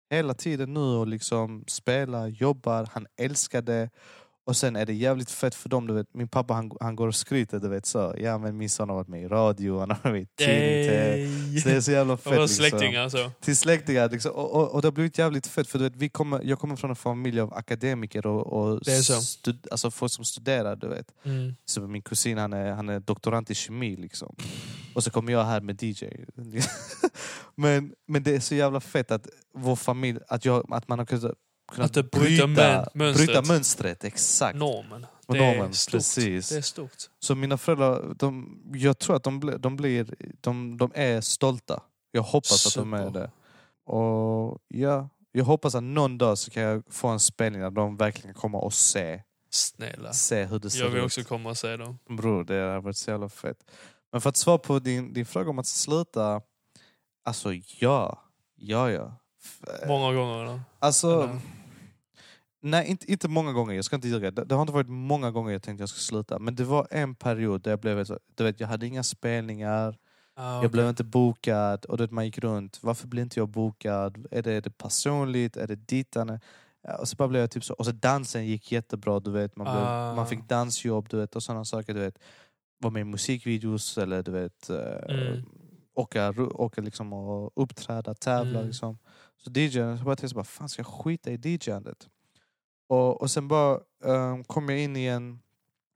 hela 0.09 0.33
tiden 0.33 0.73
nu 0.73 0.79
och 0.79 1.07
liksom 1.07 1.63
spelar, 1.67 2.27
jobbar, 2.27 2.89
han 2.91 3.07
älskar 3.17 3.61
det. 3.61 3.89
Och 4.45 4.57
sen 4.57 4.75
är 4.75 4.85
det 4.85 4.93
jävligt 4.93 5.31
fett 5.31 5.55
för 5.55 5.69
dem, 5.69 5.87
du 5.87 5.93
vet, 5.93 6.13
min 6.13 6.27
pappa 6.27 6.53
han, 6.53 6.71
han 6.79 6.95
går 6.95 7.07
och 7.07 7.15
skryter, 7.15 7.59
du 7.59 7.69
vet 7.69 7.85
så. 7.85 8.15
Ja 8.17 8.37
men 8.37 8.57
min 8.57 8.69
son 8.69 8.89
har 8.89 8.95
varit 8.95 9.07
med 9.07 9.21
i 9.21 9.27
radio, 9.27 9.79
han 9.79 9.89
har 9.89 9.97
varit 10.03 10.29
med 10.39 11.19
i 11.19 11.59
Så 11.59 11.69
det 11.69 11.75
är 11.75 11.81
så 11.81 11.91
jävla 11.91 12.17
fett. 12.17 12.25
Var 12.33 12.41
liksom 12.41 12.55
släktingar 12.55 13.01
alltså. 13.01 13.31
till 13.41 13.57
släktingar. 13.57 14.09
Liksom. 14.09 14.31
Och, 14.31 14.51
och, 14.51 14.71
och 14.71 14.81
det 14.81 14.87
har 14.87 14.91
blivit 14.91 15.17
jävligt 15.17 15.47
fett 15.47 15.67
för 15.67 15.79
du 15.79 15.83
vet, 15.83 15.95
vi 15.95 16.09
kommer, 16.09 16.41
jag 16.43 16.59
kommer 16.59 16.75
från 16.75 16.89
en 16.89 16.95
familj 16.95 17.39
av 17.39 17.53
akademiker 17.53 18.25
och, 18.25 18.47
och 18.47 18.85
så. 18.85 19.13
stud, 19.21 19.67
alltså 19.71 19.91
folk 19.91 20.11
som 20.11 20.25
studerar. 20.25 20.75
Du 20.75 20.87
vet. 20.87 21.07
Mm. 21.23 21.55
Så 21.65 21.81
min 21.81 22.01
kusin 22.01 22.37
han 22.37 22.53
är, 22.53 22.71
han 22.71 22.89
är 22.89 22.99
doktorand 22.99 23.51
i 23.51 23.55
kemi. 23.55 23.95
Liksom. 23.95 24.35
Och 24.95 25.03
så 25.03 25.11
kommer 25.11 25.31
jag 25.31 25.43
här 25.43 25.61
med 25.61 25.83
DJ. 25.83 26.05
men, 27.55 27.93
men 28.07 28.23
det 28.23 28.35
är 28.35 28.39
så 28.39 28.55
jävla 28.55 28.79
fett 28.79 29.11
att 29.11 29.27
vår 29.53 29.75
familj, 29.75 30.19
att, 30.27 30.45
jag, 30.45 30.73
att 30.73 30.87
man 30.87 30.99
har 30.99 31.05
kunnat, 31.05 31.35
kunnat 31.75 31.97
Att 31.97 32.13
mön- 32.13 32.85
mönstret. 32.93 33.27
bryta 33.27 33.41
mönstret. 33.41 34.03
Exakt. 34.03 34.57
Normen. 34.57 35.05
Det 35.27 35.37
normen, 35.37 35.69
är 35.69 35.71
stort. 35.71 35.91
precis. 35.91 36.49
Det 36.49 36.57
är 36.57 36.61
stort. 36.61 36.95
Så 37.19 37.35
mina 37.35 37.57
föräldrar, 37.57 38.13
de, 38.19 38.57
jag 38.73 38.99
tror 38.99 39.15
att 39.15 39.23
de, 39.23 39.39
blir, 39.39 39.57
de, 39.57 39.75
blir, 39.75 40.15
de, 40.41 40.77
de 40.77 40.91
är 40.95 41.21
stolta. 41.21 41.83
Jag 42.11 42.21
hoppas 42.23 42.67
att 42.67 42.73
de 42.83 42.93
är 42.93 43.07
Super. 43.07 43.19
det. 43.19 43.31
Och 43.91 44.59
ja, 44.67 45.09
jag 45.31 45.45
hoppas 45.45 45.75
att 45.75 45.83
någon 45.83 46.17
dag 46.17 46.37
så 46.37 46.51
kan 46.51 46.63
jag 46.63 46.83
få 46.89 47.07
en 47.07 47.19
spelning 47.19 47.61
där 47.61 47.69
de 47.71 47.97
verkligen 47.97 48.33
kommer 48.33 48.63
och 48.63 48.73
se, 48.73 49.21
Snälla. 49.49 50.13
se 50.13 50.43
hur 50.45 50.59
det 50.59 50.69
ser 50.69 50.79
Jag 50.79 50.89
vill 50.89 50.97
ut. 50.99 51.05
också 51.05 51.23
komma 51.23 51.49
och 51.49 51.57
se 51.57 51.77
dem. 51.77 51.99
Bror, 52.09 52.43
det 52.43 52.53
har 52.55 52.81
varit 52.81 52.97
så 52.97 53.11
jävla 53.11 53.29
fett. 53.29 53.57
Men 54.11 54.21
för 54.21 54.29
att 54.29 54.37
svara 54.37 54.57
på 54.57 54.79
din, 54.79 55.13
din 55.13 55.25
fråga 55.25 55.49
om 55.49 55.59
att 55.59 55.67
sluta. 55.67 56.41
Alltså 57.25 57.53
ja, 57.79 58.23
ja 58.55 58.91
ja. 58.91 59.15
Många 59.87 60.13
gånger. 60.13 60.43
Eller? 60.43 60.61
Alltså, 60.79 61.23
Eller? 61.23 61.39
Nej, 62.63 62.87
inte, 62.87 63.11
inte 63.11 63.27
många 63.27 63.51
gånger. 63.53 63.73
Jag 63.75 63.85
ska 63.85 63.95
inte 63.95 64.07
ljuga. 64.07 64.31
Det, 64.31 64.43
det 64.45 64.55
har 64.55 64.61
inte 64.61 64.73
varit 64.73 64.89
många 64.89 65.31
gånger 65.31 65.51
jag 65.51 65.63
tänkte 65.63 65.81
jag 65.81 65.89
skulle 65.89 66.01
sluta. 66.01 66.39
Men 66.39 66.55
det 66.55 66.63
var 66.63 66.87
en 66.91 67.15
period 67.15 67.61
där 67.61 67.71
jag 67.71 67.79
blev 67.79 68.03
så, 68.03 68.19
du 68.35 68.43
vet, 68.43 68.59
jag 68.59 68.67
hade 68.67 68.87
inga 68.87 69.03
spelningar. 69.03 69.97
Ah, 70.35 70.61
Jag 70.61 70.71
blev 70.71 70.89
inte 70.89 71.03
bokad. 71.03 71.85
Och 71.85 71.97
du 71.97 72.03
vet, 72.03 72.11
man 72.11 72.25
gick 72.25 72.37
runt. 72.37 72.79
Varför 72.83 73.07
blir 73.07 73.23
inte 73.23 73.39
jag 73.39 73.49
bokad? 73.49 74.27
Är 74.31 74.41
det, 74.41 74.51
är 74.53 74.61
det 74.61 74.77
personligt? 74.77 75.57
Är 75.57 75.67
det 75.67 75.75
dittan? 75.75 76.39
Ja, 76.87 76.97
Och 76.97 77.07
så 77.07 77.15
bara 77.15 77.27
blev 77.27 77.41
jag 77.41 77.51
typ 77.51 77.63
så. 77.63 77.73
Och 77.73 77.85
så 77.85 77.91
dansen 77.91 78.45
gick 78.45 78.71
jättebra. 78.71 79.19
Du 79.19 79.31
vet. 79.31 79.55
Man, 79.55 79.65
blev, 79.65 79.83
Ah. 79.87 80.15
man 80.15 80.27
fick 80.27 80.43
dansjobb 80.49 81.09
du 81.09 81.17
vet, 81.17 81.35
och 81.35 81.43
sådana 81.43 81.65
saker. 81.65 81.93
Du 81.93 81.99
vet. 81.99 82.19
Var 82.79 82.91
med 82.91 83.01
i 83.01 83.03
musikvideos 83.03 83.97
eller 83.97 84.23
du 84.23 84.31
vet, 84.31 84.69
eh, 84.69 84.77
Mm. 85.15 85.43
åka, 85.95 86.29
åka 86.39 86.81
liksom 86.81 87.13
och 87.13 87.51
uppträda, 87.55 88.13
tävla. 88.13 88.51
Mm. 88.59 88.65
Liksom. 88.67 88.97
Så 89.37 89.49
DJ, 89.59 89.97
så 89.97 90.03
bara 90.03 90.15
tänkte 90.15 90.37
jag, 90.39 90.47
fan 90.47 90.69
ska 90.69 90.79
jag 90.79 90.87
skita 90.87 91.31
i 91.31 91.35
DJ-andet? 91.43 92.07
Och, 92.89 93.21
och 93.21 93.31
sen 93.31 93.47
bara 93.47 93.79
ehm, 94.05 94.43
kom 94.43 94.69
jag 94.69 94.79
in 94.79 94.95
i 94.95 95.05
en, 95.05 95.39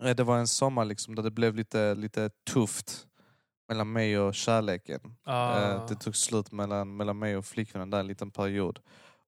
eh, 0.04 0.16
det 0.16 0.24
var 0.24 0.38
en 0.38 0.48
sommar 0.48 0.86
liksom, 0.86 1.16
där 1.16 1.24
det 1.24 1.32
blev 1.32 1.56
lite, 1.56 1.96
lite 1.96 2.30
tufft 2.54 3.08
mellan 3.70 3.92
mig 3.92 4.20
och 4.20 4.36
kärleken. 4.36 5.00
Ah. 5.24 5.62
Eh, 5.62 5.86
Det 5.88 5.96
tog 5.96 6.16
slut 6.16 6.52
mellan, 6.52 6.98
mellan 6.98 7.20
mig 7.20 7.38
och 7.38 7.46
flickvännen 7.46 7.90
där 7.90 8.00
en 8.00 8.08
liten 8.08 8.32
period. 8.32 8.80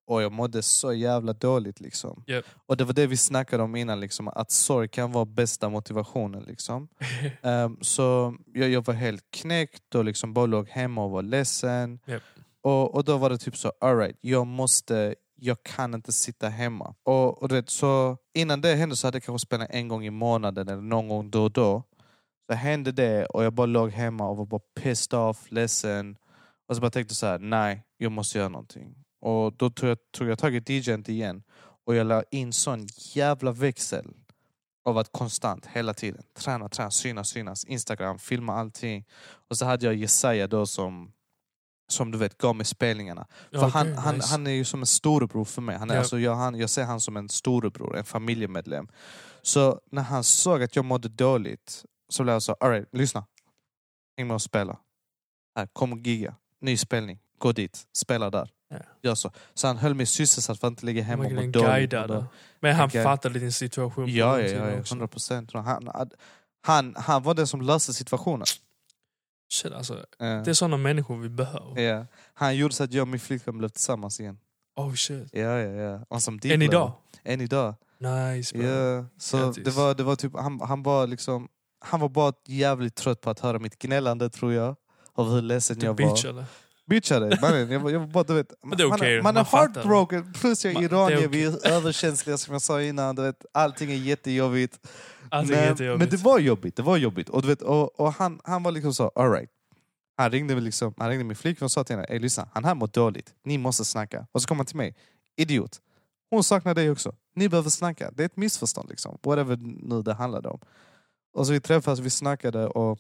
Och 0.08 0.22
jag 0.22 0.32
mådde 0.32 0.62
så 0.62 0.94
jävla 0.94 1.34
dåligt. 1.34 1.80
liksom. 1.80 2.24
Japp. 2.28 2.46
Och 2.66 2.78
det 2.78 2.84
var 2.84 2.94
det 2.94 3.08
vi 3.08 3.18
snackade 3.18 3.64
om 3.64 3.76
innan, 3.76 4.00
liksom, 4.00 4.28
att 4.28 4.52
sorg 4.52 4.88
kan 4.88 5.12
vara 5.12 5.26
bästa 5.26 5.70
motivationen. 5.70 6.44
Liksom. 6.44 6.88
Ehm, 7.42 7.78
så 7.82 8.36
jag, 8.54 8.70
jag 8.70 8.86
var 8.86 8.94
helt 8.94 9.26
knäckt 9.32 9.96
och 9.96 10.06
liksom 10.06 10.34
bara 10.34 10.46
låg 10.46 10.70
hemma 10.70 11.04
och 11.04 11.12
var 11.12 11.22
ledsen. 11.22 12.00
Japp. 12.06 12.22
Och, 12.62 12.96
och 12.96 13.04
då 13.04 13.18
var 13.18 13.30
det 13.30 13.38
typ 13.38 13.58
så, 13.58 13.72
alright, 13.82 14.18
jag 14.22 14.48
måste, 14.48 15.16
jag 15.42 15.64
kan 15.64 15.94
inte 15.94 16.14
sitta 16.14 16.50
hemma. 16.50 16.96
Och, 17.04 17.44
och 17.44 17.52
vet, 17.52 17.70
så 17.70 18.18
innan 18.34 18.62
det 18.62 18.76
hände 18.76 18.96
så 18.96 19.08
hade 19.08 19.16
jag 19.16 19.24
kanske 19.24 19.46
spelat 19.46 19.70
en 19.70 19.88
gång 19.88 20.06
i 20.06 20.10
månaden 20.10 20.68
eller 20.68 20.82
någon 20.82 21.08
gång 21.08 21.30
då 21.30 21.44
och 21.44 21.52
då. 21.52 21.84
Så 22.50 22.56
hände 22.56 22.92
det 22.92 23.26
och 23.26 23.44
jag 23.44 23.54
bara 23.54 23.68
låg 23.68 23.92
hemma 23.92 24.30
och 24.30 24.38
var 24.38 24.46
bara 24.46 24.62
pissed 24.80 25.20
off, 25.20 25.52
ledsen. 25.52 26.18
Och 26.68 26.76
så 26.76 26.82
bara 26.82 26.92
tänkte 26.92 27.16
så 27.16 27.26
här, 27.26 27.40
nej, 27.40 27.84
jag 27.98 28.12
måste 28.12 28.38
göra 28.38 28.50
någonting. 28.50 28.96
Och 29.22 29.54
då 29.54 29.70
tog 29.70 29.90
jag, 29.90 29.98
tog 30.12 30.28
jag 30.28 30.40
tag 30.40 30.56
i 30.56 30.64
DJn 30.68 31.04
igen 31.08 31.44
och 31.86 31.96
jag 31.96 32.08
la 32.08 32.24
in 32.32 32.54
sån 32.54 32.88
jävla 33.14 33.52
växel 33.52 34.06
av 34.86 34.98
att 34.98 35.12
konstant, 35.12 35.66
hela 35.66 35.94
tiden, 35.94 36.24
träna, 36.38 36.70
träna, 36.70 36.92
synas, 36.92 37.30
synas, 37.30 37.66
Instagram, 37.66 38.20
filma 38.20 38.54
allting. 38.54 39.06
Och 39.50 39.58
så 39.58 39.66
hade 39.66 39.86
jag 39.86 39.96
Jesaja 39.96 40.48
då 40.48 40.66
som, 40.66 41.12
som 41.92 42.12
du 42.12 42.18
vet 42.18 42.38
gav 42.38 42.56
mig 42.56 42.66
spelningarna. 42.66 43.28
För 43.52 43.68
han, 43.68 43.94
han, 43.98 44.16
nice. 44.16 44.28
han 44.32 44.48
är 44.48 44.52
ju 44.52 44.66
som 44.66 44.80
en 44.80 44.86
storebror 44.86 45.46
för 45.46 45.62
mig. 45.62 45.78
Han 45.78 45.90
är, 45.90 45.94
Ja. 45.94 46.00
alltså, 46.00 46.20
jag, 46.20 46.36
han, 46.36 46.56
jag 46.60 46.70
ser 46.70 46.84
han 46.84 47.02
som 47.02 47.18
en 47.18 47.30
storebror, 47.30 47.98
en 47.98 48.06
familjemedlem. 48.06 48.88
Så 49.42 49.82
när 49.92 50.02
han 50.02 50.24
såg 50.24 50.64
att 50.64 50.76
jag 50.76 50.86
mådde 50.86 51.10
dåligt 51.10 51.86
så 52.10 52.24
blev 52.24 52.34
jag 52.36 52.42
så, 52.44 52.54
alright, 52.60 52.88
lyssna. 52.92 53.26
Häng 54.18 54.28
med 54.28 54.36
och 54.36 54.42
spela. 54.42 54.78
Här, 55.56 55.68
kom 55.74 55.94
och 55.94 56.00
giga. 56.00 56.36
Ny 56.62 56.78
spelning. 56.78 57.20
Gå 57.38 57.52
dit, 57.52 57.84
spela 57.98 58.30
där. 58.30 58.50
Ja. 58.70 58.78
Gör 59.02 59.16
så. 59.16 59.32
Så 59.54 59.68
han 59.68 59.78
höll 59.78 59.94
mig 59.96 60.06
sysselsatt 60.06 60.60
för 60.60 60.68
att 60.68 60.72
inte 60.72 60.86
ligga 60.86 61.04
hemma 61.04 61.26
och 61.26 61.32
må 61.32 61.42
dåligt. 61.42 61.92
då- 61.92 62.26
Men 62.60 62.76
han 62.76 62.88
Okej. 62.88 63.04
fattade 63.04 63.40
din 63.40 63.54
situation. 63.54 64.08
Ja, 64.08 64.40
ja, 64.42 64.48
ja, 64.48 64.70
ja, 64.72 64.80
också. 64.80 64.94
100 64.94 65.08
procent. 65.08 65.54
Han, 65.54 65.90
han, 66.64 66.94
han 66.98 67.24
var 67.24 67.34
den 67.34 67.48
som 67.48 67.62
löste 67.62 67.94
situationen. 67.94 68.46
Shit, 69.52 69.74
alltså, 69.74 69.94
Eh, 69.94 70.42
det 70.44 70.48
är 70.50 70.54
sådana 70.54 70.78
människor 70.78 71.18
vi 71.18 71.30
behöver. 71.30 71.82
ja. 71.82 72.06
Han 72.34 72.56
gjorde 72.56 72.74
så 72.74 72.84
att 72.84 72.94
jag 72.94 73.02
och 73.02 73.08
min 73.08 73.20
flickvän 73.20 73.58
blev 73.58 73.70
tillsammans 73.70 74.20
igen. 74.20 74.38
Oh 74.76 74.94
shit. 74.94 75.30
Ja, 75.32 75.42
ja, 75.42 75.82
ja. 75.82 76.06
Och 76.10 76.22
som 76.22 76.40
Än 76.44 76.62
idag? 76.62 76.92
Än 77.24 77.42
idag. 77.42 77.76
Nice 77.98 78.58
bro. 78.58 78.68
Ja, 78.68 79.06
så 79.18 79.38
Grattis. 79.38 79.64
det 79.64 79.72
var, 79.72 79.94
det 79.96 80.04
var 80.04 80.16
typ, 80.16 80.32
han, 80.36 80.60
han, 80.62 80.84
var 80.84 81.08
liksom, 81.08 81.48
han 81.86 82.00
var 82.00 82.10
bara 82.10 82.34
jävligt 82.48 82.96
trött 82.96 83.22
på 83.22 83.30
att 83.30 83.40
höra 83.40 83.60
mitt 83.60 83.80
gnällande 83.80 84.30
tror 84.30 84.54
jag. 84.54 84.76
Av 85.14 85.32
hur 85.32 85.42
ledsen 85.42 85.80
Du 85.80 85.86
jag 85.86 85.94
var. 86.02 86.14
bitchade. 86.14 86.46
Bitchade, 86.86 87.38
mannen. 87.42 87.72
Jag, 87.72 87.92
jag 87.92 88.10
bara, 88.10 88.24
du 88.24 88.34
vet, 88.34 88.54
Men 88.64 88.78
det 88.78 88.84
är 88.84 88.88
man, 88.88 89.00
okej, 89.00 89.22
man 89.22 89.30
är 89.38 89.40
man 89.40 89.46
fattar. 89.46 89.74
heartbroken, 89.74 90.34
plus 90.34 90.66
jag 90.66 90.72
är 90.72 90.76
Man- 90.76 90.84
är 90.84 90.88
iranier, 90.88 91.18
okej. 91.18 91.28
vi 91.28 91.44
är 91.44 91.68
överkänsliga 91.68 92.38
som 92.38 92.52
jag 92.54 92.62
sa 92.62 92.82
innan. 92.82 93.16
Du 93.16 93.22
vet, 93.22 93.46
allting 93.54 93.92
är 93.92 93.96
jättejobbigt. 93.96 94.80
Är 95.32 95.90
men, 95.90 95.98
men 95.98 96.10
det 96.10 96.18
var 96.18 96.40
jobbigt, 96.40 96.76
det 96.76 96.84
var 96.84 96.98
jobbigt. 96.98 97.30
Och, 97.30 97.42
du 97.42 97.48
vet, 97.48 97.62
och, 97.62 98.00
och 98.00 98.14
han, 98.14 98.40
han 98.44 98.64
var 98.64 98.72
liksom 98.72 98.94
så, 98.94 99.12
alright. 99.16 99.50
Han 100.18 100.32
ringde, 100.32 100.56
liksom, 100.56 100.94
han 100.98 101.10
ringde 101.10 101.24
min 101.24 101.36
flickvän 101.36 101.66
och 101.66 101.72
sa 101.72 101.84
till 101.84 101.96
henne, 101.96 102.08
Ey, 102.08 102.20
lyssna, 102.20 102.50
han 102.54 102.66
här 102.66 102.76
mår 102.76 102.88
dåligt, 102.88 103.34
ni 103.44 103.58
måste 103.58 103.86
snacka. 103.86 104.28
Och 104.32 104.42
så 104.42 104.48
kom 104.48 104.58
han 104.58 104.66
till 104.66 104.78
mig, 104.78 104.96
idiot. 105.38 105.82
Hon 106.30 106.44
saknar 106.44 106.76
dig 106.76 106.92
också, 106.92 107.16
ni 107.36 107.50
behöver 107.50 107.70
snacka. 107.70 108.12
Det 108.12 108.24
är 108.24 108.26
ett 108.26 108.38
missförstånd, 108.38 108.90
liksom. 108.90 109.18
whatever 109.24 109.58
nu 109.62 110.02
det 110.02 110.14
handlade 110.14 110.50
om. 110.50 110.60
Och 111.34 111.48
så 111.48 111.54
vi 111.54 111.60
träffades, 111.60 112.00
vi 112.00 112.10
snackade 112.10 112.68
och 112.68 113.00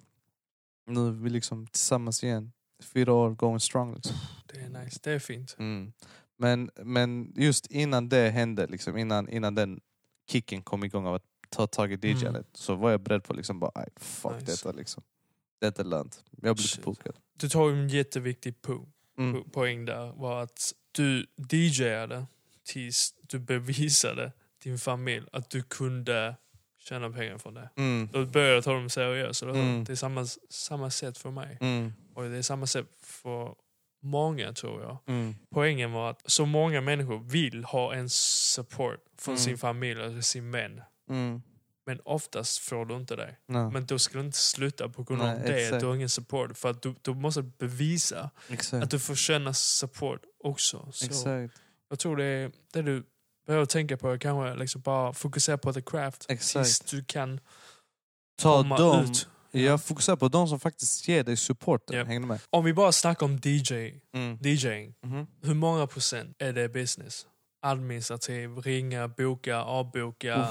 nu 0.87 1.07
är 1.07 1.11
vi 1.11 1.29
liksom 1.29 1.67
tillsammans 1.67 2.23
igen. 2.23 2.51
Fyra 2.83 3.13
år 3.13 3.29
going 3.29 3.59
strong. 3.59 3.95
Liksom. 3.95 4.15
Det 4.45 4.59
är 4.59 4.69
nice, 4.69 4.99
det 5.03 5.11
är 5.11 5.19
fint. 5.19 5.55
Mm. 5.59 5.93
Men, 6.37 6.69
men 6.83 7.33
just 7.35 7.67
innan 7.67 8.09
det 8.09 8.29
hände, 8.29 8.67
liksom, 8.67 8.97
innan, 8.97 9.29
innan 9.29 9.55
den 9.55 9.79
kicken 10.29 10.61
kom 10.61 10.83
igång 10.83 11.05
av 11.05 11.15
att 11.15 11.25
ta 11.49 11.67
tag 11.67 11.91
i 11.93 11.95
DJ 11.95 12.25
Mm. 12.27 12.43
så 12.53 12.75
var 12.75 12.91
jag 12.91 13.01
beredd 13.01 13.23
på 13.23 13.33
liksom 13.33 13.59
bara, 13.59 13.71
"Aj, 13.75 13.87
fuck 13.97 14.31
Nice. 14.33 14.45
detta 14.45 14.71
liksom. 14.71 15.03
Det 15.59 15.65
är 15.65 15.67
inte 15.67 15.83
lönt. 15.83 16.23
Jag 16.41 16.55
blir 16.55 16.65
Shit. 16.67 16.83
bokad. 16.85 17.15
Du 17.37 17.49
tog 17.49 17.71
en 17.71 17.89
jätteviktig 17.89 18.55
po- 18.61 18.87
Mm. 19.17 19.35
po- 19.35 19.49
poäng 19.49 19.85
där. 19.85 20.11
var 20.13 20.43
att 20.43 20.73
du 20.91 21.25
DJade 21.51 22.25
tills 22.63 23.13
du 23.21 23.39
bevisade 23.39 24.31
din 24.63 24.77
familj 24.79 25.25
att 25.31 25.49
du 25.49 25.63
kunde 25.63 26.35
tjäna 26.79 27.09
pengar 27.09 27.37
från 27.37 27.53
det. 27.53 27.69
Mm. 27.75 28.09
Då 28.13 28.25
började 28.25 28.53
jag 28.55 28.63
ta 28.63 28.73
dem 28.73 28.89
seriöst. 28.89 29.43
Mm. 29.43 29.83
Det 29.83 29.91
är 29.91 29.95
samma, 29.95 30.25
samma 30.49 30.89
sätt 30.89 31.17
för 31.17 31.31
mig. 31.31 31.57
Mm. 31.61 31.93
Och 32.13 32.23
det 32.23 32.37
är 32.37 32.41
samma 32.41 32.67
sätt 32.67 32.85
för 33.01 33.55
många 34.01 34.53
tror 34.53 34.81
jag. 34.81 34.97
Mm. 35.05 35.35
Poängen 35.49 35.91
var 35.91 36.09
att 36.09 36.21
så 36.31 36.45
många 36.45 36.81
människor 36.81 37.19
vill 37.19 37.63
ha 37.63 37.93
en 37.93 38.09
support 38.09 38.99
från 39.17 39.33
Mm. 39.33 39.43
sin 39.43 39.57
familj 39.57 40.01
eller 40.01 40.21
sin 40.21 40.51
vän. 40.51 40.81
Mm. 41.09 41.41
Men 41.85 41.99
oftast 42.05 42.57
får 42.59 42.85
du 42.85 42.95
inte 42.95 43.15
det. 43.15 43.35
No. 43.47 43.69
Men 43.71 43.85
då 43.85 43.99
ska 43.99 44.17
du 44.19 44.25
inte 44.25 44.37
sluta 44.37 44.89
på 44.89 45.03
grund 45.03 45.21
Nej, 45.21 45.35
av 45.35 45.41
det. 45.41 45.63
exakt. 45.65 45.79
Du 45.81 45.85
har 45.87 45.95
ingen 45.95 46.09
support. 46.09 46.57
För 46.57 46.69
att 46.69 46.81
du, 46.81 46.95
du 47.01 47.13
måste 47.13 47.41
bevisa 47.41 48.29
Exakt. 48.49 48.83
att 48.83 48.89
du 48.91 48.99
får 48.99 49.15
känna 49.15 49.53
support 49.53 50.21
också. 50.43 50.87
Så 50.91 51.05
Exakt. 51.05 51.53
jag 51.89 51.99
tror 51.99 52.17
det 52.17 52.23
är 52.25 52.51
det 52.73 52.81
du 52.81 53.03
behöver 53.47 53.65
tänka 53.65 53.97
på. 53.97 54.17
Kanske 54.19 54.55
liksom 54.59 54.81
bara 54.81 55.13
fokusera 55.13 55.57
på 55.57 55.73
the 55.73 55.81
craft. 55.81 56.25
Exakt. 56.29 56.65
Tills 56.65 56.79
du 56.79 57.03
kan 57.03 57.39
Ta 58.41 58.57
komma 58.61 58.77
dem. 58.77 59.03
ut. 59.05 59.27
Jag 59.51 59.83
fokuserar 59.83 60.15
på 60.15 60.27
de 60.27 60.47
som 60.47 60.59
faktiskt 60.59 61.07
ger 61.07 61.23
dig 61.23 61.37
supporten. 61.37 61.95
Japp. 61.97 62.07
Hänger 62.07 62.19
med? 62.27 62.39
Om 62.49 62.65
vi 62.65 62.73
bara 62.73 62.91
snackar 62.91 63.25
om 63.25 63.39
DJ, 63.43 63.73
Mm. 64.13 64.37
DJing. 64.41 64.93
Mhm. 65.03 65.27
Hur 65.41 65.53
många 65.53 65.87
procent 65.87 66.35
är 66.39 66.53
det 66.53 66.69
business? 66.69 67.25
Administrativ, 67.61 68.57
ringa, 68.57 69.07
boka, 69.07 69.57
avboka, 69.61 70.47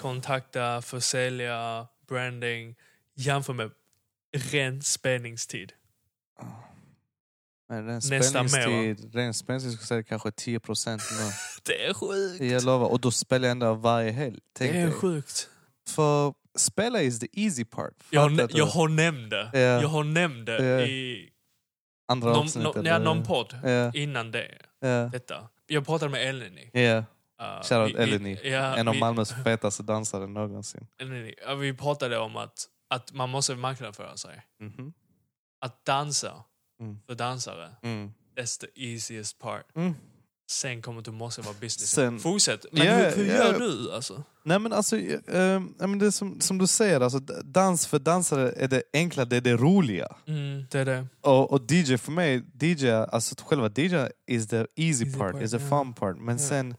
kontakta, 0.00 0.82
försälja, 0.82 1.86
branding. 2.08 2.76
Jämför 3.14 3.52
med 3.52 3.70
ren 4.36 4.82
spelningstid. 4.82 5.72
Men 7.68 7.86
ren 7.86 8.02
spelningstid, 8.02 9.14
ren 9.14 9.34
spelningstid 9.34 9.72
skulle 9.72 9.82
jag 9.82 9.88
säga 9.88 10.02
kanske 10.02 10.30
10 10.32 10.60
procent 10.60 11.02
nu. 11.18 11.30
Det 11.64 11.86
är 11.86 11.94
sjukt. 11.94 12.44
Jag 12.44 12.64
lovar. 12.64 12.86
Och 12.88 13.00
då 13.00 13.10
spelar 13.10 13.48
jag 13.48 13.52
ändå 13.52 13.74
varje 13.74 14.10
helg. 14.10 14.38
Tänk 14.52 14.72
det 14.72 14.78
är 14.78 14.84
dig. 14.86 14.92
sjukt. 14.94 15.48
För 15.88 16.34
spela 16.58 17.02
is 17.02 17.20
the 17.20 17.28
easy 17.32 17.64
part. 17.64 17.94
Jag, 18.10 18.36
du? 18.36 18.46
jag 18.50 18.66
har 18.66 18.88
nämnt 18.88 19.30
det. 19.30 19.50
Ja. 19.52 19.58
Jag 19.58 19.88
har 19.88 20.04
nämnt 20.04 20.46
det 20.46 20.64
Ja. 20.64 20.80
i 20.80 21.28
Andra 22.08 22.28
någon, 22.28 22.38
avsnitt. 22.38 22.64
någon, 22.64 22.76
eller? 22.78 22.90
ja, 22.90 22.98
någon 22.98 23.22
podd 23.24 23.58
Ja, 23.64 23.92
innan 23.94 24.30
det. 24.30 24.58
Detta. 25.12 25.48
Jag 25.66 25.86
pratade 25.86 26.10
med 26.10 26.28
Eleni. 26.28 26.70
Uh, 27.40 27.62
Shoutout 27.62 27.96
Eleni. 28.00 28.38
Ja, 28.44 28.76
En 28.76 28.88
av 28.88 28.94
vi- 28.94 29.00
Malmös 29.00 29.32
fetaste 29.44 29.82
dansare 29.82 30.26
någonsin. 30.26 30.86
Eleni. 31.00 31.34
Ja, 31.46 31.54
Vi 31.54 31.72
pratade 31.74 32.18
om 32.18 32.36
att, 32.36 32.66
att 32.90 33.12
man 33.12 33.30
måste 33.30 33.54
marknadsföra 33.54 34.16
sig. 34.16 34.42
Mhm. 34.60 34.92
Att 35.60 35.84
dansa 35.84 36.44
Mm. 36.80 36.98
för 37.06 37.14
dansare, 37.14 37.70
Mm. 37.82 38.12
that's 38.36 38.60
the 38.60 38.66
easiest 38.92 39.38
part. 39.38 39.76
Mm. 39.76 39.94
Sen 40.50 40.82
kommer 40.82 41.02
du 41.02 41.10
måste 41.10 41.40
vara 41.42 41.54
business. 41.54 41.90
Sen- 41.90 42.18
Fortsätt. 42.20 42.66
Men 42.72 42.86
Ja, 42.86 42.94
hur, 42.96 43.16
hur 43.16 43.26
ja. 43.26 43.34
gör 43.34 43.58
du 43.58 43.92
alltså? 43.92 44.22
Nej 44.44 44.58
men 44.58 44.72
alltså, 44.72 44.98
ja, 44.98 45.86
men 45.86 45.98
det 45.98 46.12
som, 46.12 46.40
som 46.40 46.58
du 46.58 46.66
säger, 46.66 47.00
alltså, 47.00 47.18
dans 47.44 47.86
för 47.86 47.98
dansare 47.98 48.52
är 48.52 48.68
det 48.68 48.82
enkla, 48.92 49.24
det 49.24 49.36
är 49.36 49.40
det 49.40 49.56
roliga. 49.56 50.16
Mm, 50.26 50.64
det 50.70 50.78
är 50.78 50.84
det. 50.84 51.06
Och, 51.20 51.52
och 51.52 51.70
DJ 51.72 51.96
för 51.98 52.12
mig, 52.12 52.42
DJ, 52.60 52.90
alltså 52.90 53.34
själva 53.44 53.68
DJ 53.76 53.96
is 54.26 54.48
the 54.48 54.56
easy, 54.56 54.66
Easy 54.76 55.12
part, 55.18 55.32
part, 55.32 55.42
is 55.42 55.50
the 55.50 55.56
ja. 55.56 55.68
fun 55.68 55.92
part. 55.94 56.16
Men 56.16 56.34
Ja. 56.36 56.42
sen 56.48 56.76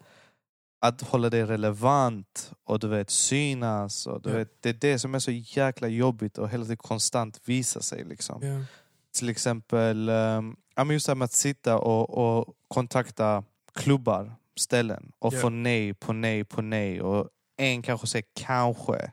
att 0.83 1.01
hålla 1.01 1.29
det 1.29 1.45
relevant 1.45 2.51
och 2.63 2.79
du 2.79 2.87
vet 2.87 3.09
synas. 3.09 4.07
Och 4.07 4.21
du 4.21 4.29
Ja. 4.29 4.35
vet, 4.37 4.61
det 4.61 4.69
är 4.69 4.73
det 4.73 4.99
som 4.99 5.15
är 5.15 5.19
så 5.19 5.31
jäkla 5.31 5.87
jobbigt 5.87 6.37
och 6.37 6.49
hela 6.49 6.63
tiden 6.63 6.77
konstant 6.77 7.41
visa 7.45 7.81
sig. 7.81 8.03
Liksom. 8.05 8.45
Ja. 8.47 8.65
Till 9.17 9.29
exempel 9.29 10.09
um, 10.09 10.55
just 10.91 11.05
det 11.05 11.09
här 11.09 11.15
med 11.15 11.25
att 11.25 11.31
sitta 11.33 11.77
och, 11.77 12.09
och 12.39 12.53
kontakta 12.67 13.43
klubbar. 13.73 14.33
ställen 14.59 15.11
och 15.19 15.33
Ja. 15.33 15.39
får 15.39 15.49
nej 15.49 15.93
på 15.93 16.13
nej 16.13 16.43
på 16.43 16.61
nej 16.61 17.01
och 17.01 17.29
en 17.57 17.81
kanske 17.81 18.07
säger 18.07 18.25
kanske. 18.33 19.11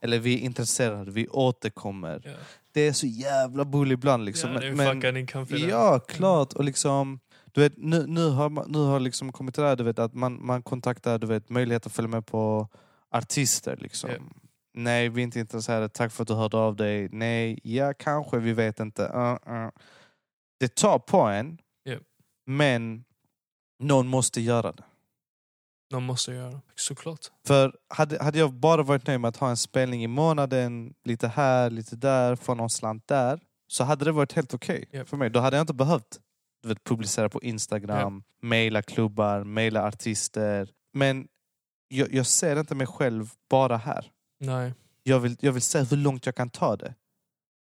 Eller 0.00 0.18
vi 0.18 0.34
är 0.34 0.38
intresserade, 0.38 1.10
vi 1.10 1.28
återkommer. 1.28 2.36
Det 2.72 2.80
är 2.80 2.92
så 2.92 3.06
jävla 3.06 3.64
bull 3.64 3.92
ibland 3.92 4.24
liksom. 4.24 4.52
ja, 4.52 4.60
det 4.60 4.72
men, 4.72 4.94
fuckar 4.94 5.12
din 5.12 5.26
confidence. 5.26 5.68
Ja, 5.70 5.98
klart. 5.98 6.52
Och 6.52 6.64
liksom, 6.64 7.20
du 7.52 7.60
vet, 7.60 7.72
nu, 7.76 8.06
nu 8.06 8.28
har, 8.30 8.48
man- 8.50 8.70
nu 8.70 8.78
har 8.78 9.00
liksom 9.00 9.32
kommit 9.32 9.54
till 9.54 9.62
det 9.62 9.68
här, 9.68 9.76
du 9.76 9.84
vet, 9.84 9.98
att 9.98 10.14
man, 10.14 10.46
man 10.46 10.62
kontaktar 10.62 11.18
du 11.18 11.26
vet, 11.26 11.48
möjlighet 11.50 11.86
att 11.86 11.92
följa 11.92 12.08
med 12.08 12.26
på 12.26 12.68
artister. 13.10 13.76
Liksom. 13.76 14.10
Ja. 14.10 14.16
Nej, 14.74 15.08
vi 15.08 15.20
är 15.20 15.24
inte 15.24 15.40
intresserade. 15.40 15.88
Tack 15.88 16.12
för 16.12 16.22
att 16.22 16.28
du 16.28 16.34
hörde 16.34 16.56
av 16.56 16.76
dig. 16.76 17.08
Nej, 17.12 17.58
ja, 17.62 17.92
kanske. 17.98 18.38
Vi 18.38 18.52
vet 18.52 18.80
inte. 18.80 19.02
Uh, 19.02 19.52
uh. 19.54 19.70
Det 20.60 20.74
tar 20.74 20.98
på 20.98 21.20
en, 21.20 21.58
Ja. 21.82 21.96
men 22.46 23.04
någon 23.82 24.06
måste 24.06 24.40
göra 24.40 24.72
det. 24.72 24.82
De 25.90 26.04
måste 26.04 26.32
göra 26.32 26.50
det, 26.50 26.60
såklart. 26.74 27.18
För 27.46 27.76
hade, 27.88 28.22
hade 28.22 28.38
jag 28.38 28.52
bara 28.52 28.82
varit 28.82 29.06
nöjd 29.06 29.20
med 29.20 29.28
att 29.28 29.36
ha 29.36 29.50
en 29.50 29.56
spelning 29.56 30.04
i 30.04 30.06
månaden, 30.06 30.94
lite 31.04 31.28
här, 31.28 31.70
lite 31.70 31.96
där, 31.96 32.36
få 32.36 32.54
någon 32.54 32.70
slant 32.70 33.06
där, 33.08 33.40
så 33.66 33.84
hade 33.84 34.04
det 34.04 34.12
varit 34.12 34.32
helt 34.32 34.54
okej 34.54 34.88
Japp. 34.92 35.08
för 35.08 35.16
mig. 35.16 35.30
Då 35.30 35.40
hade 35.40 35.56
jag 35.56 35.62
inte 35.62 35.74
behövt 35.74 36.20
du 36.62 36.68
vet, 36.68 36.84
publicera 36.84 37.28
på 37.28 37.42
Instagram, 37.42 38.22
mejla 38.42 38.82
klubbar, 38.82 39.44
mejla 39.44 39.86
artister. 39.86 40.68
Men 40.92 41.28
jag, 41.88 42.14
jag 42.14 42.26
ser 42.26 42.60
inte 42.60 42.74
mig 42.74 42.86
själv 42.86 43.32
bara 43.50 43.76
här. 43.76 44.12
Nej. 44.40 44.74
Jag 45.02 45.20
vill, 45.20 45.36
jag 45.40 45.52
vill 45.52 45.62
se 45.62 45.82
hur 45.82 45.96
långt 45.96 46.26
jag 46.26 46.34
kan 46.34 46.50
ta 46.50 46.76
det. 46.76 46.94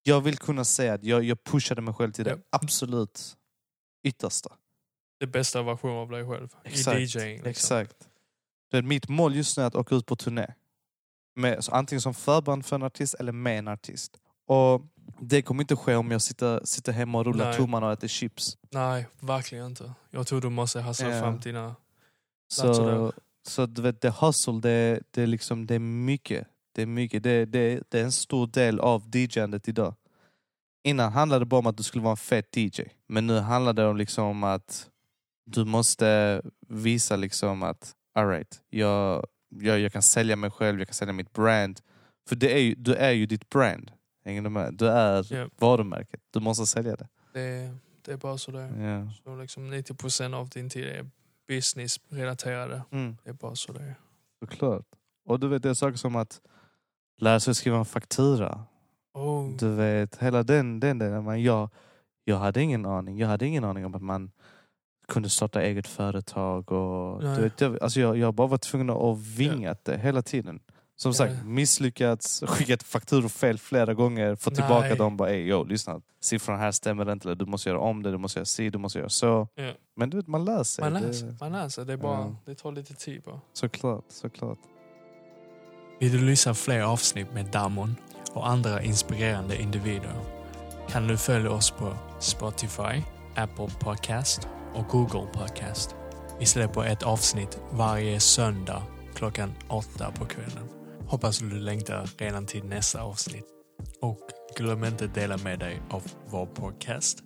Jag 0.03 0.21
vill 0.21 0.37
kunna 0.37 0.65
säga 0.65 0.93
att 0.93 1.03
jag, 1.03 1.23
jag 1.23 1.43
pushade 1.43 1.81
mig 1.81 1.93
själv 1.93 2.11
till 2.11 2.25
det 2.25 2.39
absolut 2.49 3.37
yttersta. 4.03 4.53
Det 5.19 5.27
bästa 5.27 5.63
versionen 5.63 5.97
av 5.97 6.09
dig 6.09 6.27
själv. 6.29 6.49
Exakt, 6.63 6.99
I 6.99 7.03
DJing. 7.03 7.35
Liksom. 7.35 7.49
Exakt. 7.49 8.09
Det 8.71 8.77
är 8.77 8.81
mitt 8.81 9.09
mål 9.09 9.35
just 9.35 9.57
nu 9.57 9.63
är 9.63 9.67
att 9.67 9.75
åka 9.75 9.95
ut 9.95 10.05
på 10.05 10.15
turné. 10.15 10.53
Med, 11.35 11.63
antingen 11.71 12.01
som 12.01 12.13
förband 12.13 12.65
för 12.65 12.75
en 12.75 12.83
artist 12.83 13.13
eller 13.13 13.31
med 13.31 13.59
en 13.59 13.67
artist. 13.67 14.17
Och 14.47 14.81
Det 15.19 15.41
kommer 15.41 15.63
inte 15.63 15.75
ske 15.75 15.95
om 15.95 16.11
jag 16.11 16.21
sitter, 16.21 16.61
sitter 16.65 16.91
hemma 16.91 17.17
och 17.17 17.25
rullar 17.25 17.45
Nej. 17.45 17.57
tummarna 17.57 17.87
och 17.87 17.93
äter 17.93 18.07
chips. 18.07 18.57
Nej, 18.71 19.07
verkligen 19.19 19.65
inte. 19.65 19.93
Jag 20.11 20.27
tror 20.27 20.41
du 20.41 20.49
måste 20.49 20.81
hassa 20.81 21.09
Ja. 21.09 21.19
fram 21.21 21.39
dina... 21.39 21.75
Så, 22.47 23.13
så 23.47 23.65
du 23.65 23.81
vet, 23.81 24.01
det 24.01 24.13
hustle, 24.21 24.59
det, 24.61 24.99
det, 25.11 25.25
liksom, 25.25 25.65
det 25.67 25.75
är 25.75 25.79
mycket. 25.79 26.47
Det 26.75 26.81
är, 26.81 26.85
mycket. 26.85 27.23
Det, 27.23 27.45
det, 27.45 27.83
det 27.89 27.99
är 27.99 28.03
en 28.03 28.11
stor 28.11 28.47
del 28.47 28.79
av 28.79 29.15
DJandet 29.15 29.67
idag. 29.67 29.95
Innan 30.83 31.11
handlade 31.11 31.41
det 31.45 31.49
bara 31.49 31.59
om 31.59 31.67
att 31.67 31.77
du 31.77 31.83
skulle 31.83 32.03
vara 32.03 32.11
en 32.11 32.17
fet 32.17 32.57
DJ. 32.57 32.81
Men 33.07 33.27
nu 33.27 33.39
handlar 33.39 33.73
det 33.73 33.85
om 33.85 33.97
liksom 33.97 34.25
om 34.25 34.43
att 34.43 34.89
du 35.45 35.65
måste 35.65 36.41
visa 36.67 37.15
liksom 37.15 37.63
att 37.63 37.91
alright, 38.15 38.61
jag, 38.69 39.25
jag, 39.49 39.79
jag 39.79 39.93
kan 39.93 40.01
sälja 40.01 40.35
mig 40.35 40.51
själv, 40.51 40.79
jag 40.79 40.87
kan 40.87 40.93
sälja 40.93 41.13
mitt 41.13 41.33
brand. 41.33 41.79
För 42.29 42.35
det 42.35 42.53
är 42.53 42.61
ju, 42.61 42.75
du 42.75 42.95
är 42.95 43.11
ju 43.11 43.25
ditt 43.25 43.49
brand. 43.49 43.91
Hänger 44.25 44.41
du 44.41 44.49
med? 44.49 44.73
Du 44.73 44.87
är 44.89 45.33
Ja. 45.33 45.49
varumärket. 45.59 46.19
Du 46.31 46.39
måste 46.39 46.65
sälja 46.65 46.95
det. 46.95 47.07
Det, 47.33 47.75
det 48.01 48.11
är 48.11 48.17
bara 48.17 48.37
så 48.37 48.51
det 48.51 48.61
är. 48.61 48.83
Ja. 48.89 49.11
Så 49.23 49.35
liksom 49.35 49.73
90% 49.73 50.33
av 50.35 50.49
din 50.49 50.69
tid 50.69 50.85
är 50.85 51.09
business-relaterade. 51.47 52.81
Mm. 52.91 53.17
Det 53.23 53.29
är 53.29 53.33
bara 53.33 53.55
så 53.55 53.73
det 53.73 53.83
är. 53.83 53.95
Såklart. 54.39 54.85
Och 55.25 55.39
du 55.39 55.47
vet, 55.47 55.63
det 55.63 55.69
är 55.69 55.73
saker 55.73 55.97
som 55.97 56.15
att 56.15 56.41
lära 57.17 57.39
sig 57.39 57.55
skriva 57.55 57.77
en 57.77 57.85
faktura. 57.85 58.63
Oh, 59.13 59.55
Du 59.57 59.69
vet, 59.75 60.15
hela 60.17 60.43
den, 60.43 60.79
den 60.79 60.99
delen. 60.99 61.23
Men 61.23 61.43
jag, 61.43 61.69
jag 62.23 62.37
hade 62.37 62.61
ingen 62.61 62.85
aning. 62.85 63.17
Jag 63.17 63.27
hade 63.27 63.45
ingen 63.47 63.63
aning 63.63 63.85
om 63.85 63.95
att 63.95 64.01
man 64.01 64.31
kunde 65.07 65.29
starta 65.29 65.61
eget 65.61 65.87
företag. 65.87 66.71
Och, 66.71 67.23
Nej. 67.23 67.35
du 67.35 67.41
vet, 67.43 67.61
jag, 67.61 67.83
alltså 67.83 67.99
jag, 67.99 68.17
jag 68.17 68.33
bara 68.33 68.47
var 68.47 68.57
tvungen 68.57 68.89
att 68.89 69.19
vinga 69.19 69.75
det 69.83 69.97
hela 69.97 70.21
tiden. 70.21 70.59
Som 70.95 71.13
sagt, 71.13 71.33
misslyckats, 71.45 72.43
skickat 72.47 72.83
fakturor 72.83 73.29
fel 73.29 73.57
flera 73.59 73.93
gånger, 73.93 74.35
fått 74.35 74.53
Nej. 74.57 74.67
tillbaka 74.67 74.95
dem. 74.95 75.17
Bara, 75.17 75.29
Ey, 75.29 75.47
yo, 75.49 75.63
lyssna, 75.63 76.01
siffrorna 76.21 76.59
här 76.59 76.71
stämmer 76.71 77.11
inte. 77.11 77.27
Eller 77.27 77.35
du 77.35 77.45
måste 77.45 77.69
göra 77.69 77.79
om 77.79 78.03
det, 78.03 78.11
du 78.11 78.17
måste 78.17 78.39
göra 78.39 78.45
si, 78.45 78.69
du 78.69 78.77
måste 78.77 78.99
göra 78.99 79.09
så. 79.09 79.47
Ja. 79.55 79.71
Men 79.95 80.09
du 80.09 80.17
vet, 80.17 80.27
man 80.27 80.45
lär 80.45 80.63
sig. 80.63 80.83
man 80.83 80.93
Det- 81.01 81.07
läser, 81.07 81.35
man 81.39 81.51
läser. 81.51 81.85
Det, 81.85 81.93
är 81.93 81.97
bara, 81.97 82.19
Ja. 82.19 82.35
det 82.45 82.55
tar 82.55 82.71
lite 82.71 82.93
tid 82.93 83.21
bara. 83.25 83.39
Såklart, 83.53 84.05
såklart. 84.09 84.57
Vill 85.99 86.11
du 86.11 86.25
lyssna 86.25 86.53
fler 86.53 86.81
avsnitt 86.81 87.33
med 87.33 87.45
Damon 87.45 87.95
och 88.33 88.49
andra 88.49 88.81
inspirerande 88.81 89.61
individer 89.61 90.15
kan 90.89 91.07
du 91.07 91.17
följa 91.17 91.51
oss 91.51 91.71
på 91.71 91.93
Spotify, 92.19 93.01
Apple 93.35 93.69
Podcast 93.79 94.47
och 94.73 94.87
Google 94.87 95.27
Podcast. 95.33 95.95
Vi 96.39 96.45
släpper 96.45 96.83
ett 96.85 97.03
avsnitt 97.03 97.59
varje 97.71 98.19
söndag 98.19 98.83
klockan 99.15 99.53
åtta 99.67 100.11
på 100.11 100.25
kvällen. 100.25 100.69
Hoppas 101.07 101.39
du 101.39 101.49
längtar 101.49 102.09
redan 102.17 102.45
till 102.45 102.63
nästa 102.63 103.01
avsnitt. 103.01 103.45
Och 104.01 104.19
glöm 104.57 104.83
inte 104.83 105.07
dela 105.07 105.37
med 105.37 105.59
dig 105.59 105.81
av 105.89 106.03
vår 106.27 106.45
podcast. 106.45 107.23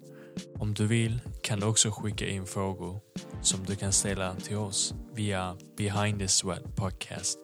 Om 0.60 0.74
du 0.74 0.88
vill 0.88 1.20
kan 1.44 1.60
du 1.60 1.66
också 1.66 1.92
skicka 1.92 2.28
in 2.28 2.46
frågor 2.46 3.00
som 3.42 3.66
du 3.66 3.76
kan 3.76 3.94
ställa 3.94 4.36
till 4.36 4.58
oss 4.58 4.94
via 5.14 5.58
behind 5.78 6.20
the 6.20 6.28
sweat 6.28 6.76
podcast 6.76 7.40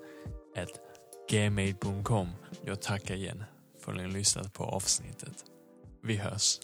at 0.57 0.69
gmail.com. 1.29 2.29
Jag 2.65 2.81
tackar 2.81 3.15
igen 3.15 3.43
för 3.79 3.91
att 3.91 3.97
ni 3.97 4.03
har 4.03 4.11
lyssnat 4.11 4.53
på 4.53 4.63
avsnittet. 4.63 5.45
Vi 6.03 6.15
hörs. 6.17 6.59